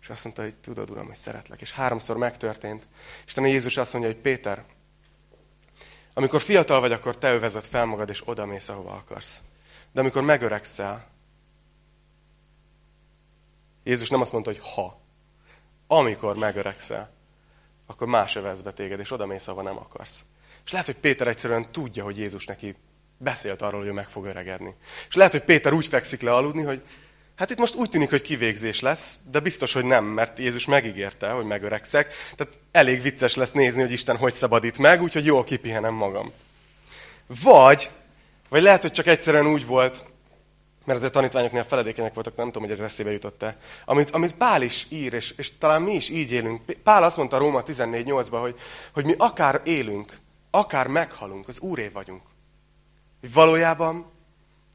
És 0.00 0.08
azt 0.08 0.24
mondta, 0.24 0.42
hogy 0.42 0.56
tudod, 0.56 0.90
Uram, 0.90 1.06
hogy 1.06 1.14
szeretlek. 1.14 1.60
És 1.60 1.72
háromszor 1.72 2.16
megtörtént. 2.16 2.86
És 3.26 3.36
a 3.36 3.46
Jézus 3.46 3.76
azt 3.76 3.92
mondja, 3.92 4.10
hogy 4.10 4.20
Péter, 4.20 4.64
amikor 6.14 6.40
fiatal 6.40 6.80
vagy, 6.80 6.92
akkor 6.92 7.18
te 7.18 7.34
övezed 7.34 7.64
fel 7.64 7.84
magad, 7.84 8.08
és 8.08 8.22
odamész, 8.24 8.68
ahova 8.68 8.90
akarsz. 8.90 9.42
De 9.92 10.00
amikor 10.00 10.22
megöregszel, 10.22 11.06
Jézus 13.84 14.10
nem 14.10 14.20
azt 14.20 14.32
mondta, 14.32 14.50
hogy 14.50 14.60
ha, 14.74 15.00
amikor 15.86 16.36
megöregszel, 16.36 17.10
akkor 17.86 18.06
más 18.06 18.36
övez 18.36 18.62
téged, 18.74 19.00
és 19.00 19.10
odamész, 19.10 19.46
ahova 19.46 19.62
nem 19.62 19.76
akarsz. 19.76 20.24
És 20.66 20.72
lehet, 20.72 20.86
hogy 20.86 20.96
Péter 20.96 21.26
egyszerűen 21.26 21.72
tudja, 21.72 22.04
hogy 22.04 22.18
Jézus 22.18 22.46
neki 22.46 22.74
beszélt 23.18 23.62
arról, 23.62 23.80
hogy 23.80 23.88
ő 23.88 23.92
meg 23.92 24.08
fog 24.08 24.24
öregedni. 24.24 24.74
És 25.08 25.14
lehet, 25.14 25.32
hogy 25.32 25.42
Péter 25.42 25.72
úgy 25.72 25.86
fekszik 25.86 26.20
le 26.22 26.34
aludni, 26.34 26.62
hogy 26.62 26.82
hát 27.36 27.50
itt 27.50 27.58
most 27.58 27.74
úgy 27.74 27.88
tűnik, 27.88 28.10
hogy 28.10 28.22
kivégzés 28.22 28.80
lesz, 28.80 29.18
de 29.30 29.40
biztos, 29.40 29.72
hogy 29.72 29.84
nem, 29.84 30.04
mert 30.04 30.38
Jézus 30.38 30.66
megígérte, 30.66 31.30
hogy 31.30 31.44
megöregszek. 31.44 32.14
Tehát 32.36 32.58
elég 32.72 33.02
vicces 33.02 33.34
lesz 33.34 33.52
nézni, 33.52 33.80
hogy 33.80 33.92
Isten 33.92 34.16
hogy 34.16 34.34
szabadít 34.34 34.78
meg, 34.78 35.02
úgyhogy 35.02 35.24
jól 35.24 35.44
kipihenem 35.44 35.94
magam. 35.94 36.32
Vagy, 37.42 37.90
vagy 38.48 38.62
lehet, 38.62 38.82
hogy 38.82 38.92
csak 38.92 39.06
egyszerűen 39.06 39.46
úgy 39.46 39.66
volt, 39.66 40.04
mert 40.84 40.98
azért 40.98 41.12
tanítványoknél 41.12 41.64
feledékenyek 41.64 42.14
voltak, 42.14 42.36
nem 42.36 42.46
tudom, 42.46 42.68
hogy 42.68 42.78
ez 42.78 42.84
eszébe 42.84 43.12
jutott-e, 43.12 43.56
amit, 43.84 44.10
amit 44.10 44.34
Pál 44.34 44.62
is 44.62 44.86
ír, 44.88 45.12
és, 45.12 45.34
és 45.36 45.58
talán 45.58 45.82
mi 45.82 45.94
is 45.94 46.08
így 46.08 46.32
élünk. 46.32 46.72
Pál 46.82 47.02
azt 47.02 47.16
mondta 47.16 47.38
Róma 47.38 47.62
14.8-ban, 47.62 48.38
hogy, 48.40 48.54
hogy 48.92 49.04
mi 49.04 49.14
akár 49.18 49.60
élünk, 49.64 50.12
akár 50.56 50.86
meghalunk, 50.86 51.48
az 51.48 51.60
úré 51.60 51.88
vagyunk. 51.88 52.22
Hogy 53.20 53.32
valójában 53.32 54.10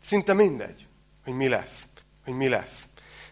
szinte 0.01 0.33
mindegy, 0.33 0.87
hogy 1.23 1.33
mi 1.33 1.47
lesz. 1.47 1.83
Hogy 2.23 2.33
mi 2.33 2.47
lesz. 2.47 2.83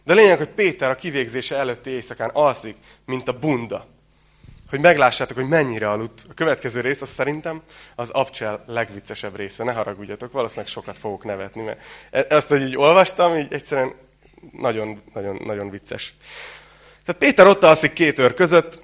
De 0.04 0.14
lényeg, 0.14 0.38
hogy 0.38 0.50
Péter 0.50 0.90
a 0.90 0.96
kivégzése 0.96 1.56
előtti 1.56 1.90
éjszakán 1.90 2.30
alszik, 2.30 2.76
mint 3.06 3.28
a 3.28 3.40
bunda. 3.40 3.88
Hogy 4.70 4.80
meglássátok, 4.80 5.38
hogy 5.38 5.48
mennyire 5.48 5.90
aludt. 5.90 6.26
A 6.30 6.34
következő 6.34 6.82
rész, 6.82 7.02
az 7.02 7.10
szerintem 7.10 7.62
az 7.96 8.10
abcsel 8.10 8.64
legviccesebb 8.68 9.36
része. 9.36 9.64
Ne 9.64 9.74
haragudjatok, 9.74 10.32
valószínűleg 10.32 10.72
sokat 10.72 10.98
fogok 10.98 11.24
nevetni, 11.24 11.62
mert 11.62 11.82
e- 12.12 12.26
ezt, 12.30 12.48
hogy 12.48 12.62
így 12.62 12.78
olvastam, 12.78 13.36
így 13.36 13.54
egyszerűen 13.54 13.94
nagyon, 14.52 15.02
nagyon, 15.14 15.42
nagyon 15.46 15.70
vicces. 15.70 16.14
Tehát 17.06 17.22
Péter 17.22 17.48
ott 17.48 17.64
alszik 17.64 17.94
két 17.94 18.20
őr 18.20 18.34
között, 18.34 18.82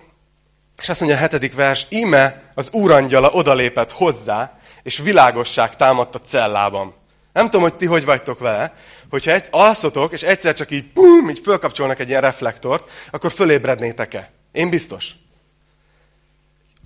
és 0.77 0.89
azt 0.89 0.99
mondja 0.99 1.17
a 1.17 1.21
hetedik 1.21 1.53
vers, 1.53 1.85
íme 1.89 2.41
az 2.53 2.69
úrangyala 2.71 3.29
odalépett 3.29 3.91
hozzá, 3.91 4.59
és 4.83 4.97
világosság 4.97 5.75
támadt 5.75 6.15
a 6.15 6.19
cellában. 6.19 6.93
Nem 7.33 7.45
tudom, 7.45 7.61
hogy 7.61 7.75
ti 7.75 7.85
hogy 7.85 8.05
vagytok 8.05 8.39
vele, 8.39 8.73
hogyha 9.09 9.31
egy, 9.31 9.47
alszotok, 9.51 10.11
és 10.11 10.23
egyszer 10.23 10.53
csak 10.53 10.71
így, 10.71 10.91
pum, 10.93 11.29
így 11.29 11.41
fölkapcsolnak 11.43 11.99
egy 11.99 12.09
ilyen 12.09 12.21
reflektort, 12.21 12.89
akkor 13.11 13.31
fölébrednétek-e? 13.31 14.31
Én 14.51 14.69
biztos. 14.69 15.11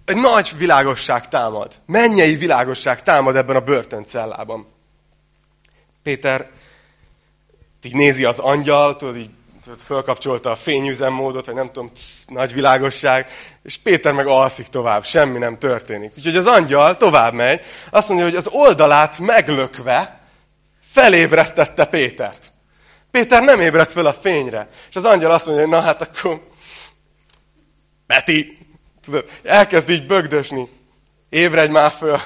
Egy 0.05 0.15
nagy 0.15 0.53
világosság 0.57 1.27
támad. 1.27 1.73
Mennyei 1.85 2.35
világosság 2.35 3.03
támad 3.03 3.35
ebben 3.35 3.55
a 3.55 3.59
börtöncellában. 3.59 4.67
Péter 6.03 6.49
így 7.81 7.95
nézi 7.95 8.23
az 8.23 8.39
angyal, 8.39 8.95
tudod, 8.95 9.17
így 9.17 9.29
fölkapcsolta 9.85 10.51
a 10.51 10.55
fényüzemmódot, 10.55 11.45
vagy 11.45 11.55
nem 11.55 11.71
tudom, 11.71 11.91
cs, 11.93 12.27
nagy 12.27 12.53
világosság, 12.53 13.27
és 13.63 13.77
Péter 13.77 14.13
meg 14.13 14.27
alszik 14.27 14.67
tovább, 14.67 15.05
semmi 15.05 15.37
nem 15.37 15.57
történik. 15.57 16.13
Úgyhogy 16.17 16.35
az 16.35 16.47
angyal 16.47 16.97
tovább 16.97 17.33
megy, 17.33 17.61
azt 17.89 18.07
mondja, 18.07 18.25
hogy 18.25 18.35
az 18.35 18.47
oldalát 18.47 19.19
meglökve 19.19 20.19
felébresztette 20.91 21.85
Pétert. 21.85 22.51
Péter 23.11 23.43
nem 23.43 23.59
ébredt 23.59 23.91
föl 23.91 24.05
a 24.05 24.13
fényre. 24.13 24.69
És 24.89 24.95
az 24.95 25.05
angyal 25.05 25.31
azt 25.31 25.45
mondja, 25.45 25.63
hogy 25.63 25.73
na 25.73 25.81
hát 25.81 26.01
akkor 26.01 26.47
Peti, 28.07 28.57
tudod, 29.01 29.29
elkezd 29.43 29.89
így 29.89 30.05
bögdösni. 30.05 30.67
Ébredj 31.29 31.71
már 31.71 31.91
föl. 31.91 32.19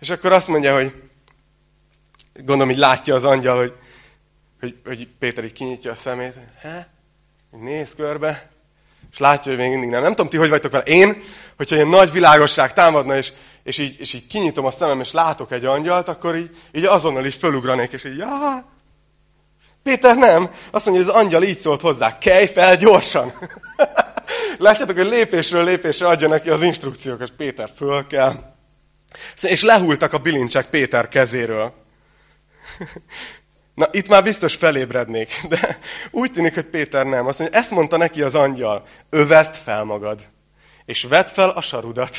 És 0.00 0.10
akkor 0.10 0.32
azt 0.32 0.48
mondja, 0.48 0.74
hogy 0.74 0.94
gondolom, 2.34 2.70
így 2.70 2.78
látja 2.78 3.14
az 3.14 3.24
angyal, 3.24 3.56
hogy 3.56 3.72
hogy, 4.60 4.76
hogy 4.84 5.08
Péter 5.18 5.44
így 5.44 5.52
kinyitja 5.52 5.90
a 5.90 5.94
szemét, 5.94 6.34
he? 6.60 6.88
Néz 7.50 7.94
körbe, 7.96 8.50
és 9.12 9.18
látja, 9.18 9.52
hogy 9.52 9.60
még 9.60 9.70
mindig 9.70 9.90
nem. 9.90 10.02
Nem 10.02 10.10
tudom, 10.10 10.28
ti 10.28 10.36
hogy 10.36 10.48
vagytok 10.48 10.72
vele. 10.72 10.84
Én, 10.84 11.22
hogyha 11.56 11.74
ilyen 11.74 11.88
nagy 11.88 12.12
világosság 12.12 12.72
támadna, 12.72 13.16
és, 13.16 13.32
és, 13.62 13.78
így, 13.78 14.00
és 14.00 14.12
így 14.12 14.26
kinyitom 14.26 14.64
a 14.64 14.70
szemem, 14.70 15.00
és 15.00 15.12
látok 15.12 15.52
egy 15.52 15.64
angyalt, 15.64 16.08
akkor 16.08 16.36
így, 16.36 16.56
így 16.72 16.84
azonnal 16.84 17.24
is 17.24 17.34
fölugranék, 17.34 17.92
és 17.92 18.04
így, 18.04 18.16
já. 18.16 18.64
Péter 19.82 20.16
nem. 20.16 20.50
Azt 20.70 20.86
mondja, 20.86 21.04
hogy 21.04 21.14
az 21.14 21.22
angyal 21.24 21.42
így 21.42 21.58
szólt 21.58 21.80
hozzá, 21.80 22.18
kelj 22.18 22.46
fel 22.46 22.76
gyorsan. 22.76 23.32
Látjátok, 24.58 24.96
hogy 24.96 25.06
lépésről 25.06 25.64
lépésre 25.64 26.06
adja 26.06 26.28
neki 26.28 26.50
az 26.50 26.62
instrukciókat, 26.62 27.30
Péter 27.30 27.70
föl 27.76 28.06
kell. 28.06 28.54
És 29.42 29.62
lehultak 29.62 30.12
a 30.12 30.18
bilincsek 30.18 30.70
Péter 30.70 31.08
kezéről. 31.08 31.72
Na, 33.78 33.88
itt 33.90 34.08
már 34.08 34.22
biztos 34.22 34.54
felébrednék, 34.54 35.40
de 35.48 35.78
úgy 36.10 36.30
tűnik, 36.30 36.54
hogy 36.54 36.64
Péter 36.64 37.06
nem. 37.06 37.26
Azt 37.26 37.38
mondja, 37.38 37.58
ezt 37.58 37.70
mondta 37.70 37.96
neki 37.96 38.22
az 38.22 38.34
angyal, 38.34 38.82
övezd 39.10 39.54
fel 39.54 39.84
magad, 39.84 40.20
és 40.84 41.02
vedd 41.02 41.26
fel 41.26 41.48
a 41.48 41.60
sarudat. 41.60 42.16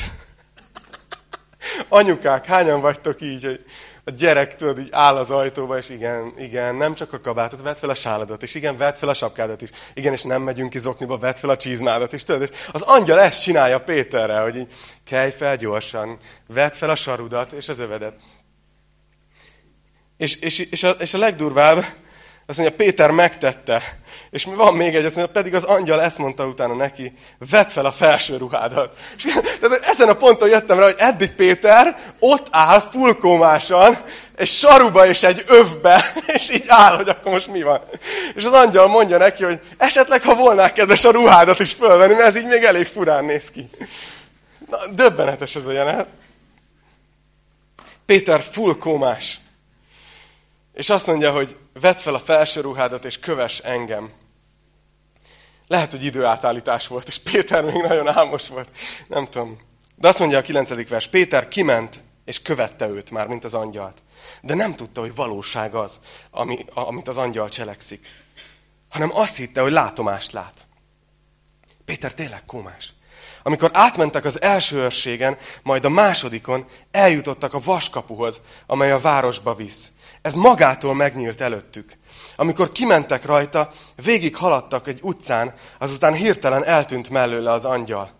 Anyukák, 1.88 2.46
hányan 2.46 2.80
vagytok 2.80 3.20
így, 3.20 3.44
hogy 3.44 3.64
a 4.04 4.10
gyerek, 4.10 4.56
tudod, 4.56 4.78
így 4.78 4.88
áll 4.90 5.16
az 5.16 5.30
ajtóba, 5.30 5.78
és 5.78 5.88
igen, 5.88 6.32
igen, 6.38 6.74
nem 6.74 6.94
csak 6.94 7.12
a 7.12 7.20
kabátot, 7.20 7.62
vedd 7.62 7.74
fel 7.74 7.90
a 7.90 7.94
sáladat, 7.94 8.42
és 8.42 8.54
igen, 8.54 8.76
vedd 8.76 8.94
fel 8.94 9.08
a 9.08 9.14
sapkádat 9.14 9.62
is. 9.62 9.68
Igen, 9.94 10.12
és 10.12 10.22
nem 10.22 10.42
megyünk 10.42 10.70
ki 10.70 10.78
zokniba, 10.78 11.18
vedd 11.18 11.34
fel 11.34 11.50
a 11.50 11.56
csizmádat 11.56 12.12
is, 12.12 12.24
tudod. 12.24 12.42
És 12.42 12.50
az 12.72 12.82
angyal 12.82 13.20
ezt 13.20 13.42
csinálja 13.42 13.80
Péterre, 13.80 14.40
hogy 14.40 14.56
így, 14.56 14.72
kelj 15.04 15.30
fel 15.30 15.56
gyorsan, 15.56 16.16
vedd 16.46 16.72
fel 16.72 16.90
a 16.90 16.94
sarudat 16.94 17.52
és 17.52 17.68
az 17.68 17.78
övedet. 17.78 18.14
És, 20.20 20.34
és, 20.34 20.58
és, 20.58 20.82
a, 20.82 20.90
és 20.90 21.14
a 21.14 21.18
legdurvább, 21.18 21.84
azt 22.46 22.58
mondja, 22.58 22.76
Péter 22.76 23.10
megtette. 23.10 23.82
És 24.30 24.46
mi 24.46 24.54
van 24.54 24.74
még 24.74 24.94
egy, 24.94 25.04
azt 25.04 25.16
mondja, 25.16 25.32
pedig 25.32 25.54
az 25.54 25.64
angyal 25.64 26.02
ezt 26.02 26.18
mondta 26.18 26.46
utána 26.46 26.74
neki, 26.74 27.12
vedd 27.50 27.68
fel 27.68 27.84
a 27.84 27.92
felső 27.92 28.36
ruhádat. 28.36 28.96
És, 29.16 29.22
tehát 29.60 29.84
ezen 29.84 30.08
a 30.08 30.14
ponton 30.14 30.48
jöttem 30.48 30.78
rá, 30.78 30.84
hogy 30.84 30.94
eddig 30.98 31.30
Péter 31.30 31.98
ott 32.18 32.46
áll 32.50 32.80
fulkómásan, 32.80 34.02
egy 34.36 34.48
saruba 34.48 35.06
és 35.06 35.22
egy 35.22 35.44
övbe, 35.48 36.12
és 36.36 36.50
így 36.50 36.64
áll, 36.66 36.96
hogy 36.96 37.08
akkor 37.08 37.32
most 37.32 37.50
mi 37.50 37.62
van. 37.62 37.80
És 38.34 38.44
az 38.44 38.52
angyal 38.52 38.86
mondja 38.86 39.18
neki, 39.18 39.44
hogy 39.44 39.60
esetleg, 39.76 40.22
ha 40.22 40.34
volnál 40.34 40.72
kedves 40.72 41.04
a 41.04 41.10
ruhádat 41.10 41.60
is 41.60 41.72
fölvenni, 41.72 42.14
mert 42.14 42.26
ez 42.26 42.36
így 42.36 42.46
még 42.46 42.62
elég 42.62 42.86
furán 42.86 43.24
néz 43.24 43.50
ki. 43.50 43.70
Na, 44.70 44.78
döbbenetes 44.92 45.56
ez 45.56 45.66
a 45.66 45.72
jelenet. 45.72 46.08
Péter 48.06 48.42
fulkómás. 48.42 49.40
És 50.80 50.90
azt 50.90 51.06
mondja, 51.06 51.32
hogy 51.32 51.56
vedd 51.80 51.96
fel 51.96 52.14
a 52.14 52.20
felső 52.20 52.60
ruhádat, 52.60 53.04
és 53.04 53.18
köves 53.18 53.58
engem. 53.58 54.12
Lehet, 55.66 55.90
hogy 55.90 56.04
időátállítás 56.04 56.86
volt, 56.86 57.08
és 57.08 57.18
Péter 57.18 57.64
még 57.64 57.82
nagyon 57.82 58.08
álmos 58.08 58.48
volt. 58.48 58.68
Nem 59.08 59.28
tudom. 59.28 59.58
De 59.96 60.08
azt 60.08 60.18
mondja 60.18 60.38
a 60.38 60.42
kilencedik 60.42 60.88
vers, 60.88 61.08
Péter 61.08 61.48
kiment, 61.48 62.02
és 62.24 62.42
követte 62.42 62.88
őt 62.88 63.10
már, 63.10 63.26
mint 63.26 63.44
az 63.44 63.54
angyalt. 63.54 64.02
De 64.42 64.54
nem 64.54 64.74
tudta, 64.74 65.00
hogy 65.00 65.14
valóság 65.14 65.74
az, 65.74 66.00
ami, 66.30 66.64
amit 66.74 67.08
az 67.08 67.16
angyal 67.16 67.48
cselekszik. 67.48 68.06
Hanem 68.88 69.10
azt 69.12 69.36
hitte, 69.36 69.60
hogy 69.60 69.72
látomást 69.72 70.32
lát. 70.32 70.66
Péter 71.84 72.14
tényleg 72.14 72.44
komás. 72.44 72.92
Amikor 73.42 73.70
átmentek 73.72 74.24
az 74.24 74.42
első 74.42 74.76
őrségen, 74.76 75.38
majd 75.62 75.84
a 75.84 75.88
másodikon 75.88 76.66
eljutottak 76.90 77.54
a 77.54 77.60
vaskapuhoz, 77.60 78.40
amely 78.66 78.90
a 78.90 79.00
városba 79.00 79.54
visz. 79.54 79.92
Ez 80.22 80.34
magától 80.34 80.94
megnyílt 80.94 81.40
előttük. 81.40 81.92
Amikor 82.36 82.72
kimentek 82.72 83.24
rajta, 83.24 83.70
végig 83.94 84.36
haladtak 84.36 84.88
egy 84.88 84.98
utcán, 85.02 85.54
azután 85.78 86.14
hirtelen 86.14 86.64
eltűnt 86.64 87.10
mellőle 87.10 87.52
az 87.52 87.64
angyal. 87.64 88.12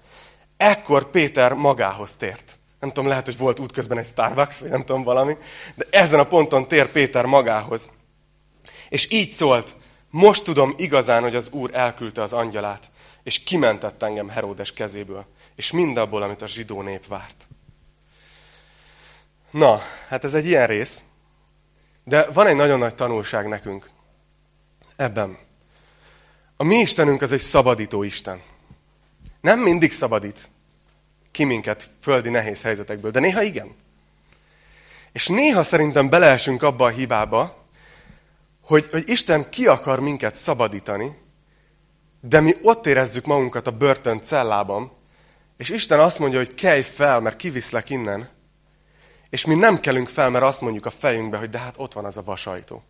Ekkor 0.56 1.10
Péter 1.10 1.52
magához 1.52 2.16
tért. 2.16 2.58
Nem 2.80 2.88
tudom, 2.92 3.08
lehet, 3.08 3.24
hogy 3.24 3.38
volt 3.38 3.60
útközben 3.60 3.98
egy 3.98 4.06
Starbucks, 4.06 4.60
vagy 4.60 4.70
nem 4.70 4.84
tudom 4.84 5.02
valami, 5.02 5.36
de 5.74 5.86
ezen 5.90 6.18
a 6.18 6.24
ponton 6.24 6.68
tér 6.68 6.86
Péter 6.86 7.24
magához. 7.24 7.88
És 8.88 9.10
így 9.10 9.28
szólt, 9.28 9.76
most 10.10 10.44
tudom 10.44 10.74
igazán, 10.76 11.22
hogy 11.22 11.36
az 11.36 11.50
Úr 11.50 11.70
elküldte 11.72 12.22
az 12.22 12.32
angyalát, 12.32 12.90
és 13.22 13.42
kimentett 13.42 14.02
engem 14.02 14.28
Heródes 14.28 14.72
kezéből, 14.72 15.26
és 15.56 15.70
mindabból, 15.70 16.22
amit 16.22 16.42
a 16.42 16.46
zsidó 16.48 16.82
nép 16.82 17.06
várt. 17.06 17.48
Na, 19.50 19.82
hát 20.08 20.24
ez 20.24 20.34
egy 20.34 20.46
ilyen 20.46 20.66
rész, 20.66 21.02
de 22.04 22.26
van 22.30 22.46
egy 22.46 22.56
nagyon 22.56 22.78
nagy 22.78 22.94
tanulság 22.94 23.48
nekünk 23.48 23.90
ebben. 24.96 25.38
A 26.56 26.64
mi 26.64 26.74
Istenünk 26.74 27.22
az 27.22 27.32
egy 27.32 27.40
szabadító 27.40 28.02
Isten. 28.02 28.42
Nem 29.40 29.60
mindig 29.60 29.92
szabadít 29.92 30.50
ki 31.30 31.44
minket 31.44 31.90
földi 32.00 32.28
nehéz 32.28 32.62
helyzetekből, 32.62 33.10
de 33.10 33.20
néha 33.20 33.42
igen. 33.42 33.74
És 35.12 35.26
néha 35.26 35.64
szerintem 35.64 36.08
beleesünk 36.08 36.62
abba 36.62 36.84
a 36.84 36.88
hibába, 36.88 37.66
hogy, 38.60 38.88
hogy 38.90 39.08
Isten 39.08 39.50
ki 39.50 39.66
akar 39.66 40.00
minket 40.00 40.36
szabadítani, 40.36 41.16
de 42.20 42.40
mi 42.40 42.56
ott 42.62 42.86
érezzük 42.86 43.24
magunkat 43.24 43.66
a 43.66 43.76
börtön 43.76 44.22
cellában, 44.22 44.92
és 45.56 45.68
Isten 45.68 46.00
azt 46.00 46.18
mondja, 46.18 46.38
hogy 46.38 46.54
kelj 46.54 46.82
fel, 46.82 47.20
mert 47.20 47.36
kiviszlek 47.36 47.90
innen, 47.90 48.28
és 49.30 49.44
mi 49.44 49.54
nem 49.54 49.80
kelünk 49.80 50.08
fel, 50.08 50.30
mert 50.30 50.44
azt 50.44 50.60
mondjuk 50.60 50.86
a 50.86 50.90
fejünkbe, 50.90 51.36
hogy 51.36 51.50
de 51.50 51.58
hát 51.58 51.74
ott 51.78 51.92
van 51.92 52.04
az 52.04 52.16
a 52.16 52.22
vasajtó. 52.22 52.82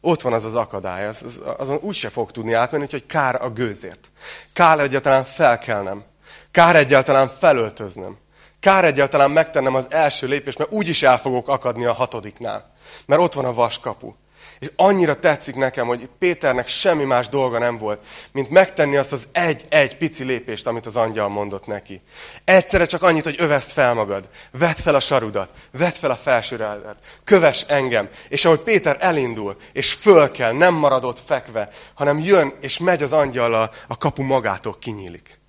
Ott 0.00 0.22
van 0.22 0.32
az 0.32 0.44
az 0.44 0.54
akadály, 0.54 1.06
az, 1.06 1.22
az, 1.22 1.40
azon 1.56 1.78
úgy 1.80 1.94
se 1.94 2.08
fog 2.08 2.30
tudni 2.30 2.52
átmenni, 2.52 2.86
hogy 2.90 3.06
kár 3.06 3.42
a 3.42 3.50
gőzért. 3.50 4.10
Kár 4.52 4.80
egyáltalán 4.80 5.24
felkelnem. 5.24 6.04
Kár 6.50 6.76
egyáltalán 6.76 7.28
felöltöznem. 7.28 8.16
Kár 8.60 8.84
egyáltalán 8.84 9.30
megtennem 9.30 9.74
az 9.74 9.86
első 9.90 10.26
lépést, 10.26 10.58
mert 10.58 10.72
úgyis 10.72 11.02
el 11.02 11.18
fogok 11.18 11.48
akadni 11.48 11.84
a 11.84 11.92
hatodiknál. 11.92 12.72
Mert 13.06 13.20
ott 13.20 13.32
van 13.32 13.44
a 13.44 13.52
vaskapu. 13.52 14.14
És 14.62 14.70
annyira 14.76 15.18
tetszik 15.18 15.54
nekem, 15.54 15.86
hogy 15.86 16.08
Péternek 16.18 16.68
semmi 16.68 17.04
más 17.04 17.28
dolga 17.28 17.58
nem 17.58 17.78
volt, 17.78 18.04
mint 18.32 18.50
megtenni 18.50 18.96
azt 18.96 19.12
az 19.12 19.28
egy-egy 19.32 19.96
pici 19.96 20.24
lépést, 20.24 20.66
amit 20.66 20.86
az 20.86 20.96
angyal 20.96 21.28
mondott 21.28 21.66
neki. 21.66 22.02
Egyszerre 22.44 22.84
csak 22.84 23.02
annyit, 23.02 23.24
hogy 23.24 23.34
övesz 23.38 23.72
fel 23.72 23.94
magad, 23.94 24.28
vedd 24.50 24.74
fel 24.74 24.94
a 24.94 25.00
sarudat, 25.00 25.50
vedd 25.70 25.92
fel 25.92 26.10
a 26.10 26.16
felsőredet, 26.16 26.96
köves 27.24 27.62
engem. 27.62 28.08
És 28.28 28.44
ahogy 28.44 28.60
Péter 28.60 28.96
elindul, 29.00 29.56
és 29.72 29.92
föl 29.92 30.30
kell, 30.30 30.52
nem 30.52 30.74
maradott 30.74 31.20
fekve, 31.26 31.68
hanem 31.94 32.18
jön, 32.18 32.52
és 32.60 32.78
megy 32.78 33.02
az 33.02 33.12
angyallal, 33.12 33.72
a 33.88 33.96
kapu 33.96 34.22
magától 34.22 34.76
kinyílik. 34.78 35.40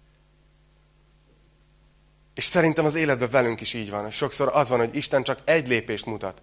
És 2.36 2.44
szerintem 2.44 2.86
az 2.86 2.96
életben 2.96 3.30
velünk 3.30 3.62
is 3.62 3.74
így 3.74 3.90
van. 3.90 4.12
Sokszor 4.12 4.50
az 4.54 4.70
van, 4.70 4.80
hogy 4.80 4.96
Isten 4.96 5.24
csak 5.24 5.40
egy 5.44 5.68
lépést 5.68 6.06
mutat. 6.06 6.42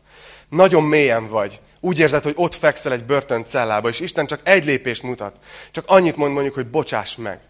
Nagyon 0.51 0.83
mélyen 0.83 1.29
vagy. 1.29 1.61
Úgy 1.81 1.99
érzed, 1.99 2.23
hogy 2.23 2.35
ott 2.37 2.55
fekszel 2.55 2.93
egy 2.93 3.05
börtön 3.05 3.45
cellába, 3.45 3.89
és 3.89 4.01
Isten 4.01 4.27
csak 4.27 4.41
egy 4.43 4.65
lépést 4.65 5.03
mutat. 5.03 5.39
Csak 5.71 5.85
annyit 5.87 6.17
mond 6.17 6.33
mondjuk, 6.33 6.55
hogy 6.55 6.71
bocsáss 6.71 7.17
meg. 7.17 7.41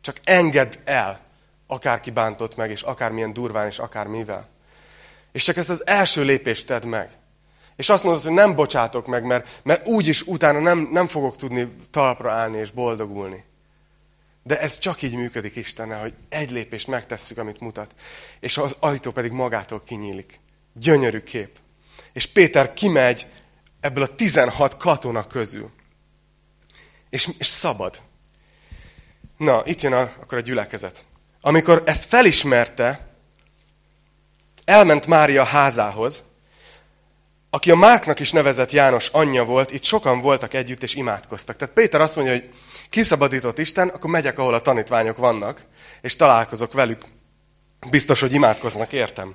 Csak 0.00 0.16
engedd 0.24 0.74
el, 0.84 1.20
akárki 1.66 2.10
bántott 2.10 2.56
meg, 2.56 2.70
és 2.70 2.82
akármilyen 2.82 3.32
durván, 3.32 3.66
és 3.66 3.78
akármivel. 3.78 4.48
És 5.32 5.44
csak 5.44 5.56
ezt 5.56 5.70
az 5.70 5.86
első 5.86 6.24
lépést 6.24 6.66
tedd 6.66 6.86
meg. 6.86 7.10
És 7.76 7.88
azt 7.88 8.04
mondod, 8.04 8.22
hogy 8.22 8.32
nem 8.32 8.54
bocsátok 8.54 9.06
meg, 9.06 9.24
mert, 9.24 9.60
mert 9.62 9.86
úgyis 9.86 10.22
utána 10.22 10.58
nem, 10.58 10.88
nem 10.92 11.06
fogok 11.06 11.36
tudni 11.36 11.68
talpra 11.90 12.30
állni 12.30 12.58
és 12.58 12.70
boldogulni. 12.70 13.44
De 14.42 14.60
ez 14.60 14.78
csak 14.78 15.02
így 15.02 15.14
működik 15.14 15.56
Istennel, 15.56 16.00
hogy 16.00 16.14
egy 16.28 16.50
lépést 16.50 16.86
megtesszük, 16.86 17.38
amit 17.38 17.60
mutat, 17.60 17.94
és 18.40 18.58
az 18.58 18.76
ajtó 18.78 19.10
pedig 19.10 19.32
magától 19.32 19.82
kinyílik. 19.84 20.40
Gyönyörű 20.72 21.20
kép. 21.20 21.50
És 22.18 22.26
Péter 22.26 22.72
kimegy 22.72 23.26
ebből 23.80 24.02
a 24.02 24.14
16 24.14 24.76
katona 24.76 25.26
közül. 25.26 25.70
És, 27.10 27.28
és 27.38 27.46
szabad. 27.46 28.00
Na, 29.36 29.62
itt 29.64 29.80
jön 29.80 29.92
a, 29.92 30.00
akkor 30.00 30.38
a 30.38 30.40
gyülekezet. 30.40 31.04
Amikor 31.40 31.82
ezt 31.86 32.08
felismerte, 32.08 33.08
elment 34.64 35.06
Mária 35.06 35.44
házához, 35.44 36.22
aki 37.50 37.70
a 37.70 37.76
Márknak 37.76 38.20
is 38.20 38.32
nevezett 38.32 38.70
János 38.70 39.08
anyja 39.08 39.44
volt, 39.44 39.70
itt 39.70 39.84
sokan 39.84 40.20
voltak 40.20 40.54
együtt 40.54 40.82
és 40.82 40.94
imádkoztak. 40.94 41.56
Tehát 41.56 41.74
Péter 41.74 42.00
azt 42.00 42.16
mondja, 42.16 42.34
hogy 42.34 42.48
kiszabadított 42.90 43.58
Isten, 43.58 43.88
akkor 43.88 44.10
megyek, 44.10 44.38
ahol 44.38 44.54
a 44.54 44.60
tanítványok 44.60 45.16
vannak, 45.16 45.64
és 46.00 46.16
találkozok 46.16 46.72
velük. 46.72 47.04
Biztos, 47.90 48.20
hogy 48.20 48.32
imádkoznak, 48.32 48.92
értem. 48.92 49.34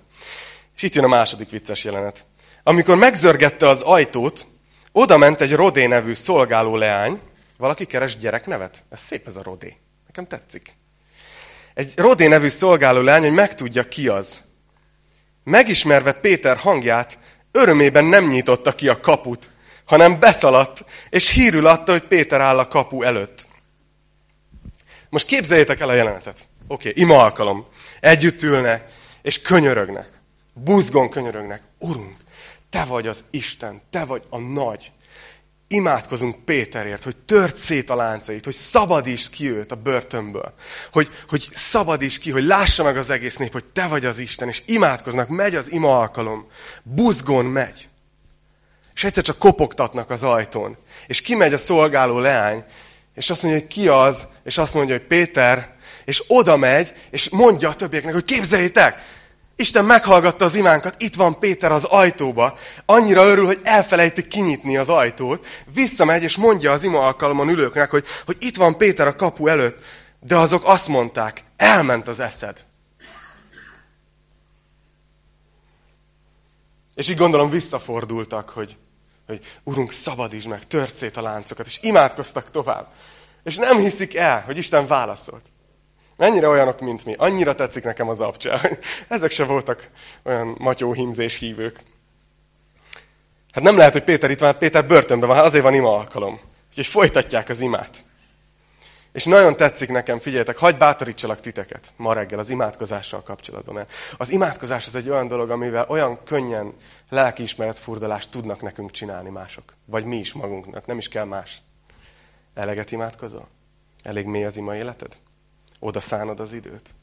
És 0.76 0.82
itt 0.82 0.96
jön 0.96 1.04
a 1.04 1.08
második 1.08 1.50
vicces 1.50 1.84
jelenet. 1.84 2.26
Amikor 2.64 2.98
megzörgette 2.98 3.68
az 3.68 3.82
ajtót, 3.82 4.46
oda 4.92 5.18
ment 5.18 5.42
egy 5.42 5.56
Rodé 5.56 5.86
nevű 5.86 6.14
szolgáló 6.14 6.76
leány. 6.76 7.20
Valaki 7.58 7.86
keres 7.86 8.18
gyereknevet? 8.18 8.84
Ez 8.90 9.00
szép 9.00 9.28
ez 9.28 9.36
a 9.36 9.44
Rodé. 9.44 9.78
Nekem 10.06 10.28
tetszik. 10.28 10.76
Egy 11.74 11.94
Rodé 11.96 12.28
nevű 12.28 12.48
szolgáló 12.48 13.02
leány, 13.02 13.22
hogy 13.22 13.34
megtudja 13.34 13.88
ki 13.88 14.08
az. 14.08 14.44
Megismerve 15.44 16.14
Péter 16.14 16.58
hangját, 16.58 17.18
örömében 17.52 18.06
nem 18.06 18.28
nyitotta 18.28 18.72
ki 18.72 18.88
a 18.88 19.00
kaput, 19.00 19.50
hanem 19.86 20.20
beszaladt, 20.20 20.86
és 21.10 21.30
hírül 21.30 21.68
adta, 21.68 21.92
hogy 21.92 22.04
Péter 22.04 22.42
áll 22.42 22.60
a 22.60 22.68
kapu 22.68 23.04
előtt. 23.04 23.46
Most 25.10 25.26
képzeljétek 25.26 25.80
el 25.80 25.90
a 25.90 25.94
jelenetet. 25.94 26.48
Oké, 26.68 26.90
okay, 26.90 27.04
ima 27.04 27.24
alkalom. 27.24 27.68
Együtt 28.00 28.42
ülnek, 28.42 28.92
és 29.22 29.42
könyörögnek. 29.42 30.08
Buzgon 30.54 31.10
könyörögnek. 31.10 31.62
Urunk, 31.80 32.16
te 32.74 32.84
vagy 32.84 33.08
az 33.08 33.24
Isten, 33.32 33.82
te 33.90 34.06
vagy 34.06 34.24
a 34.30 34.38
nagy. 34.38 34.92
Imádkozunk 35.68 36.46
Péterért, 36.46 37.04
hogy 37.04 37.16
tört 37.16 37.56
szét 37.56 37.90
a 37.90 37.96
láncait, 37.96 38.44
hogy 38.44 38.54
szabadítsd 38.54 39.30
ki 39.30 39.52
őt 39.52 39.72
a 39.72 39.76
börtönből. 39.76 40.54
Hogy, 40.92 41.10
hogy 41.30 41.48
szabadítsd 41.52 42.22
ki, 42.22 42.32
hogy 42.32 42.44
lássa 42.44 42.84
meg 42.84 42.98
az 42.98 43.10
egész 43.10 43.36
nép, 43.36 43.52
hogy 43.52 43.66
te 43.66 43.88
vagy 43.88 44.06
az 44.06 44.18
Isten, 44.18 44.48
és 44.48 44.62
imádkoznak, 44.66 45.28
megy 45.28 45.56
az 45.56 45.72
ima 45.72 46.00
alkalom. 46.00 46.48
Buzgon 46.84 47.46
megy. 47.46 47.90
És 48.94 49.04
egyszer 49.04 49.24
csak 49.24 49.38
kopogtatnak 49.38 50.10
az 50.10 50.24
ajtón. 50.24 50.78
És 51.08 51.22
kimegy 51.22 51.54
a 51.54 51.58
szolgáló 51.58 52.20
leány, 52.20 52.64
és 53.16 53.30
azt 53.30 53.44
mondja, 53.44 53.62
hogy 53.62 53.70
ki 53.70 53.88
az, 53.88 54.26
és 54.44 54.58
azt 54.58 54.74
mondja, 54.74 54.98
hogy 54.98 55.08
Péter, 55.08 55.76
és 56.06 56.24
oda 56.28 56.58
megy, 56.58 56.94
és 57.10 57.30
mondja 57.30 57.70
a 57.70 57.76
többieknek, 57.76 58.14
hogy 58.14 58.26
képzeljétek, 58.26 59.13
Isten 59.56 59.86
meghallgatta 59.86 60.46
az 60.46 60.56
imánkat, 60.56 61.02
itt 61.02 61.16
van 61.16 61.40
Péter 61.40 61.72
az 61.72 61.84
ajtóba, 61.84 62.58
annyira 62.86 63.26
örül, 63.26 63.46
hogy 63.46 63.60
elfelejti 63.64 64.28
kinyitni 64.28 64.78
az 64.78 64.90
ajtót, 64.90 65.46
visszamegy 65.74 66.24
és 66.24 66.38
mondja 66.38 66.72
az 66.72 66.84
ima 66.84 67.00
alkalomon 67.00 67.50
ülőknek, 67.50 67.90
hogy, 67.90 68.06
hogy 68.26 68.38
itt 68.40 68.56
van 68.56 68.78
Péter 68.78 69.08
a 69.08 69.16
kapu 69.16 69.48
előtt, 69.48 69.84
de 70.20 70.38
azok 70.38 70.62
azt 70.66 70.88
mondták, 70.88 71.44
elment 71.58 72.08
az 72.08 72.20
eszed. 72.20 72.66
És 76.96 77.10
így 77.10 77.18
gondolom 77.18 77.50
visszafordultak, 77.50 78.50
hogy, 78.50 78.78
hogy 79.28 79.40
Urunk, 79.64 79.92
szabadítsd 79.92 80.48
meg, 80.48 80.68
tört 80.68 80.96
szét 80.96 81.18
a 81.18 81.22
láncokat, 81.22 81.66
és 81.66 81.80
imádkoztak 81.82 82.52
tovább. 82.52 82.94
És 83.44 83.56
nem 83.56 83.78
hiszik 83.78 84.16
el, 84.16 84.42
hogy 84.42 84.58
Isten 84.58 84.88
válaszolt. 84.88 85.46
Mennyire 86.16 86.48
olyanok, 86.48 86.80
mint 86.80 87.06
mi. 87.06 87.16
Annyira 87.18 87.56
tetszik 87.56 87.84
nekem 87.84 88.10
az 88.10 88.22
abcsel. 88.22 88.62
Ezek 89.08 89.32
se 89.32 89.44
voltak 89.44 89.90
olyan 90.24 90.56
matyó 90.58 90.94
hímzés 90.94 91.38
hívők. 91.38 91.80
Hát 93.52 93.64
nem 93.64 93.78
lehet, 93.78 93.94
hogy 93.94 94.04
Péter 94.04 94.30
itt 94.30 94.40
van, 94.40 94.50
hát 94.50 94.58
Péter 94.58 94.88
börtönben 94.88 95.28
van, 95.28 95.38
hát 95.38 95.46
azért 95.46 95.64
van 95.64 95.74
ima 95.74 95.98
alkalom. 95.98 96.40
Úgyhogy 96.70 96.86
folytatják 96.86 97.50
az 97.50 97.62
imát. 97.62 98.04
És 99.12 99.26
nagyon 99.26 99.56
tetszik 99.56 99.90
nekem, 99.90 100.20
figyeljetek, 100.20 100.58
hagyd 100.58 100.78
bátorítsalak 100.78 101.40
titeket 101.40 101.94
ma 101.96 102.14
reggel 102.14 102.40
az 102.40 102.50
imádkozással 102.50 103.22
kapcsolatban. 103.24 103.74
Mert 103.76 103.92
az 104.18 104.30
imádkozás 104.30 104.88
az 104.88 104.96
egy 104.96 105.10
olyan 105.10 105.28
dolog, 105.28 105.50
amivel 105.50 105.86
olyan 105.90 106.24
könnyen 106.24 106.74
lelkiismeretfurdalást 107.10 108.30
tudnak 108.30 108.62
nekünk 108.62 108.92
csinálni 108.92 109.30
mások. 109.30 109.64
Vagy 109.86 110.06
mi 110.06 110.16
is 110.16 110.34
magunknak, 110.34 110.86
nem 110.86 110.98
is 110.98 111.08
kell 111.08 111.26
más. 111.26 111.62
Eleget 112.54 112.92
imádkozol? 112.92 113.48
Elég 114.04 114.26
mély 114.26 114.46
az 114.46 114.58
ima 114.58 114.76
életed? 114.76 115.18
Oda 115.84 116.02
szánod 116.02 116.40
az 116.40 116.54
időt? 116.54 116.96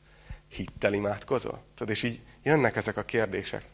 Hittel 0.48 0.92
imádkozol? 0.92 1.62
Tudod, 1.74 1.90
és 1.90 2.02
így 2.02 2.24
jönnek 2.42 2.76
ezek 2.76 2.96
a 2.96 3.04
kérdések. 3.04 3.64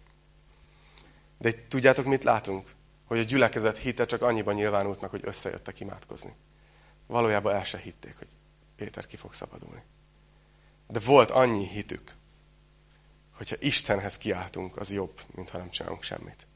De 1.38 1.52
tudjátok, 1.68 2.04
mit 2.04 2.24
látunk? 2.24 2.74
Hogy 3.04 3.18
a 3.18 3.22
gyülekezet 3.22 3.78
hite 3.78 4.06
csak 4.06 4.22
annyiban 4.22 4.54
nyilvánult 4.54 5.00
meg, 5.00 5.10
hogy 5.10 5.20
összejöttek 5.24 5.80
imádkozni. 5.80 6.34
Valójában 7.06 7.54
el 7.54 7.64
se 7.64 7.78
hitték, 7.78 8.18
hogy 8.18 8.28
Péter 8.76 9.06
ki 9.06 9.16
fog 9.16 9.34
szabadulni. 9.34 9.82
De 10.88 10.98
volt 10.98 11.30
annyi 11.30 11.66
hitük, 11.66 12.14
hogyha 13.32 13.56
Istenhez 13.58 14.18
kiáltunk, 14.18 14.76
az 14.76 14.92
jobb, 14.92 15.20
mint 15.34 15.50
ha 15.50 15.58
nem 15.58 15.70
csinálunk 15.70 16.02
semmit. 16.02 16.46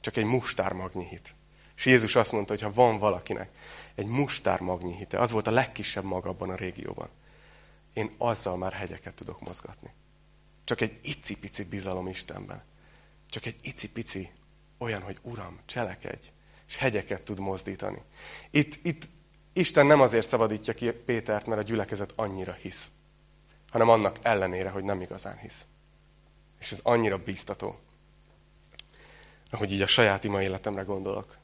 Csak 0.00 0.16
egy 0.16 0.24
mustármagnyi 0.24 1.04
hit. 1.04 1.34
És 1.76 1.86
Jézus 1.86 2.16
azt 2.16 2.32
mondta, 2.32 2.52
hogy 2.52 2.62
ha 2.62 2.72
van 2.72 2.98
valakinek 2.98 3.50
egy 3.94 4.06
mustármagnyi 4.06 4.94
hite, 4.94 5.18
az 5.18 5.30
volt 5.30 5.46
a 5.46 5.50
legkisebb 5.50 6.04
mag 6.04 6.26
abban 6.26 6.50
a 6.50 6.56
régióban, 6.56 7.08
én 7.94 8.14
azzal 8.18 8.56
már 8.56 8.72
hegyeket 8.72 9.14
tudok 9.14 9.40
mozgatni. 9.40 9.90
Csak 10.64 10.80
egy 10.80 10.98
icipici 11.02 11.64
bizalom 11.64 12.08
Istenben. 12.08 12.62
Csak 13.30 13.46
egy 13.46 13.56
icipici 13.62 14.30
olyan, 14.78 15.02
hogy 15.02 15.18
Uram, 15.22 15.60
cselekedj, 15.66 16.26
és 16.68 16.76
hegyeket 16.76 17.22
tud 17.22 17.38
mozdítani. 17.38 18.02
Itt, 18.50 18.86
itt 18.86 19.08
Isten 19.52 19.86
nem 19.86 20.00
azért 20.00 20.28
szabadítja 20.28 20.74
ki 20.74 20.90
Pétert, 20.90 21.46
mert 21.46 21.60
a 21.60 21.64
gyülekezet 21.64 22.12
annyira 22.16 22.52
hisz, 22.52 22.88
hanem 23.70 23.88
annak 23.88 24.18
ellenére, 24.22 24.68
hogy 24.68 24.84
nem 24.84 25.00
igazán 25.00 25.38
hisz. 25.38 25.66
És 26.60 26.72
ez 26.72 26.80
annyira 26.82 27.18
bíztató, 27.18 27.78
ahogy 29.50 29.72
így 29.72 29.82
a 29.82 29.86
saját 29.86 30.24
ima 30.24 30.42
életemre 30.42 30.82
gondolok. 30.82 31.36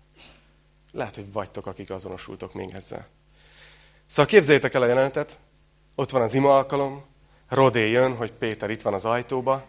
Lehet, 0.93 1.15
hogy 1.15 1.33
vagytok, 1.33 1.67
akik 1.67 1.91
azonosultok 1.91 2.55
még 2.55 2.75
ezzel. 2.75 3.09
Szóval 4.07 4.27
képzeljétek 4.27 4.75
el 4.75 4.83
a 4.83 4.87
jelenetet, 4.87 5.39
ott 6.01 6.11
van 6.11 6.23
az 6.23 6.35
ima 6.35 6.57
alkalom, 6.57 7.05
Rodé 7.49 7.91
jön, 7.91 8.17
hogy 8.17 8.33
Péter 8.33 8.71
itt 8.71 8.83
van 8.83 8.95
az 8.95 9.05
ajtóba, 9.05 9.65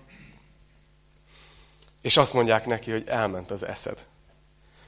és 2.02 2.18
azt 2.18 2.34
mondják 2.34 2.66
neki, 2.66 2.92
hogy 2.92 3.04
elment 3.08 3.52
az 3.52 3.64
eszed. 3.64 4.06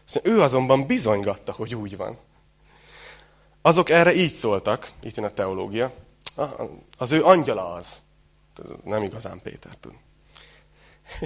Szóval 0.04 0.32
ő 0.32 0.42
azonban 0.42 0.88
bizonygatta, 0.88 1.52
hogy 1.52 1.76
úgy 1.76 1.98
van. 1.98 2.18
Azok 3.62 3.90
erre 3.90 4.14
így 4.14 4.32
szóltak, 4.32 4.92
itt 5.02 5.16
jön 5.16 5.26
a 5.26 5.34
teológia, 5.34 5.94
az 6.98 7.12
ő 7.12 7.24
angyala 7.24 7.74
az. 7.74 8.00
Nem 8.84 9.04
igazán 9.04 9.42
Péter 9.42 9.76
tud. 9.76 9.94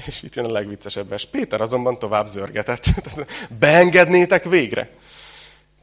És 0.06 0.22
itt 0.22 0.36
jön 0.36 0.46
a 0.46 0.52
legviccesebb 0.52 1.08
vers. 1.08 1.26
Péter 1.26 1.62
azonban 1.62 2.00
tovább 2.00 2.28
zörgetett. 2.28 2.86
Beengednétek 3.60 4.44
végre. 4.44 4.96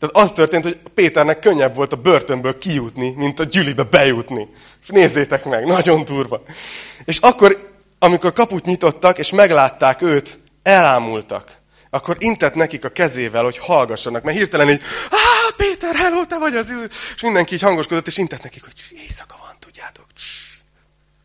Tehát 0.05 0.29
az 0.29 0.33
történt, 0.33 0.65
hogy 0.65 0.79
Péternek 0.95 1.39
könnyebb 1.39 1.75
volt 1.75 1.93
a 1.93 1.97
börtönből 1.97 2.59
kijutni, 2.59 3.11
mint 3.17 3.41
a 3.41 3.45
gyülibe 3.45 3.83
bejutni. 3.83 4.49
Nézzétek 4.87 5.45
meg, 5.45 5.65
nagyon 5.67 6.05
durva. 6.05 6.43
És 7.05 7.19
akkor, 7.19 7.73
amikor 7.99 8.33
kaput 8.33 8.65
nyitottak, 8.65 9.19
és 9.19 9.31
meglátták 9.31 10.03
őt, 10.03 10.39
elámultak. 10.63 11.53
Akkor 11.91 12.17
intett 12.19 12.55
nekik 12.55 12.85
a 12.85 12.89
kezével, 12.89 13.45
hogy 13.45 13.59
hallgassanak, 13.59 14.23
mert 14.23 14.37
hirtelen 14.37 14.71
így, 14.71 14.83
á, 15.11 15.55
Péter, 15.57 15.95
hello, 15.95 16.27
te 16.27 16.39
vagy 16.39 16.57
az 16.57 16.69
ül. 16.69 16.89
És 17.15 17.23
mindenki 17.23 17.55
így 17.55 17.63
hangoskodott, 17.63 18.07
és 18.07 18.17
intett 18.17 18.43
nekik, 18.43 18.65
hogy 18.65 18.73
éjszaka 18.91 19.37
van, 19.41 19.57
tudjátok. 19.59 20.07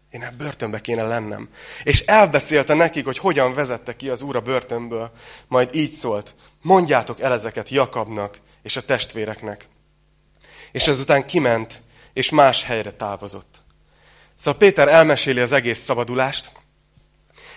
Én 0.10 0.22
a 0.22 0.34
börtönbe 0.38 0.82
kéne 0.82 1.04
lennem. 1.04 1.50
És 1.84 2.00
elbeszélte 2.00 2.74
nekik, 2.74 3.06
hogy 3.06 3.18
hogyan 3.18 3.54
vezette 3.54 3.96
ki 3.96 4.10
az 4.10 4.22
úr 4.22 4.36
a 4.36 4.42
börtönből. 4.42 5.12
Majd 5.48 5.76
így 5.76 5.92
szólt, 5.92 6.36
mondjátok 6.62 7.20
el 7.20 7.34
ezeket 7.34 7.70
Jakabnak, 7.70 8.38
és 8.62 8.76
a 8.76 8.82
testvéreknek. 8.82 9.68
És 10.72 10.88
ezután 10.88 11.26
kiment, 11.26 11.82
és 12.14 12.30
más 12.30 12.64
helyre 12.64 12.92
távozott. 12.92 13.64
Szóval 14.36 14.60
Péter 14.60 14.88
elmeséli 14.88 15.40
az 15.40 15.52
egész 15.52 15.80
szabadulást, 15.80 16.52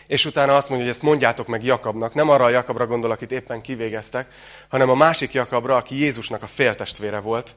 és 0.06 0.24
utána 0.24 0.56
azt 0.56 0.68
mondja, 0.68 0.86
hogy 0.86 0.96
ezt 0.96 1.04
mondjátok 1.04 1.46
meg 1.46 1.64
Jakabnak. 1.64 2.14
Nem 2.14 2.28
arra 2.28 2.44
a 2.44 2.48
Jakabra 2.48 2.86
gondol, 2.86 3.10
akit 3.10 3.32
éppen 3.32 3.60
kivégeztek, 3.60 4.32
hanem 4.68 4.90
a 4.90 4.94
másik 4.94 5.32
Jakabra, 5.32 5.76
aki 5.76 5.98
Jézusnak 5.98 6.42
a 6.42 6.46
féltestvére 6.46 7.18
volt. 7.18 7.56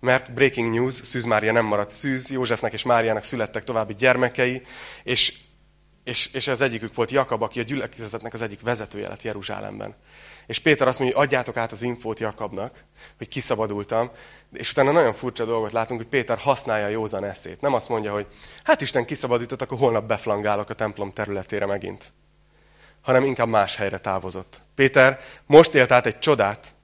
Mert 0.00 0.32
breaking 0.32 0.74
news, 0.74 0.94
Szűz 0.94 1.24
Mária 1.24 1.52
nem 1.52 1.64
maradt 1.64 1.90
szűz, 1.90 2.30
Józsefnek 2.30 2.72
és 2.72 2.82
Máriának 2.82 3.24
születtek 3.24 3.64
további 3.64 3.94
gyermekei, 3.94 4.62
és, 5.02 5.34
és, 6.04 6.26
és 6.32 6.48
az 6.48 6.60
egyikük 6.60 6.94
volt 6.94 7.10
Jakab, 7.10 7.42
aki 7.42 7.60
a 7.60 7.62
gyülekezetnek 7.62 8.32
az 8.32 8.42
egyik 8.42 8.60
vezetője 8.60 9.08
lett 9.08 9.22
Jeruzsálemben. 9.22 9.94
És 10.46 10.58
Péter 10.58 10.88
azt 10.88 10.98
mondja, 10.98 11.16
hogy 11.16 11.26
adjátok 11.26 11.56
át 11.56 11.72
az 11.72 11.82
infót 11.82 12.20
Jakabnak, 12.20 12.84
hogy 13.18 13.28
kiszabadultam. 13.28 14.10
És 14.52 14.70
utána 14.70 14.92
nagyon 14.92 15.14
furcsa 15.14 15.44
dolgot 15.44 15.72
látunk, 15.72 16.00
hogy 16.00 16.08
Péter 16.08 16.38
használja 16.38 16.86
a 16.86 16.88
józan 16.88 17.24
eszét. 17.24 17.60
Nem 17.60 17.74
azt 17.74 17.88
mondja, 17.88 18.12
hogy 18.12 18.26
hát 18.62 18.80
Isten 18.80 19.04
kiszabadított, 19.04 19.62
akkor 19.62 19.78
holnap 19.78 20.04
beflangálok 20.04 20.70
a 20.70 20.74
templom 20.74 21.12
területére 21.12 21.66
megint. 21.66 22.12
Hanem 23.00 23.24
inkább 23.24 23.48
más 23.48 23.76
helyre 23.76 23.98
távozott. 23.98 24.60
Péter 24.74 25.20
most 25.46 25.74
élt 25.74 25.92
át 25.92 26.06
egy 26.06 26.18
csodát, 26.18 26.74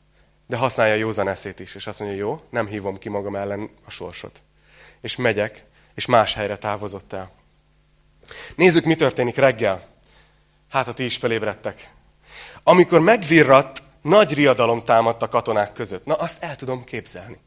de 0.47 0.57
használja 0.57 0.95
a 0.95 0.97
józan 0.97 1.29
eszét 1.29 1.61
is. 1.61 1.75
És 1.75 1.87
azt 1.87 2.01
mondja, 2.01 2.19
jó, 2.19 2.43
nem 2.51 2.67
hívom 2.67 2.99
ki 2.99 3.09
magam 3.09 3.37
ellen 3.37 3.71
a 3.85 3.91
sorsot. 3.91 4.43
És 5.01 5.17
megyek, 5.17 5.65
és 5.95 6.07
más 6.07 6.35
helyre 6.35 6.57
távozott 6.57 7.13
el. 7.13 7.31
Nézzük, 8.57 8.85
mi 8.85 8.95
történik 8.95 9.37
reggel. 9.37 9.87
Hát, 10.71 10.87
ha 10.87 10.93
ti 10.93 11.05
is 11.05 11.17
felébredtek 11.17 11.95
amikor 12.69 13.01
megvirratt, 13.01 13.83
nagy 14.03 14.35
riadalom 14.35 14.85
támadt 14.85 15.23
a 15.23 15.29
katonák 15.29 15.73
között. 15.73 16.05
Na, 16.05 16.15
azt 16.15 16.43
el 16.43 16.57
tudom 16.57 16.85
képzelni. 16.85 17.39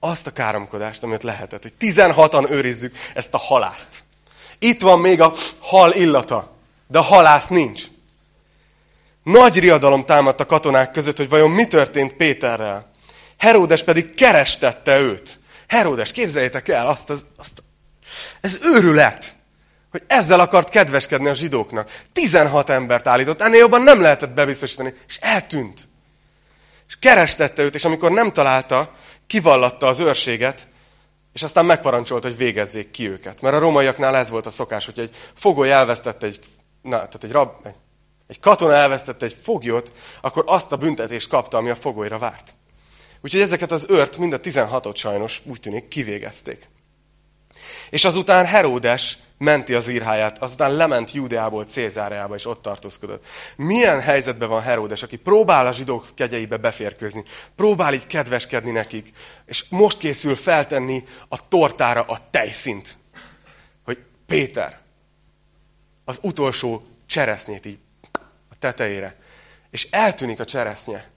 Azt 0.00 0.26
a 0.26 0.32
káromkodást, 0.32 1.02
amit 1.02 1.22
lehetett, 1.22 1.62
hogy 1.62 1.72
16-an 1.80 2.50
őrizzük 2.50 2.96
ezt 3.14 3.34
a 3.34 3.38
halászt. 3.38 4.04
Itt 4.58 4.80
van 4.80 5.00
még 5.00 5.20
a 5.20 5.32
hal 5.58 5.92
illata, 5.92 6.52
de 6.86 6.98
a 6.98 7.02
halász 7.02 7.46
nincs. 7.46 7.82
Nagy 9.22 9.58
riadalom 9.58 10.04
támadt 10.04 10.40
a 10.40 10.46
katonák 10.46 10.90
között, 10.90 11.16
hogy 11.16 11.28
vajon 11.28 11.50
mi 11.50 11.66
történt 11.66 12.12
Péterrel. 12.12 12.90
Heródes 13.38 13.82
pedig 13.82 14.14
kerestette 14.14 14.98
őt. 14.98 15.38
Heródes, 15.66 16.12
képzeljétek 16.12 16.68
el, 16.68 16.86
azt, 16.86 17.10
az, 17.10 17.24
azt 17.36 17.62
ez 18.40 18.60
őrület 18.62 19.34
hogy 19.94 20.04
ezzel 20.06 20.40
akart 20.40 20.68
kedveskedni 20.68 21.28
a 21.28 21.34
zsidóknak. 21.34 22.00
16 22.12 22.70
embert 22.70 23.06
állított, 23.06 23.40
ennél 23.40 23.58
jobban 23.58 23.82
nem 23.82 24.00
lehetett 24.00 24.30
bebiztosítani, 24.30 24.94
és 25.08 25.16
eltűnt. 25.20 25.88
És 26.88 26.96
kerestette 26.98 27.62
őt, 27.62 27.74
és 27.74 27.84
amikor 27.84 28.10
nem 28.10 28.32
találta, 28.32 28.94
kivallatta 29.26 29.86
az 29.86 29.98
őrséget, 29.98 30.66
és 31.32 31.42
aztán 31.42 31.64
megparancsolta, 31.64 32.28
hogy 32.28 32.36
végezzék 32.36 32.90
ki 32.90 33.08
őket. 33.08 33.40
Mert 33.40 33.54
a 33.54 33.58
rómaiaknál 33.58 34.16
ez 34.16 34.30
volt 34.30 34.46
a 34.46 34.50
szokás, 34.50 34.84
hogy 34.84 34.98
egy 34.98 35.14
fogoly 35.34 35.72
elvesztette 35.72 36.26
egy, 36.26 36.40
na, 36.82 36.96
tehát 36.96 37.24
egy, 37.24 37.32
rab, 37.32 37.66
egy, 37.66 37.74
egy 38.26 38.40
katona 38.40 38.74
elvesztette 38.74 39.24
egy 39.24 39.36
foglyot, 39.42 39.92
akkor 40.20 40.44
azt 40.46 40.72
a 40.72 40.76
büntetést 40.76 41.28
kapta, 41.28 41.56
ami 41.56 41.70
a 41.70 41.74
fogolyra 41.74 42.18
várt. 42.18 42.54
Úgyhogy 43.20 43.40
ezeket 43.40 43.72
az 43.72 43.86
őrt, 43.88 44.18
mind 44.18 44.32
a 44.32 44.40
16-ot 44.40 44.96
sajnos 44.96 45.42
úgy 45.44 45.60
tűnik 45.60 45.88
kivégezték. 45.88 46.68
És 47.94 48.04
azután 48.04 48.46
Heródes 48.46 49.18
menti 49.38 49.74
az 49.74 49.88
írháját, 49.88 50.38
azután 50.38 50.74
lement 50.74 51.12
Júdeából 51.12 51.64
Cézáreába, 51.64 52.34
és 52.34 52.46
ott 52.46 52.62
tartózkodott. 52.62 53.24
Milyen 53.56 54.00
helyzetben 54.00 54.48
van 54.48 54.62
Heródes, 54.62 55.02
aki 55.02 55.16
próbál 55.16 55.66
a 55.66 55.72
zsidók 55.72 56.06
kegyeibe 56.14 56.56
beférkőzni, 56.56 57.24
próbál 57.56 57.94
így 57.94 58.06
kedveskedni 58.06 58.70
nekik, 58.70 59.12
és 59.46 59.64
most 59.68 59.98
készül 59.98 60.36
feltenni 60.36 61.04
a 61.28 61.48
tortára 61.48 62.02
a 62.02 62.18
tejszint. 62.30 62.96
Hogy 63.84 63.98
Péter, 64.26 64.78
az 66.04 66.18
utolsó 66.22 66.86
cseresznyét 67.06 67.66
így 67.66 67.78
a 68.50 68.54
tetejére. 68.58 69.16
És 69.70 69.88
eltűnik 69.90 70.40
a 70.40 70.44
cseresznye. 70.44 71.10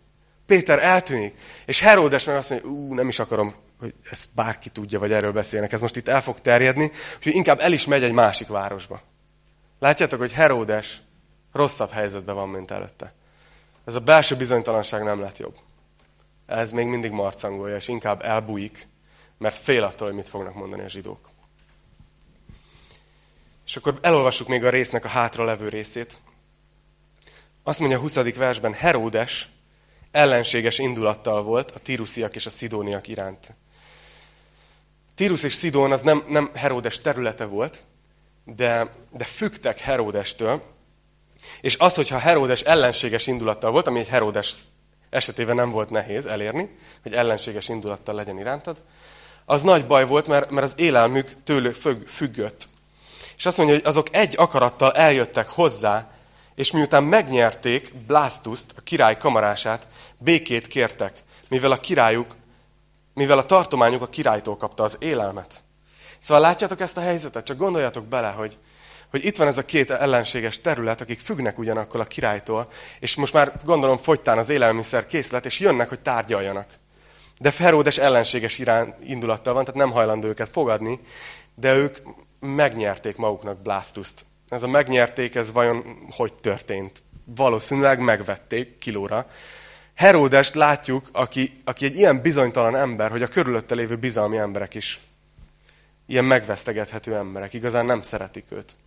Péter 0.46 0.80
eltűnik. 0.84 1.36
És 1.66 1.80
Heródes 1.80 2.26
meg 2.26 2.36
azt 2.36 2.50
mondja, 2.50 2.70
ú, 2.70 2.94
nem 2.94 3.08
is 3.08 3.20
akarom, 3.20 3.56
hogy 3.80 3.94
ezt 4.12 4.30
bárki 4.36 4.70
tudja, 4.70 5.00
vagy 5.00 5.12
erről 5.12 5.32
beszélnek. 5.32 5.72
Ez 5.72 5.82
most 5.82 5.96
itt 5.96 6.08
el 6.08 6.22
fog 6.22 6.42
terjedni, 6.42 6.92
hogy 7.24 7.36
inkább 7.36 7.60
el 7.60 7.74
is 7.74 7.86
megy 7.86 8.04
egy 8.04 8.12
másik 8.12 8.48
városba. 8.48 9.02
Látjátok, 9.80 10.20
hogy 10.20 10.34
Heródes 10.34 11.02
rosszabb 11.52 11.92
helyzetben 11.92 12.36
van, 12.36 12.50
mint 12.50 12.72
előtte. 12.72 13.14
Ez 13.86 13.96
a 13.96 14.00
belső 14.00 14.36
bizonytalanság 14.36 15.04
nem 15.04 15.20
lett 15.20 15.38
jobb. 15.38 15.56
Ez 16.46 16.72
még 16.72 16.88
mindig 16.88 17.12
marcangolja, 17.12 17.76
és 17.76 17.88
inkább 17.88 18.24
elbújik, 18.24 18.88
mert 19.38 19.56
fél 19.56 19.84
attól, 19.84 20.08
hogy 20.08 20.16
mit 20.16 20.30
fognak 20.30 20.56
mondani 20.56 20.84
a 20.84 20.90
zsidók. 20.90 21.30
És 23.66 23.76
akkor 23.76 24.00
elolvassuk 24.02 24.48
még 24.48 24.66
a 24.66 24.70
résznek 24.70 25.06
a 25.06 25.08
hátra 25.08 25.44
levő 25.44 25.70
részét. 25.70 26.22
Azt 27.64 27.80
mondja 27.80 27.98
a 27.98 28.02
20. 28.02 28.36
versben, 28.36 28.74
Heródes 28.74 29.50
ellenséges 30.12 30.80
indulattal 30.80 31.44
volt 31.44 31.72
a 31.72 31.80
tírusziak 31.80 32.36
és 32.36 32.46
a 32.46 32.50
szidóniak 32.50 33.08
iránt. 33.08 33.54
Tírus 35.18 35.44
és 35.44 35.54
Szidón 35.54 35.92
az 35.92 36.02
nem, 36.02 36.24
nem 36.28 36.50
Heródes 36.54 37.02
területe 37.02 37.46
volt, 37.46 37.84
de, 38.46 38.94
de 39.12 39.24
fügtek 39.24 39.80
Heródestől, 39.80 40.62
és 41.62 41.78
az, 41.78 41.96
hogyha 41.96 42.18
Heródes 42.18 42.62
ellenséges 42.62 43.28
indulattal 43.28 43.72
volt, 43.72 43.88
ami 43.88 44.00
egy 44.00 44.08
Heródes 44.08 44.54
esetében 45.10 45.56
nem 45.56 45.72
volt 45.72 45.90
nehéz 45.90 46.26
elérni, 46.26 46.78
hogy 47.04 47.14
ellenséges 47.14 47.70
indulattal 47.70 48.16
legyen 48.16 48.40
irántad, 48.40 48.82
az 49.46 49.62
nagy 49.62 49.86
baj 49.86 50.06
volt, 50.06 50.28
mert, 50.28 50.50
mert 50.50 50.66
az 50.66 50.74
élelmük 50.76 51.44
tőlük 51.44 51.76
függött. 52.08 52.70
És 53.38 53.46
azt 53.46 53.58
mondja, 53.58 53.76
hogy 53.76 53.86
azok 53.86 54.08
egy 54.12 54.34
akarattal 54.38 54.92
eljöttek 54.92 55.48
hozzá, 55.50 56.12
és 56.56 56.72
miután 56.72 57.04
megnyerték 57.04 57.96
Blastuszt, 57.96 58.74
a 58.76 58.82
király 58.82 59.18
kamarását, 59.18 59.88
békét 60.18 60.68
kértek, 60.68 61.24
mivel 61.50 61.72
a 61.72 61.80
királyuk, 61.80 62.36
mivel 63.18 63.38
a 63.38 63.46
tartományuk 63.46 64.02
a 64.02 64.08
királytól 64.08 64.58
kapta 64.58 64.84
az 64.84 64.96
élelmet. 65.00 65.64
Szóval 66.20 66.44
látjátok 66.44 66.80
ezt 66.80 66.98
a 66.98 67.02
helyzetet? 67.02 67.46
Csak 67.46 67.58
gondoljatok 67.58 68.06
bele, 68.06 68.28
hogy, 68.28 68.58
hogy 69.10 69.26
itt 69.26 69.38
van 69.38 69.48
ez 69.48 69.58
a 69.58 69.66
két 69.66 69.92
ellenséges 69.92 70.62
terület, 70.62 71.02
akik 71.02 71.20
függnek 71.20 71.58
ugyanakkor 71.58 72.00
a 72.00 72.04
királytól, 72.04 72.68
és 73.00 73.16
most 73.16 73.34
már 73.34 73.54
gondolom 73.64 73.98
fogytán 73.98 74.38
az 74.38 74.50
élelmiszer 74.50 75.06
készlet, 75.06 75.46
és 75.46 75.60
jönnek, 75.60 75.90
hogy 75.90 76.00
tárgyaljanak. 76.00 76.70
De 77.40 77.54
Heródes 77.58 77.98
ellenséges 77.98 78.60
irán 78.60 78.96
indulattal 79.04 79.54
van, 79.54 79.64
tehát 79.66 79.80
nem 79.80 79.92
hajlandó 79.92 80.28
őket 80.28 80.50
fogadni, 80.50 81.00
de 81.56 81.76
ők 81.76 81.98
megnyerték 82.40 83.16
maguknak 83.16 83.62
Blastuszt. 83.62 84.26
Ez 84.50 84.64
a 84.64 84.68
megnyerték, 84.68 85.36
ez 85.36 85.52
vajon 85.52 86.08
hogy 86.12 86.34
történt? 86.34 87.04
Valószínűleg 87.26 88.00
megvették 88.00 88.78
kilóra. 88.78 89.26
Heródest 89.98 90.56
látjuk, 90.56 91.10
aki, 91.12 91.62
aki 91.64 91.86
egy 91.86 91.96
ilyen 91.96 92.22
bizonytalan 92.22 92.76
ember, 92.76 93.12
hogy 93.12 93.22
a 93.22 93.28
körülötte 93.28 93.76
lévő 93.76 93.96
bizalmi 93.96 94.38
emberek 94.38 94.74
is 94.74 95.00
ilyen 96.06 96.26
megvesztegethető 96.26 97.16
emberek, 97.16 97.54
igazán 97.54 97.86
nem 97.86 98.02
szeretik 98.02 98.46
őt. 98.50 98.78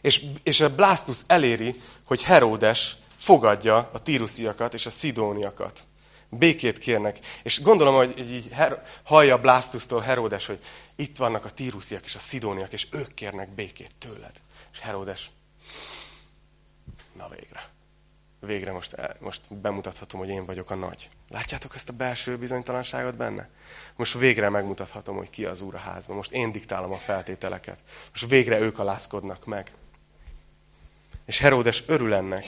És, 0.00 0.24
és 0.42 0.60
a 0.60 0.74
Blastus 0.74 1.18
eléri, 1.26 1.82
hogy 2.04 2.22
Heródes 2.22 2.96
fogadja 3.16 3.90
a 3.92 3.98
tírusziakat 4.02 4.74
és 4.74 4.86
a 4.86 4.90
szidóniakat. 4.90 5.86
Békét 6.28 6.78
kérnek. 6.78 7.18
És 7.42 7.62
gondolom, 7.62 7.94
hogy 7.94 8.30
így 8.30 8.48
her, 8.52 8.82
hallja 9.02 9.40
Blastusztól 9.40 10.00
Heródes, 10.00 10.46
hogy 10.46 10.58
itt 10.96 11.16
vannak 11.16 11.44
a 11.44 11.50
tírusziak 11.50 12.04
és 12.04 12.14
a 12.14 12.18
szidóniak, 12.18 12.72
és 12.72 12.86
ők 12.90 13.14
kérnek 13.14 13.54
békét 13.54 13.94
tőled. 13.98 14.32
És 14.72 14.80
Heródes, 14.80 15.30
na 17.16 17.28
végre. 17.28 17.76
Végre 18.40 18.72
most, 18.72 18.96
most 19.18 19.54
bemutathatom, 19.54 20.20
hogy 20.20 20.28
én 20.28 20.44
vagyok 20.44 20.70
a 20.70 20.74
nagy. 20.74 21.08
Látjátok 21.28 21.74
ezt 21.74 21.88
a 21.88 21.92
belső 21.92 22.36
bizonytalanságot 22.36 23.16
benne? 23.16 23.48
Most 23.96 24.18
végre 24.18 24.48
megmutathatom, 24.48 25.16
hogy 25.16 25.30
ki 25.30 25.44
az 25.44 25.60
úr 25.60 25.74
a 25.74 25.78
házban. 25.78 26.16
Most 26.16 26.32
én 26.32 26.52
diktálom 26.52 26.92
a 26.92 26.96
feltételeket. 26.96 27.78
Most 28.10 28.28
végre 28.28 28.58
ők 28.58 28.78
alázkodnak 28.78 29.46
meg. 29.46 29.70
És 31.26 31.38
Heródes 31.38 31.84
örül 31.86 32.14
ennek, 32.14 32.44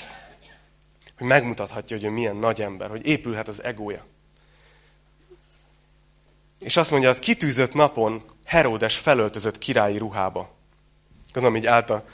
hogy 1.18 1.26
megmutathatja, 1.26 1.96
hogy 1.96 2.06
ő 2.06 2.10
milyen 2.10 2.36
nagy 2.36 2.62
ember, 2.62 2.90
hogy 2.90 3.06
épülhet 3.06 3.48
az 3.48 3.62
egója. 3.62 4.06
És 6.58 6.76
azt 6.76 6.90
mondja, 6.90 7.08
hogy 7.08 7.18
kitűzött 7.18 7.74
napon 7.74 8.24
Heródes 8.44 8.98
felöltözött 8.98 9.58
királyi 9.58 9.98
ruhába. 9.98 10.54
Gondolom, 11.32 11.56
így 11.56 11.66
állt 11.66 11.90
a, 11.90 12.04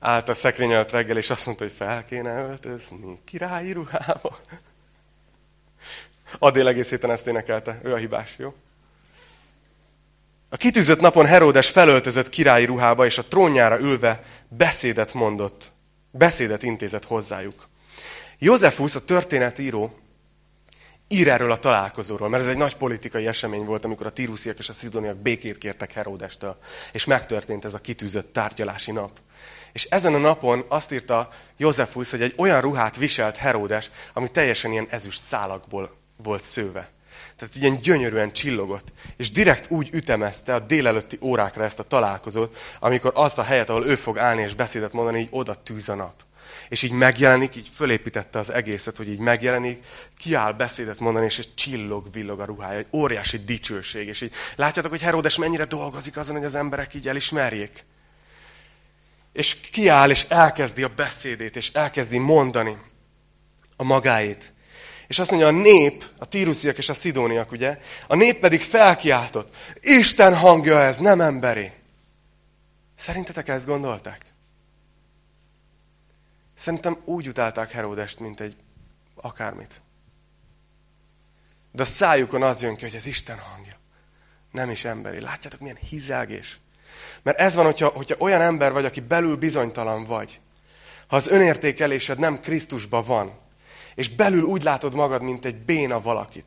állt 0.00 0.28
a 0.28 0.34
szekrény 0.34 0.72
előtt 0.72 0.90
reggel, 0.90 1.16
és 1.16 1.30
azt 1.30 1.46
mondta, 1.46 1.64
hogy 1.64 1.72
fel 1.72 2.04
kéne 2.04 2.42
öltözni 2.42 3.20
királyi 3.24 3.72
ruhába. 3.72 4.40
Adél 6.38 6.68
egész 6.68 6.90
héten 6.90 7.10
ezt 7.10 7.26
énekelte, 7.26 7.80
ő 7.82 7.92
a 7.92 7.96
hibás, 7.96 8.34
jó? 8.38 8.54
A 10.48 10.56
kitűzött 10.56 11.00
napon 11.00 11.26
Heródes 11.26 11.70
felöltözött 11.70 12.28
királyi 12.28 12.64
ruhába, 12.64 13.04
és 13.04 13.18
a 13.18 13.24
trónjára 13.24 13.78
ülve 13.78 14.22
beszédet 14.48 15.14
mondott, 15.14 15.72
beszédet 16.10 16.62
intézett 16.62 17.04
hozzájuk. 17.04 17.68
Józsefus, 18.38 18.94
a 18.94 19.04
történetíró, 19.04 19.98
ír 21.08 21.28
erről 21.28 21.50
a 21.50 21.58
találkozóról, 21.58 22.28
mert 22.28 22.42
ez 22.42 22.48
egy 22.48 22.56
nagy 22.56 22.76
politikai 22.76 23.26
esemény 23.26 23.64
volt, 23.64 23.84
amikor 23.84 24.06
a 24.06 24.12
tírusziak 24.12 24.58
és 24.58 24.68
a 24.68 24.72
szidoniak 24.72 25.16
békét 25.16 25.58
kértek 25.58 25.92
Heródestől, 25.92 26.58
és 26.92 27.04
megtörtént 27.04 27.64
ez 27.64 27.74
a 27.74 27.78
kitűzött 27.78 28.32
tárgyalási 28.32 28.92
nap. 28.92 29.20
És 29.76 29.84
ezen 29.84 30.14
a 30.14 30.18
napon 30.18 30.64
azt 30.68 30.92
írta 30.92 31.28
Józsefus, 31.56 32.10
hogy 32.10 32.22
egy 32.22 32.34
olyan 32.36 32.60
ruhát 32.60 32.96
viselt 32.96 33.36
Heródes, 33.36 33.90
ami 34.12 34.28
teljesen 34.28 34.72
ilyen 34.72 34.86
ezüst 34.90 35.20
szálakból 35.22 35.96
volt 36.16 36.42
szőve. 36.42 36.90
Tehát 37.36 37.54
ilyen 37.56 37.80
gyönyörűen 37.80 38.32
csillogott. 38.32 38.92
És 39.16 39.30
direkt 39.30 39.70
úgy 39.70 39.88
ütemezte 39.92 40.54
a 40.54 40.60
délelőtti 40.60 41.18
órákra 41.20 41.64
ezt 41.64 41.78
a 41.78 41.82
találkozót, 41.82 42.56
amikor 42.80 43.12
azt 43.14 43.38
a 43.38 43.42
helyet, 43.42 43.70
ahol 43.70 43.86
ő 43.86 43.94
fog 43.94 44.18
állni 44.18 44.42
és 44.42 44.54
beszédet 44.54 44.92
mondani, 44.92 45.20
így 45.20 45.28
oda 45.30 45.54
tűz 45.62 45.88
a 45.88 45.94
nap 45.94 46.14
és 46.68 46.82
így 46.82 46.90
megjelenik, 46.90 47.56
így 47.56 47.70
fölépítette 47.74 48.38
az 48.38 48.52
egészet, 48.52 48.96
hogy 48.96 49.08
így 49.08 49.18
megjelenik, 49.18 49.84
kiáll 50.18 50.52
beszédet 50.52 51.00
mondani, 51.00 51.24
és 51.24 51.38
egy 51.38 51.54
csillog, 51.54 52.12
villog 52.12 52.40
a 52.40 52.44
ruhája, 52.44 52.78
egy 52.78 52.86
óriási 52.92 53.38
dicsőség. 53.44 54.08
És 54.08 54.20
így 54.20 54.32
látjátok, 54.56 54.90
hogy 54.90 55.02
Herodes 55.02 55.38
mennyire 55.38 55.64
dolgozik 55.64 56.16
azon, 56.16 56.36
hogy 56.36 56.44
az 56.44 56.54
emberek 56.54 56.94
így 56.94 57.08
elismerjék. 57.08 57.84
És 59.36 59.54
kiáll, 59.54 60.10
és 60.10 60.26
elkezdi 60.28 60.82
a 60.82 60.88
beszédét, 60.88 61.56
és 61.56 61.72
elkezdi 61.72 62.18
mondani 62.18 62.76
a 63.76 63.82
magáét. 63.82 64.52
És 65.06 65.18
azt 65.18 65.30
mondja, 65.30 65.48
a 65.48 65.50
nép, 65.50 66.04
a 66.18 66.28
tírusziak 66.28 66.78
és 66.78 66.88
a 66.88 66.94
szidóniak, 66.94 67.52
ugye, 67.52 67.78
a 68.06 68.14
nép 68.14 68.40
pedig 68.40 68.60
felkiáltott. 68.60 69.56
Isten 69.80 70.36
hangja 70.36 70.80
ez, 70.80 70.98
nem 70.98 71.20
emberi. 71.20 71.72
Szerintetek 72.94 73.48
ezt 73.48 73.66
gondolták? 73.66 74.24
Szerintem 76.54 76.98
úgy 77.04 77.28
utálták 77.28 77.70
Heródest, 77.70 78.18
mint 78.18 78.40
egy 78.40 78.56
akármit. 79.14 79.80
De 81.72 81.82
a 81.82 81.86
szájukon 81.86 82.42
az 82.42 82.62
jön 82.62 82.76
ki, 82.76 82.84
hogy 82.84 82.94
ez 82.94 83.06
Isten 83.06 83.38
hangja. 83.38 83.78
Nem 84.50 84.70
is 84.70 84.84
emberi. 84.84 85.20
Látjátok, 85.20 85.60
milyen 85.60 85.78
hizelgés? 85.88 86.60
Mert 87.26 87.38
ez 87.38 87.54
van, 87.54 87.64
hogyha, 87.64 87.88
hogyha 87.88 88.16
olyan 88.18 88.40
ember 88.40 88.72
vagy, 88.72 88.84
aki 88.84 89.00
belül 89.00 89.36
bizonytalan 89.36 90.04
vagy. 90.04 90.40
Ha 91.06 91.16
az 91.16 91.28
önértékelésed 91.28 92.18
nem 92.18 92.40
Krisztusban 92.40 93.04
van, 93.06 93.38
és 93.94 94.08
belül 94.08 94.42
úgy 94.42 94.62
látod 94.62 94.94
magad, 94.94 95.22
mint 95.22 95.44
egy 95.44 95.56
béna 95.56 96.00
valakit, 96.00 96.44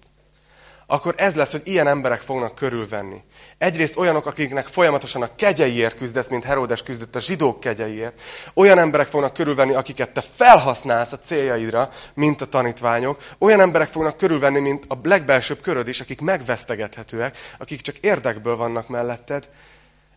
akkor 0.87 1.13
ez 1.17 1.35
lesz, 1.35 1.51
hogy 1.51 1.61
ilyen 1.63 1.87
emberek 1.87 2.21
fognak 2.21 2.55
körülvenni. 2.55 3.23
Egyrészt 3.57 3.97
olyanok, 3.97 4.25
akiknek 4.25 4.65
folyamatosan 4.65 5.21
a 5.21 5.35
kegyeiért 5.35 5.95
küzdesz, 5.95 6.29
mint 6.29 6.43
Heródes 6.43 6.83
küzdött 6.83 7.15
a 7.15 7.21
zsidók 7.21 7.59
kegyeiért. 7.59 8.21
Olyan 8.53 8.79
emberek 8.79 9.07
fognak 9.07 9.33
körülvenni, 9.33 9.73
akiket 9.73 10.09
te 10.09 10.21
felhasználsz 10.21 11.11
a 11.11 11.19
céljaidra, 11.19 11.89
mint 12.13 12.41
a 12.41 12.45
tanítványok. 12.45 13.23
Olyan 13.37 13.59
emberek 13.59 13.87
fognak 13.87 14.17
körülvenni, 14.17 14.59
mint 14.59 14.85
a 14.87 14.99
legbelsőbb 15.03 15.61
köröd 15.61 15.87
is, 15.87 15.99
akik 15.99 16.21
megvesztegethetőek, 16.21 17.37
akik 17.57 17.81
csak 17.81 17.97
érdekből 17.97 18.55
vannak 18.55 18.87
melletted, 18.87 19.49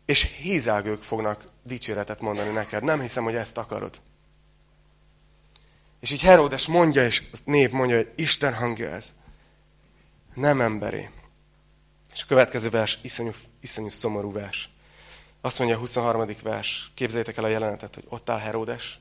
és 0.05 0.23
hízelgők 0.23 1.03
fognak 1.03 1.45
dicséretet 1.63 2.21
mondani 2.21 2.51
neked. 2.51 2.83
Nem 2.83 3.01
hiszem, 3.01 3.25
hogy 3.25 3.35
ezt 3.35 3.59
akarod. 3.59 4.01
És 6.01 6.11
így 6.11 6.23
Heródes 6.23 6.67
mondja, 6.67 7.05
és 7.05 7.23
a 7.33 7.39
nép 7.45 7.73
mondja, 7.73 7.97
hogy 7.97 8.11
Isten 8.15 8.55
hangja 8.55 8.89
ez 8.91 9.15
nem 10.35 10.61
emberi. 10.61 11.09
És 12.13 12.23
a 12.23 12.27
következő 12.27 12.71
vers 12.71 12.99
iszonyú, 13.03 13.31
iszonyú 13.61 13.91
szomorú 13.91 14.33
vers. 14.33 14.71
Azt 15.41 15.59
mondja 15.59 15.77
a 15.77 15.81
23. 15.81 16.31
vers, 16.43 16.91
képzeljétek 16.95 17.37
el 17.37 17.45
a 17.45 17.49
jelenetet, 17.49 17.95
hogy 17.95 18.05
ott 18.09 18.31
áll 18.31 18.39
Heródes, 18.39 18.99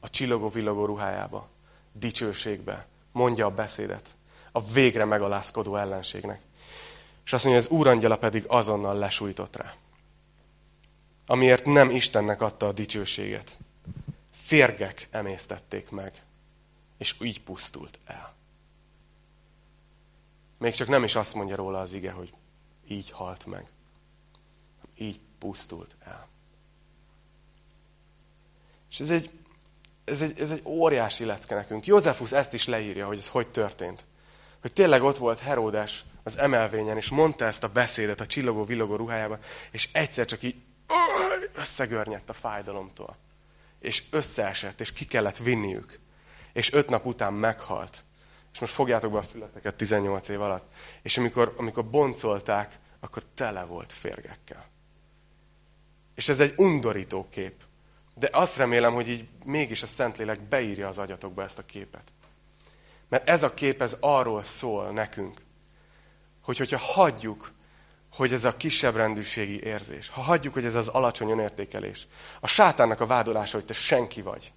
a 0.00 0.10
csillogó 0.10 0.48
villogó 0.48 0.84
ruhájába, 0.84 1.48
dicsőségbe, 1.92 2.86
mondja 3.12 3.46
a 3.46 3.50
beszédet, 3.50 4.08
a 4.52 4.64
végre 4.64 5.04
megalázkodó 5.04 5.76
ellenségnek. 5.76 6.40
És 7.24 7.32
azt 7.32 7.44
mondja, 7.44 7.62
az 7.62 7.68
úrangyala 7.68 8.16
pedig 8.16 8.44
azonnal 8.46 8.98
lesújtott 8.98 9.56
rá. 9.56 9.74
Amiért 11.26 11.64
nem 11.64 11.90
Istennek 11.90 12.40
adta 12.40 12.66
a 12.66 12.72
dicsőséget. 12.72 13.56
Férgek 14.30 15.08
emésztették 15.10 15.90
meg, 15.90 16.22
és 16.98 17.14
így 17.20 17.42
pusztult 17.42 17.98
el. 18.06 18.34
Még 20.58 20.74
csak 20.74 20.88
nem 20.88 21.04
is 21.04 21.14
azt 21.14 21.34
mondja 21.34 21.56
róla 21.56 21.80
az 21.80 21.92
ige, 21.92 22.10
hogy 22.10 22.32
így 22.88 23.10
halt 23.10 23.46
meg. 23.46 23.66
Így 24.98 25.20
pusztult 25.38 25.96
el. 26.04 26.28
És 28.90 29.00
ez 29.00 29.10
egy, 29.10 29.30
ez 30.04 30.22
egy, 30.22 30.40
ez 30.40 30.50
egy 30.50 30.62
óriási 30.64 31.24
lecke 31.24 31.54
nekünk. 31.54 31.86
Józsefus 31.86 32.32
ezt 32.32 32.54
is 32.54 32.66
leírja, 32.66 33.06
hogy 33.06 33.18
ez 33.18 33.28
hogy 33.28 33.48
történt. 33.48 34.04
Hogy 34.60 34.72
tényleg 34.72 35.02
ott 35.02 35.16
volt 35.16 35.38
Heródes 35.38 36.04
az 36.22 36.38
emelvényen, 36.38 36.96
és 36.96 37.08
mondta 37.08 37.44
ezt 37.44 37.62
a 37.62 37.68
beszédet 37.68 38.20
a 38.20 38.26
csillogó-villogó 38.26 38.96
ruhájában, 38.96 39.38
és 39.70 39.88
egyszer 39.92 40.26
csak 40.26 40.42
így 40.42 40.56
összegörnyedt 41.54 42.28
a 42.28 42.32
fájdalomtól. 42.32 43.16
És 43.80 44.02
összeesett, 44.10 44.80
és 44.80 44.92
ki 44.92 45.04
kellett 45.04 45.36
vinniük. 45.36 45.98
És 46.52 46.72
öt 46.72 46.88
nap 46.88 47.06
után 47.06 47.34
meghalt. 47.34 48.04
És 48.52 48.58
most 48.58 48.72
fogjátok 48.72 49.12
be 49.12 49.18
a 49.18 49.22
fületeket 49.22 49.74
18 49.74 50.28
év 50.28 50.40
alatt. 50.40 50.72
És 51.02 51.18
amikor, 51.18 51.54
amikor 51.56 51.84
boncolták, 51.84 52.78
akkor 53.00 53.22
tele 53.34 53.64
volt 53.64 53.92
férgekkel. 53.92 54.66
És 56.14 56.28
ez 56.28 56.40
egy 56.40 56.54
undorító 56.56 57.28
kép. 57.30 57.54
De 58.14 58.28
azt 58.32 58.56
remélem, 58.56 58.94
hogy 58.94 59.08
így 59.08 59.28
mégis 59.44 59.82
a 59.82 59.86
Szentlélek 59.86 60.40
beírja 60.40 60.88
az 60.88 60.98
agyatokba 60.98 61.42
ezt 61.42 61.58
a 61.58 61.64
képet. 61.64 62.12
Mert 63.08 63.28
ez 63.28 63.42
a 63.42 63.54
kép, 63.54 63.82
ez 63.82 63.96
arról 64.00 64.44
szól 64.44 64.90
nekünk, 64.90 65.40
hogy 66.40 66.58
hogyha 66.58 66.78
hagyjuk, 66.78 67.52
hogy 68.14 68.32
ez 68.32 68.44
a 68.44 68.56
kisebb 68.56 68.96
rendűségi 68.96 69.62
érzés, 69.62 70.08
ha 70.08 70.20
hagyjuk, 70.20 70.54
hogy 70.54 70.64
ez 70.64 70.74
az 70.74 70.88
alacsony 70.88 71.30
önértékelés, 71.30 72.06
a 72.40 72.46
sátánnak 72.46 73.00
a 73.00 73.06
vádolása, 73.06 73.56
hogy 73.56 73.64
te 73.64 73.72
senki 73.72 74.22
vagy, 74.22 74.52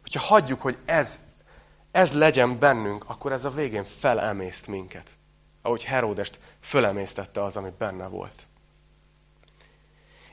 hogyha 0.00 0.20
hagyjuk, 0.20 0.62
hogy 0.62 0.78
ez, 0.84 1.20
ez 1.90 2.12
legyen 2.12 2.58
bennünk, 2.58 3.04
akkor 3.08 3.32
ez 3.32 3.44
a 3.44 3.50
végén 3.50 3.84
felemészt 3.84 4.66
minket. 4.66 5.10
Ahogy 5.62 5.84
Heródest 5.84 6.40
fölemésztette 6.60 7.42
az, 7.42 7.56
ami 7.56 7.72
benne 7.78 8.06
volt. 8.06 8.46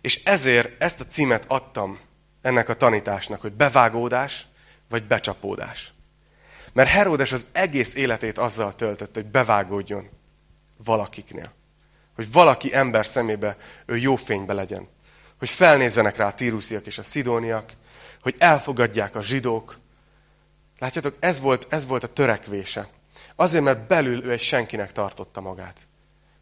És 0.02 0.24
ezért 0.24 0.82
ezt 0.82 1.00
a 1.00 1.06
címet 1.06 1.46
adtam 1.48 2.00
ennek 2.42 2.70
a 2.70 2.74
tanításnak, 2.74 3.42
hogy 3.42 3.54
bevágódás, 3.54 4.48
vagy 4.90 5.04
becsapódás. 5.04 5.94
Mert 6.74 6.90
Heródes 6.90 7.32
az 7.32 7.46
egész 7.52 7.94
életét 7.96 8.38
azzal 8.38 8.76
töltött, 8.76 9.16
hogy 9.16 9.26
bevágódjon 9.26 10.10
valakiknél. 10.78 11.58
Hogy 12.20 12.32
valaki 12.32 12.74
ember 12.74 13.06
szemébe 13.06 13.58
ő 13.86 13.98
jó 13.98 14.16
fénybe 14.16 14.54
legyen. 14.54 14.88
Hogy 15.38 15.50
felnézzenek 15.50 16.16
rá 16.16 16.28
a 16.28 16.34
tírusziak 16.34 16.86
és 16.86 16.98
a 16.98 17.04
szidóniak, 17.04 17.72
hogy 18.22 18.36
elfogadják 18.38 19.16
a 19.16 19.22
zsidók. 19.22 19.80
Látjátok, 20.80 21.16
ez 21.20 21.40
volt, 21.40 21.74
ez 21.74 21.86
volt 21.86 22.04
a 22.04 22.08
törekvése. 22.08 22.88
Azért, 23.36 23.64
mert 23.64 23.88
belül 23.88 24.24
ő 24.24 24.32
egy 24.32 24.40
senkinek 24.40 24.92
tartotta 24.92 25.42
magát. 25.42 25.88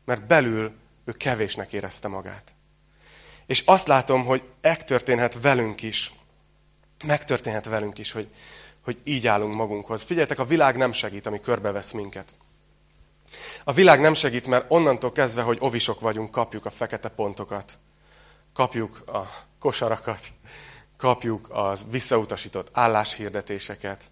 Mert 0.05 0.27
belül 0.27 0.71
ő 1.05 1.11
kevésnek 1.11 1.73
érezte 1.73 2.07
magát. 2.07 2.53
És 3.45 3.63
azt 3.65 3.87
látom, 3.87 4.25
hogy 4.25 4.43
megtörténhet 4.61 5.41
velünk 5.41 5.81
is. 5.81 6.13
Megtörténhet 7.05 7.65
velünk 7.65 7.97
is, 7.97 8.11
hogy, 8.11 8.27
hogy 8.81 8.97
így 9.03 9.27
állunk 9.27 9.55
magunkhoz. 9.55 10.03
Figyeljetek, 10.03 10.39
a 10.39 10.45
világ 10.45 10.77
nem 10.77 10.91
segít, 10.91 11.25
ami 11.25 11.39
körbevesz 11.39 11.91
minket. 11.91 12.35
A 13.63 13.73
világ 13.73 13.99
nem 13.99 14.13
segít, 14.13 14.47
mert 14.47 14.65
onnantól 14.67 15.11
kezdve, 15.11 15.41
hogy 15.41 15.57
ovisok 15.59 15.99
vagyunk, 15.99 16.31
kapjuk 16.31 16.65
a 16.65 16.69
fekete 16.69 17.09
pontokat, 17.09 17.79
kapjuk 18.53 19.03
a 19.07 19.21
kosarakat, 19.59 20.19
kapjuk 20.97 21.47
az 21.51 21.85
visszautasított 21.89 22.69
álláshirdetéseket, 22.73 24.11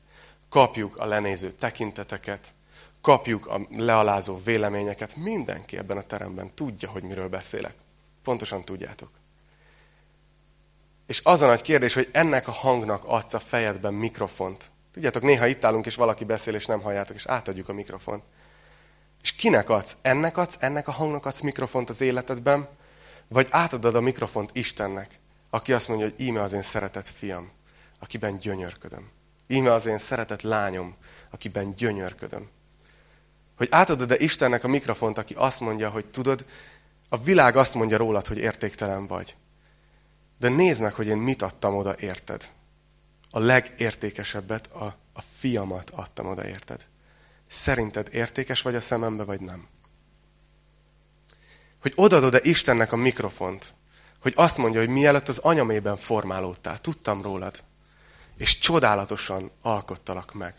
kapjuk 0.49 0.97
a 0.97 1.05
lenéző 1.05 1.51
tekinteteket, 1.51 2.53
kapjuk 3.01 3.47
a 3.47 3.61
lealázó 3.69 4.41
véleményeket. 4.43 5.15
Mindenki 5.15 5.77
ebben 5.77 5.97
a 5.97 6.01
teremben 6.01 6.53
tudja, 6.53 6.89
hogy 6.89 7.03
miről 7.03 7.29
beszélek. 7.29 7.73
Pontosan 8.23 8.63
tudjátok. 8.63 9.09
És 11.07 11.21
az 11.23 11.41
a 11.41 11.47
nagy 11.47 11.61
kérdés, 11.61 11.93
hogy 11.93 12.09
ennek 12.11 12.47
a 12.47 12.51
hangnak 12.51 13.03
adsz 13.05 13.33
a 13.33 13.39
fejedben 13.39 13.93
mikrofont. 13.93 14.71
Tudjátok, 14.93 15.21
néha 15.21 15.47
itt 15.47 15.63
állunk, 15.63 15.85
és 15.85 15.95
valaki 15.95 16.23
beszél, 16.23 16.53
és 16.53 16.65
nem 16.65 16.81
halljátok, 16.81 17.15
és 17.15 17.25
átadjuk 17.25 17.69
a 17.69 17.73
mikrofont. 17.73 18.23
És 19.25 19.31
kinek 19.31 19.69
adsz? 19.69 19.97
Ennek 20.01 20.37
adsz, 20.37 20.55
ennek 20.59 20.87
a 20.87 20.91
hangnak 20.91 21.25
adsz 21.25 21.41
mikrofont 21.41 21.89
az 21.89 22.01
életedben, 22.01 22.67
vagy 23.27 23.47
átadod 23.49 23.95
a 23.95 24.01
mikrofont 24.01 24.49
Istennek, 24.53 25.19
aki 25.49 25.73
azt 25.73 25.87
mondja, 25.87 26.05
hogy 26.05 26.25
íme 26.25 26.41
az 26.41 26.53
én 26.53 26.61
szeretett 26.61 27.07
fiam, 27.07 27.51
akiben 27.99 28.37
gyönyörködöm. 28.37 29.09
Íme 29.47 29.73
az 29.73 29.85
én 29.85 29.97
szeretett 29.97 30.41
lányom, 30.41 30.95
akiben 31.29 31.75
gyönyörködöm. 31.75 32.49
Hogy 33.57 33.67
átadod-e 33.71 34.15
Istennek 34.17 34.63
a 34.63 34.67
mikrofont, 34.67 35.17
aki 35.17 35.33
azt 35.33 35.59
mondja, 35.59 35.89
hogy 35.89 36.05
tudod, 36.05 36.45
a 37.09 37.17
világ 37.17 37.55
azt 37.55 37.75
mondja 37.75 37.97
rólad, 37.97 38.27
hogy 38.27 38.37
értéktelen 38.37 39.07
vagy. 39.07 39.35
De 40.39 40.49
nézd 40.49 40.81
meg, 40.81 40.93
hogy 40.93 41.07
én 41.07 41.17
mit 41.17 41.41
adtam 41.41 41.75
oda, 41.75 41.95
érted? 41.99 42.49
A 43.29 43.39
legértékesebbet, 43.39 44.71
a, 44.71 44.97
a 45.13 45.21
fiamat 45.37 45.89
adtam 45.89 46.27
oda, 46.27 46.47
érted? 46.47 46.85
Szerinted 47.55 48.07
értékes 48.11 48.61
vagy 48.61 48.75
a 48.75 48.81
szemembe, 48.81 49.23
vagy 49.23 49.41
nem? 49.41 49.67
Hogy 51.81 51.93
odadod-e 51.95 52.39
Istennek 52.43 52.91
a 52.91 52.95
mikrofont, 52.95 53.73
hogy 54.19 54.33
azt 54.35 54.57
mondja, 54.57 54.79
hogy 54.79 54.89
mielőtt 54.89 55.27
az 55.27 55.37
anyamében 55.37 55.97
formálódtál, 55.97 56.79
tudtam 56.79 57.21
rólad, 57.21 57.63
és 58.37 58.57
csodálatosan 58.57 59.51
alkottalak 59.61 60.33
meg. 60.33 60.55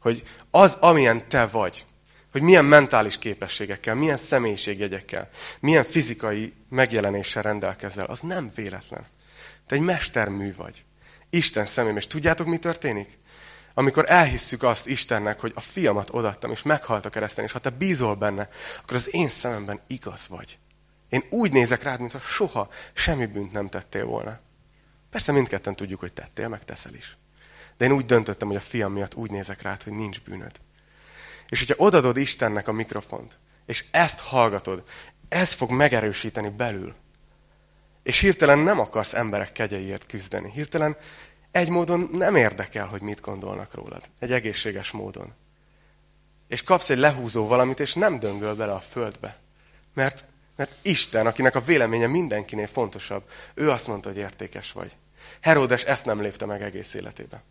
Hogy 0.00 0.22
az, 0.50 0.74
amilyen 0.74 1.28
te 1.28 1.46
vagy, 1.46 1.86
hogy 2.32 2.42
milyen 2.42 2.64
mentális 2.64 3.18
képességekkel, 3.18 3.94
milyen 3.94 4.16
személyiségjegyekkel, 4.16 5.28
milyen 5.60 5.84
fizikai 5.84 6.54
megjelenéssel 6.68 7.42
rendelkezel, 7.42 8.06
az 8.06 8.20
nem 8.20 8.50
véletlen. 8.54 9.06
Te 9.66 9.74
egy 9.74 9.82
mestermű 9.82 10.54
vagy. 10.54 10.84
Isten 11.30 11.64
szemében. 11.64 11.96
És 11.96 12.06
tudjátok, 12.06 12.46
mi 12.46 12.58
történik? 12.58 13.18
Amikor 13.74 14.04
elhisszük 14.08 14.62
azt 14.62 14.86
Istennek, 14.86 15.40
hogy 15.40 15.52
a 15.54 15.60
fiamat 15.60 16.08
odattam, 16.12 16.50
és 16.50 16.62
meghalt 16.62 17.04
a 17.04 17.10
kereszten, 17.10 17.44
és 17.44 17.52
ha 17.52 17.58
te 17.58 17.70
bízol 17.70 18.14
benne, 18.14 18.48
akkor 18.82 18.96
az 18.96 19.14
én 19.14 19.28
szememben 19.28 19.80
igaz 19.86 20.28
vagy. 20.28 20.58
Én 21.08 21.22
úgy 21.30 21.52
nézek 21.52 21.82
rád, 21.82 22.00
mintha 22.00 22.20
soha 22.20 22.68
semmi 22.92 23.26
bűnt 23.26 23.52
nem 23.52 23.68
tettél 23.68 24.04
volna. 24.04 24.38
Persze 25.10 25.32
mindketten 25.32 25.76
tudjuk, 25.76 26.00
hogy 26.00 26.12
tettél, 26.12 26.48
meg 26.48 26.64
teszel 26.64 26.94
is. 26.94 27.16
De 27.76 27.84
én 27.84 27.92
úgy 27.92 28.06
döntöttem, 28.06 28.48
hogy 28.48 28.56
a 28.56 28.60
fiam 28.60 28.92
miatt 28.92 29.14
úgy 29.14 29.30
nézek 29.30 29.62
rád, 29.62 29.82
hogy 29.82 29.92
nincs 29.92 30.20
bűnöd. 30.20 30.60
És 31.48 31.58
hogyha 31.58 31.84
odadod 31.84 32.16
Istennek 32.16 32.68
a 32.68 32.72
mikrofont, 32.72 33.38
és 33.66 33.84
ezt 33.90 34.20
hallgatod, 34.20 34.84
ez 35.28 35.52
fog 35.52 35.70
megerősíteni 35.70 36.48
belül. 36.48 36.94
És 38.02 38.18
hirtelen 38.18 38.58
nem 38.58 38.80
akarsz 38.80 39.14
emberek 39.14 39.52
kegyeiért 39.52 40.06
küzdeni. 40.06 40.50
Hirtelen 40.50 40.96
egy 41.50 41.68
módon 41.68 42.08
nem 42.12 42.36
érdekel, 42.36 42.86
hogy 42.86 43.02
mit 43.02 43.20
gondolnak 43.20 43.74
rólad. 43.74 44.02
Egy 44.18 44.32
egészséges 44.32 44.90
módon. 44.90 45.32
És 46.48 46.62
kapsz 46.62 46.90
egy 46.90 46.98
lehúzó 46.98 47.46
valamit, 47.46 47.80
és 47.80 47.94
nem 47.94 48.18
döngöl 48.18 48.54
bele 48.54 48.72
a 48.72 48.80
földbe. 48.80 49.36
Mert, 49.94 50.24
mert 50.56 50.72
Isten, 50.82 51.26
akinek 51.26 51.54
a 51.54 51.60
véleménye 51.60 52.06
mindenkinél 52.06 52.66
fontosabb, 52.66 53.22
ő 53.54 53.70
azt 53.70 53.86
mondta, 53.86 54.08
hogy 54.08 54.18
értékes 54.18 54.72
vagy. 54.72 54.96
Heródes 55.40 55.82
ezt 55.82 56.04
nem 56.04 56.20
lépte 56.20 56.46
meg 56.46 56.62
egész 56.62 56.94
életébe. 56.94 57.42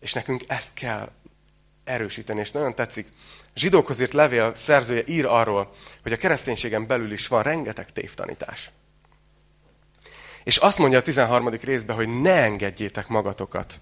És 0.00 0.12
nekünk 0.12 0.42
ezt 0.46 0.74
kell 0.74 1.10
erősíteni, 1.84 2.40
és 2.40 2.50
nagyon 2.50 2.74
tetszik. 2.74 3.12
Zsidókhoz 3.54 4.00
írt 4.00 4.12
levél 4.12 4.54
szerzője 4.54 5.02
ír 5.06 5.26
arról, 5.26 5.72
hogy 6.02 6.12
a 6.12 6.16
kereszténységen 6.16 6.86
belül 6.86 7.12
is 7.12 7.26
van 7.26 7.42
rengeteg 7.42 7.92
tévtanítás. 7.92 8.70
És 10.44 10.56
azt 10.56 10.78
mondja 10.78 10.98
a 10.98 11.02
13. 11.02 11.48
részben, 11.48 11.96
hogy 11.96 12.20
ne 12.20 12.42
engedjétek 12.42 13.08
magatokat 13.08 13.80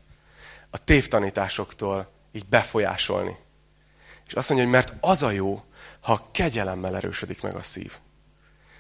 a 0.70 0.84
tévtanításoktól 0.84 2.10
így 2.32 2.46
befolyásolni. 2.46 3.36
És 4.26 4.32
azt 4.32 4.48
mondja, 4.48 4.66
hogy 4.66 4.76
mert 4.76 4.94
az 5.00 5.22
a 5.22 5.30
jó, 5.30 5.62
ha 6.00 6.28
kegyelemmel 6.32 6.96
erősödik 6.96 7.42
meg 7.42 7.54
a 7.54 7.62
szív. 7.62 7.92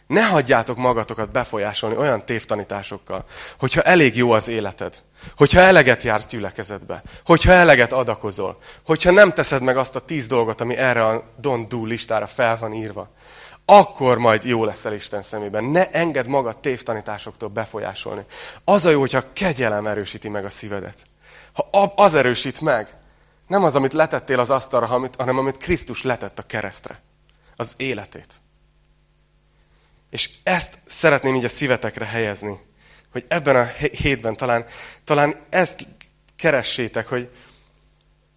Ne 0.06 0.24
hagyjátok 0.24 0.76
magatokat 0.76 1.30
befolyásolni 1.30 1.96
olyan 1.96 2.24
tévtanításokkal, 2.24 3.24
hogyha 3.58 3.82
elég 3.82 4.16
jó 4.16 4.30
az 4.30 4.48
életed, 4.48 5.02
hogyha 5.36 5.60
eleget 5.60 6.02
jársz 6.02 6.26
gyülekezetbe, 6.26 7.02
hogyha 7.24 7.52
eleget 7.52 7.92
adakozol, 7.92 8.58
hogyha 8.84 9.10
nem 9.10 9.32
teszed 9.32 9.62
meg 9.62 9.76
azt 9.76 9.96
a 9.96 10.04
tíz 10.04 10.26
dolgot, 10.26 10.60
ami 10.60 10.76
erre 10.76 11.06
a 11.06 11.24
don't 11.42 11.64
do 11.68 11.84
listára 11.84 12.26
fel 12.26 12.58
van 12.58 12.72
írva, 12.72 13.10
akkor 13.72 14.18
majd 14.18 14.44
jó 14.44 14.64
leszel 14.64 14.92
Isten 14.92 15.22
szemében. 15.22 15.64
Ne 15.64 15.90
engedd 15.90 16.28
magad 16.28 16.58
tévtanításoktól 16.58 17.48
befolyásolni. 17.48 18.24
Az 18.64 18.84
a 18.84 18.90
jó, 18.90 19.00
hogyha 19.00 19.32
kegyelem 19.32 19.86
erősíti 19.86 20.28
meg 20.28 20.44
a 20.44 20.50
szívedet. 20.50 20.96
Ha 21.52 21.92
az 21.96 22.14
erősít 22.14 22.60
meg, 22.60 22.96
nem 23.46 23.64
az, 23.64 23.76
amit 23.76 23.92
letettél 23.92 24.40
az 24.40 24.50
asztalra, 24.50 25.10
hanem 25.18 25.38
amit 25.38 25.56
Krisztus 25.56 26.02
letett 26.02 26.38
a 26.38 26.42
keresztre. 26.42 27.00
Az 27.56 27.74
életét. 27.76 28.40
És 30.10 30.30
ezt 30.42 30.78
szeretném 30.86 31.34
így 31.34 31.44
a 31.44 31.48
szívetekre 31.48 32.04
helyezni, 32.04 32.60
hogy 33.12 33.24
ebben 33.28 33.56
a 33.56 33.64
hétben 33.92 34.36
talán, 34.36 34.64
talán 35.04 35.40
ezt 35.48 35.86
keressétek, 36.36 37.08
hogy, 37.08 37.30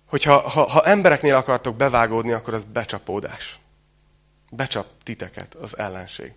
hogy 0.07 0.23
ha, 0.23 0.49
ha, 0.49 0.69
ha 0.69 0.85
embereknél 0.85 1.35
akartok 1.35 1.75
bevágódni, 1.75 2.31
akkor 2.31 2.53
az 2.53 2.63
becsapódás. 2.63 3.61
Becsap 4.55 4.87
titeket 5.03 5.55
az 5.55 5.77
ellenség. 5.77 6.33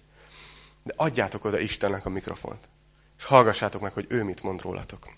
De 0.82 0.92
adjátok 0.96 1.44
oda 1.44 1.58
Istennek 1.58 2.06
a 2.06 2.08
mikrofont. 2.08 2.68
És 3.18 3.24
hallgassátok 3.24 3.80
meg, 3.80 3.92
hogy 3.92 4.06
ő 4.08 4.24
mit 4.24 4.42
mond 4.42 4.60
rólatok. 4.60 5.12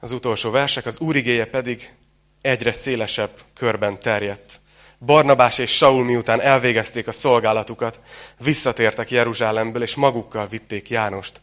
Az 0.00 0.12
utolsó 0.12 0.50
versek, 0.50 0.86
az 0.86 0.98
úrigéje 0.98 1.46
pedig 1.46 1.94
egyre 2.40 2.72
szélesebb 2.72 3.42
körben 3.54 4.00
terjedt. 4.00 4.60
Barnabás 4.98 5.58
és 5.58 5.76
Saul 5.76 6.04
miután 6.04 6.40
elvégezték 6.40 7.06
a 7.06 7.12
szolgálatukat, 7.12 8.00
visszatértek 8.38 9.10
Jeruzsálemből, 9.10 9.82
és 9.82 9.94
magukkal 9.94 10.46
vitték 10.46 10.90
Jánost, 10.90 11.40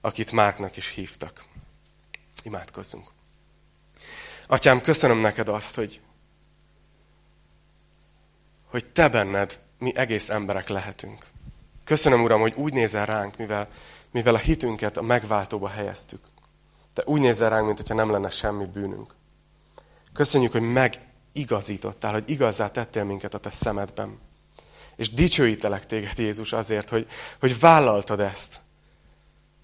akit 0.00 0.32
Márknak 0.32 0.76
is 0.76 0.88
hívtak. 0.88 1.44
Imádkozzunk. 2.42 3.06
Atyám, 4.46 4.80
köszönöm 4.80 5.18
neked 5.18 5.48
azt, 5.48 5.74
hogy, 5.74 6.00
hogy 8.76 8.84
te 8.92 9.08
benned 9.08 9.58
mi 9.78 9.96
egész 9.96 10.28
emberek 10.28 10.68
lehetünk. 10.68 11.26
Köszönöm, 11.84 12.22
Uram, 12.22 12.40
hogy 12.40 12.54
úgy 12.56 12.72
nézel 12.72 13.06
ránk, 13.06 13.36
mivel, 13.36 13.68
mivel 14.10 14.34
a 14.34 14.38
hitünket 14.38 14.96
a 14.96 15.02
megváltóba 15.02 15.68
helyeztük. 15.68 16.20
Te 16.92 17.02
úgy 17.04 17.20
nézel 17.20 17.50
ránk, 17.50 17.66
mint 17.66 17.78
hogyha 17.78 17.94
nem 17.94 18.10
lenne 18.10 18.30
semmi 18.30 18.64
bűnünk. 18.64 19.14
Köszönjük, 20.12 20.52
hogy 20.52 20.72
megigazítottál, 20.72 22.12
hogy 22.12 22.30
igazzá 22.30 22.70
tettél 22.70 23.04
minket 23.04 23.34
a 23.34 23.38
te 23.38 23.50
szemedben. 23.50 24.18
És 24.96 25.10
dicsőítelek 25.10 25.86
téged, 25.86 26.18
Jézus, 26.18 26.52
azért, 26.52 26.88
hogy, 26.88 27.06
hogy 27.40 27.58
vállaltad 27.58 28.20
ezt. 28.20 28.60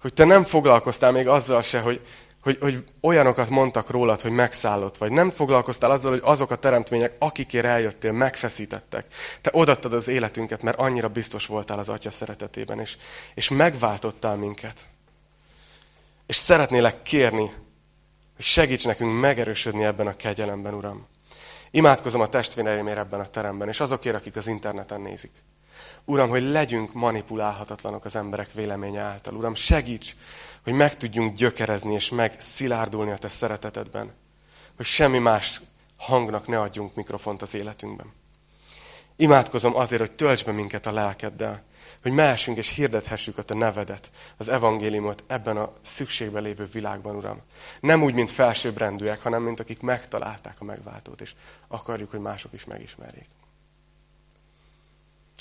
Hogy 0.01 0.13
te 0.13 0.23
nem 0.23 0.43
foglalkoztál 0.43 1.11
még 1.11 1.27
azzal 1.27 1.61
se, 1.61 1.79
hogy, 1.79 2.05
hogy, 2.43 2.57
hogy 2.61 2.83
olyanokat 3.01 3.49
mondtak 3.49 3.89
rólad, 3.89 4.21
hogy 4.21 4.31
megszállott 4.31 4.97
vagy. 4.97 5.11
Nem 5.11 5.29
foglalkoztál 5.29 5.91
azzal, 5.91 6.11
hogy 6.11 6.21
azok 6.23 6.51
a 6.51 6.55
teremtmények, 6.55 7.15
akikért 7.19 7.65
eljöttél, 7.65 8.11
megfeszítettek. 8.11 9.05
Te 9.41 9.49
odattad 9.53 9.93
az 9.93 10.07
életünket, 10.07 10.61
mert 10.61 10.79
annyira 10.79 11.09
biztos 11.09 11.45
voltál 11.45 11.79
az 11.79 11.89
Atya 11.89 12.11
szeretetében, 12.11 12.79
és, 12.79 12.97
és 13.33 13.49
megváltottál 13.49 14.35
minket. 14.35 14.79
És 16.25 16.35
szeretnélek 16.35 17.01
kérni, 17.01 17.53
hogy 18.35 18.45
segíts 18.45 18.85
nekünk 18.85 19.19
megerősödni 19.19 19.83
ebben 19.83 20.07
a 20.07 20.15
kegyelemben, 20.15 20.73
Uram. 20.73 21.07
Imádkozom 21.71 22.21
a 22.21 22.29
testvéreimért 22.29 22.97
ebben 22.97 23.19
a 23.19 23.27
teremben, 23.27 23.67
és 23.67 23.79
azokért, 23.79 24.15
akik 24.15 24.35
az 24.35 24.47
interneten 24.47 25.01
nézik. 25.01 25.31
Uram, 26.05 26.29
hogy 26.29 26.43
legyünk 26.43 26.93
manipulálhatatlanok 26.93 28.05
az 28.05 28.15
emberek 28.15 28.51
véleménye 28.51 29.01
által. 29.01 29.33
Uram, 29.33 29.55
segíts, 29.55 30.15
hogy 30.63 30.73
meg 30.73 30.97
tudjunk 30.97 31.35
gyökerezni 31.35 31.93
és 31.93 32.09
megszilárdulni 32.09 33.11
a 33.11 33.17
Te 33.17 33.27
szeretetedben. 33.27 34.13
Hogy 34.75 34.85
semmi 34.85 35.17
más 35.17 35.61
hangnak 35.97 36.47
ne 36.47 36.59
adjunk 36.59 36.95
mikrofont 36.95 37.41
az 37.41 37.53
életünkben. 37.53 38.13
Imádkozom 39.15 39.75
azért, 39.75 40.01
hogy 40.01 40.11
tölts 40.11 40.45
be 40.45 40.51
minket 40.51 40.85
a 40.85 40.91
lelkeddel, 40.91 41.63
hogy 42.01 42.11
mehessünk 42.11 42.57
és 42.57 42.69
hirdethessük 42.69 43.37
a 43.37 43.41
Te 43.41 43.53
nevedet, 43.53 44.09
az 44.37 44.47
evangéliumot 44.47 45.23
ebben 45.27 45.57
a 45.57 45.73
szükségben 45.81 46.43
lévő 46.43 46.65
világban, 46.65 47.15
Uram. 47.15 47.41
Nem 47.79 48.03
úgy, 48.03 48.13
mint 48.13 48.31
felsőbbrendűek, 48.31 49.21
hanem 49.21 49.41
mint 49.41 49.59
akik 49.59 49.81
megtalálták 49.81 50.55
a 50.59 50.63
megváltót, 50.63 51.21
és 51.21 51.33
akarjuk, 51.67 52.09
hogy 52.09 52.19
mások 52.19 52.53
is 52.53 52.65
megismerjék. 52.65 53.27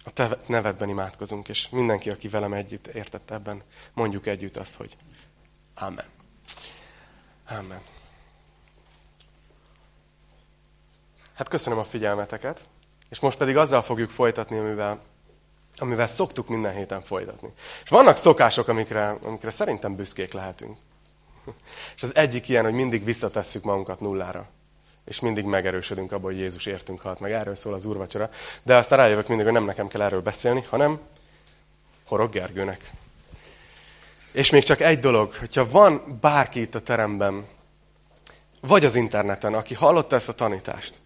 A 0.04 0.10
Te 0.10 0.38
nevedben 0.46 0.88
imádkozunk, 0.88 1.48
és 1.48 1.68
mindenki, 1.68 2.10
aki 2.10 2.28
velem 2.28 2.52
együtt 2.52 2.86
értett 2.86 3.30
ebben, 3.30 3.62
mondjuk 3.92 4.26
együtt 4.26 4.56
azt, 4.56 4.74
hogy 4.74 4.96
Amen. 5.74 6.06
Amen. 7.48 7.80
Hát 11.34 11.48
köszönöm 11.48 11.78
a 11.78 11.84
figyelmeteket, 11.84 12.68
és 13.08 13.20
most 13.20 13.36
pedig 13.38 13.56
azzal 13.56 13.82
fogjuk 13.82 14.10
folytatni, 14.10 14.58
amivel, 14.58 15.00
amivel 15.76 16.06
szoktuk 16.06 16.48
minden 16.48 16.74
héten 16.74 17.02
folytatni. 17.02 17.52
És 17.84 17.88
vannak 17.88 18.16
szokások, 18.16 18.68
amikre, 18.68 19.08
amikre 19.08 19.50
szerintem 19.50 19.96
büszkék 19.96 20.32
lehetünk. 20.32 20.78
És 21.96 22.02
az 22.02 22.14
egyik 22.14 22.48
ilyen, 22.48 22.64
hogy 22.64 22.72
mindig 22.72 23.04
visszatesszük 23.04 23.64
magunkat 23.64 24.00
nullára. 24.00 24.48
És 25.04 25.20
mindig 25.20 25.44
megerősödünk 25.44 26.12
abban, 26.12 26.30
hogy 26.30 26.40
Jézus 26.40 26.66
értünk 26.66 27.00
halt 27.00 27.20
meg. 27.20 27.32
Erről 27.32 27.54
szól 27.54 27.74
az 27.74 27.84
úrvacsora. 27.84 28.30
De 28.62 28.76
aztán 28.76 28.98
rájövök 28.98 29.28
mindig, 29.28 29.44
hogy 29.44 29.54
nem 29.54 29.64
nekem 29.64 29.88
kell 29.88 30.02
erről 30.02 30.22
beszélni, 30.22 30.62
hanem 30.68 31.00
Horog 32.04 32.30
Gergőnek. 32.30 32.90
És 34.32 34.50
még 34.50 34.62
csak 34.62 34.80
egy 34.80 34.98
dolog, 34.98 35.34
hogyha 35.34 35.70
van 35.70 36.18
bárki 36.20 36.60
itt 36.60 36.74
a 36.74 36.80
teremben, 36.80 37.44
vagy 38.60 38.84
az 38.84 38.94
interneten, 38.94 39.54
aki 39.54 39.74
hallotta 39.74 40.16
ezt 40.16 40.28
a 40.28 40.32
tanítást, 40.32 41.00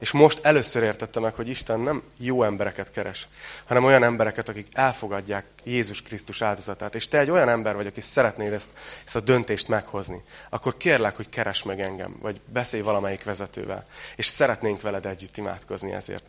és 0.00 0.10
most 0.10 0.44
először 0.44 0.82
értette 0.82 1.20
meg, 1.20 1.34
hogy 1.34 1.48
Isten 1.48 1.80
nem 1.80 2.02
jó 2.16 2.42
embereket 2.42 2.90
keres, 2.90 3.28
hanem 3.66 3.84
olyan 3.84 4.02
embereket, 4.02 4.48
akik 4.48 4.66
elfogadják 4.72 5.44
Jézus 5.64 6.02
Krisztus 6.02 6.42
áldozatát. 6.42 6.94
És 6.94 7.08
te 7.08 7.18
egy 7.18 7.30
olyan 7.30 7.48
ember 7.48 7.74
vagy, 7.74 7.86
aki 7.86 8.00
szeretnéd 8.00 8.52
ezt, 8.52 8.68
ezt 9.06 9.16
a 9.16 9.20
döntést 9.20 9.68
meghozni. 9.68 10.22
Akkor 10.48 10.76
kérlek, 10.76 11.16
hogy 11.16 11.28
keres 11.28 11.62
meg 11.62 11.80
engem, 11.80 12.16
vagy 12.20 12.40
beszélj 12.44 12.82
valamelyik 12.82 13.24
vezetővel. 13.24 13.86
És 14.16 14.26
szeretnénk 14.26 14.80
veled 14.80 15.06
együtt 15.06 15.36
imádkozni 15.36 15.92
ezért. 15.92 16.24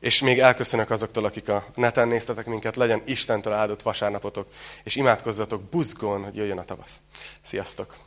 És 0.00 0.20
még 0.20 0.38
elköszönök 0.38 0.90
azoktól, 0.90 1.24
akik 1.24 1.48
a 1.48 1.66
neten 1.74 2.08
néztetek 2.08 2.46
minket, 2.46 2.76
legyen 2.76 3.02
Istentől 3.04 3.52
áldott 3.52 3.82
vasárnapotok, 3.82 4.52
és 4.84 4.96
imádkozzatok 4.96 5.62
buzgón, 5.62 6.24
hogy 6.24 6.36
jöjjön 6.36 6.58
a 6.58 6.64
tavasz. 6.64 7.00
Sziasztok! 7.44 8.05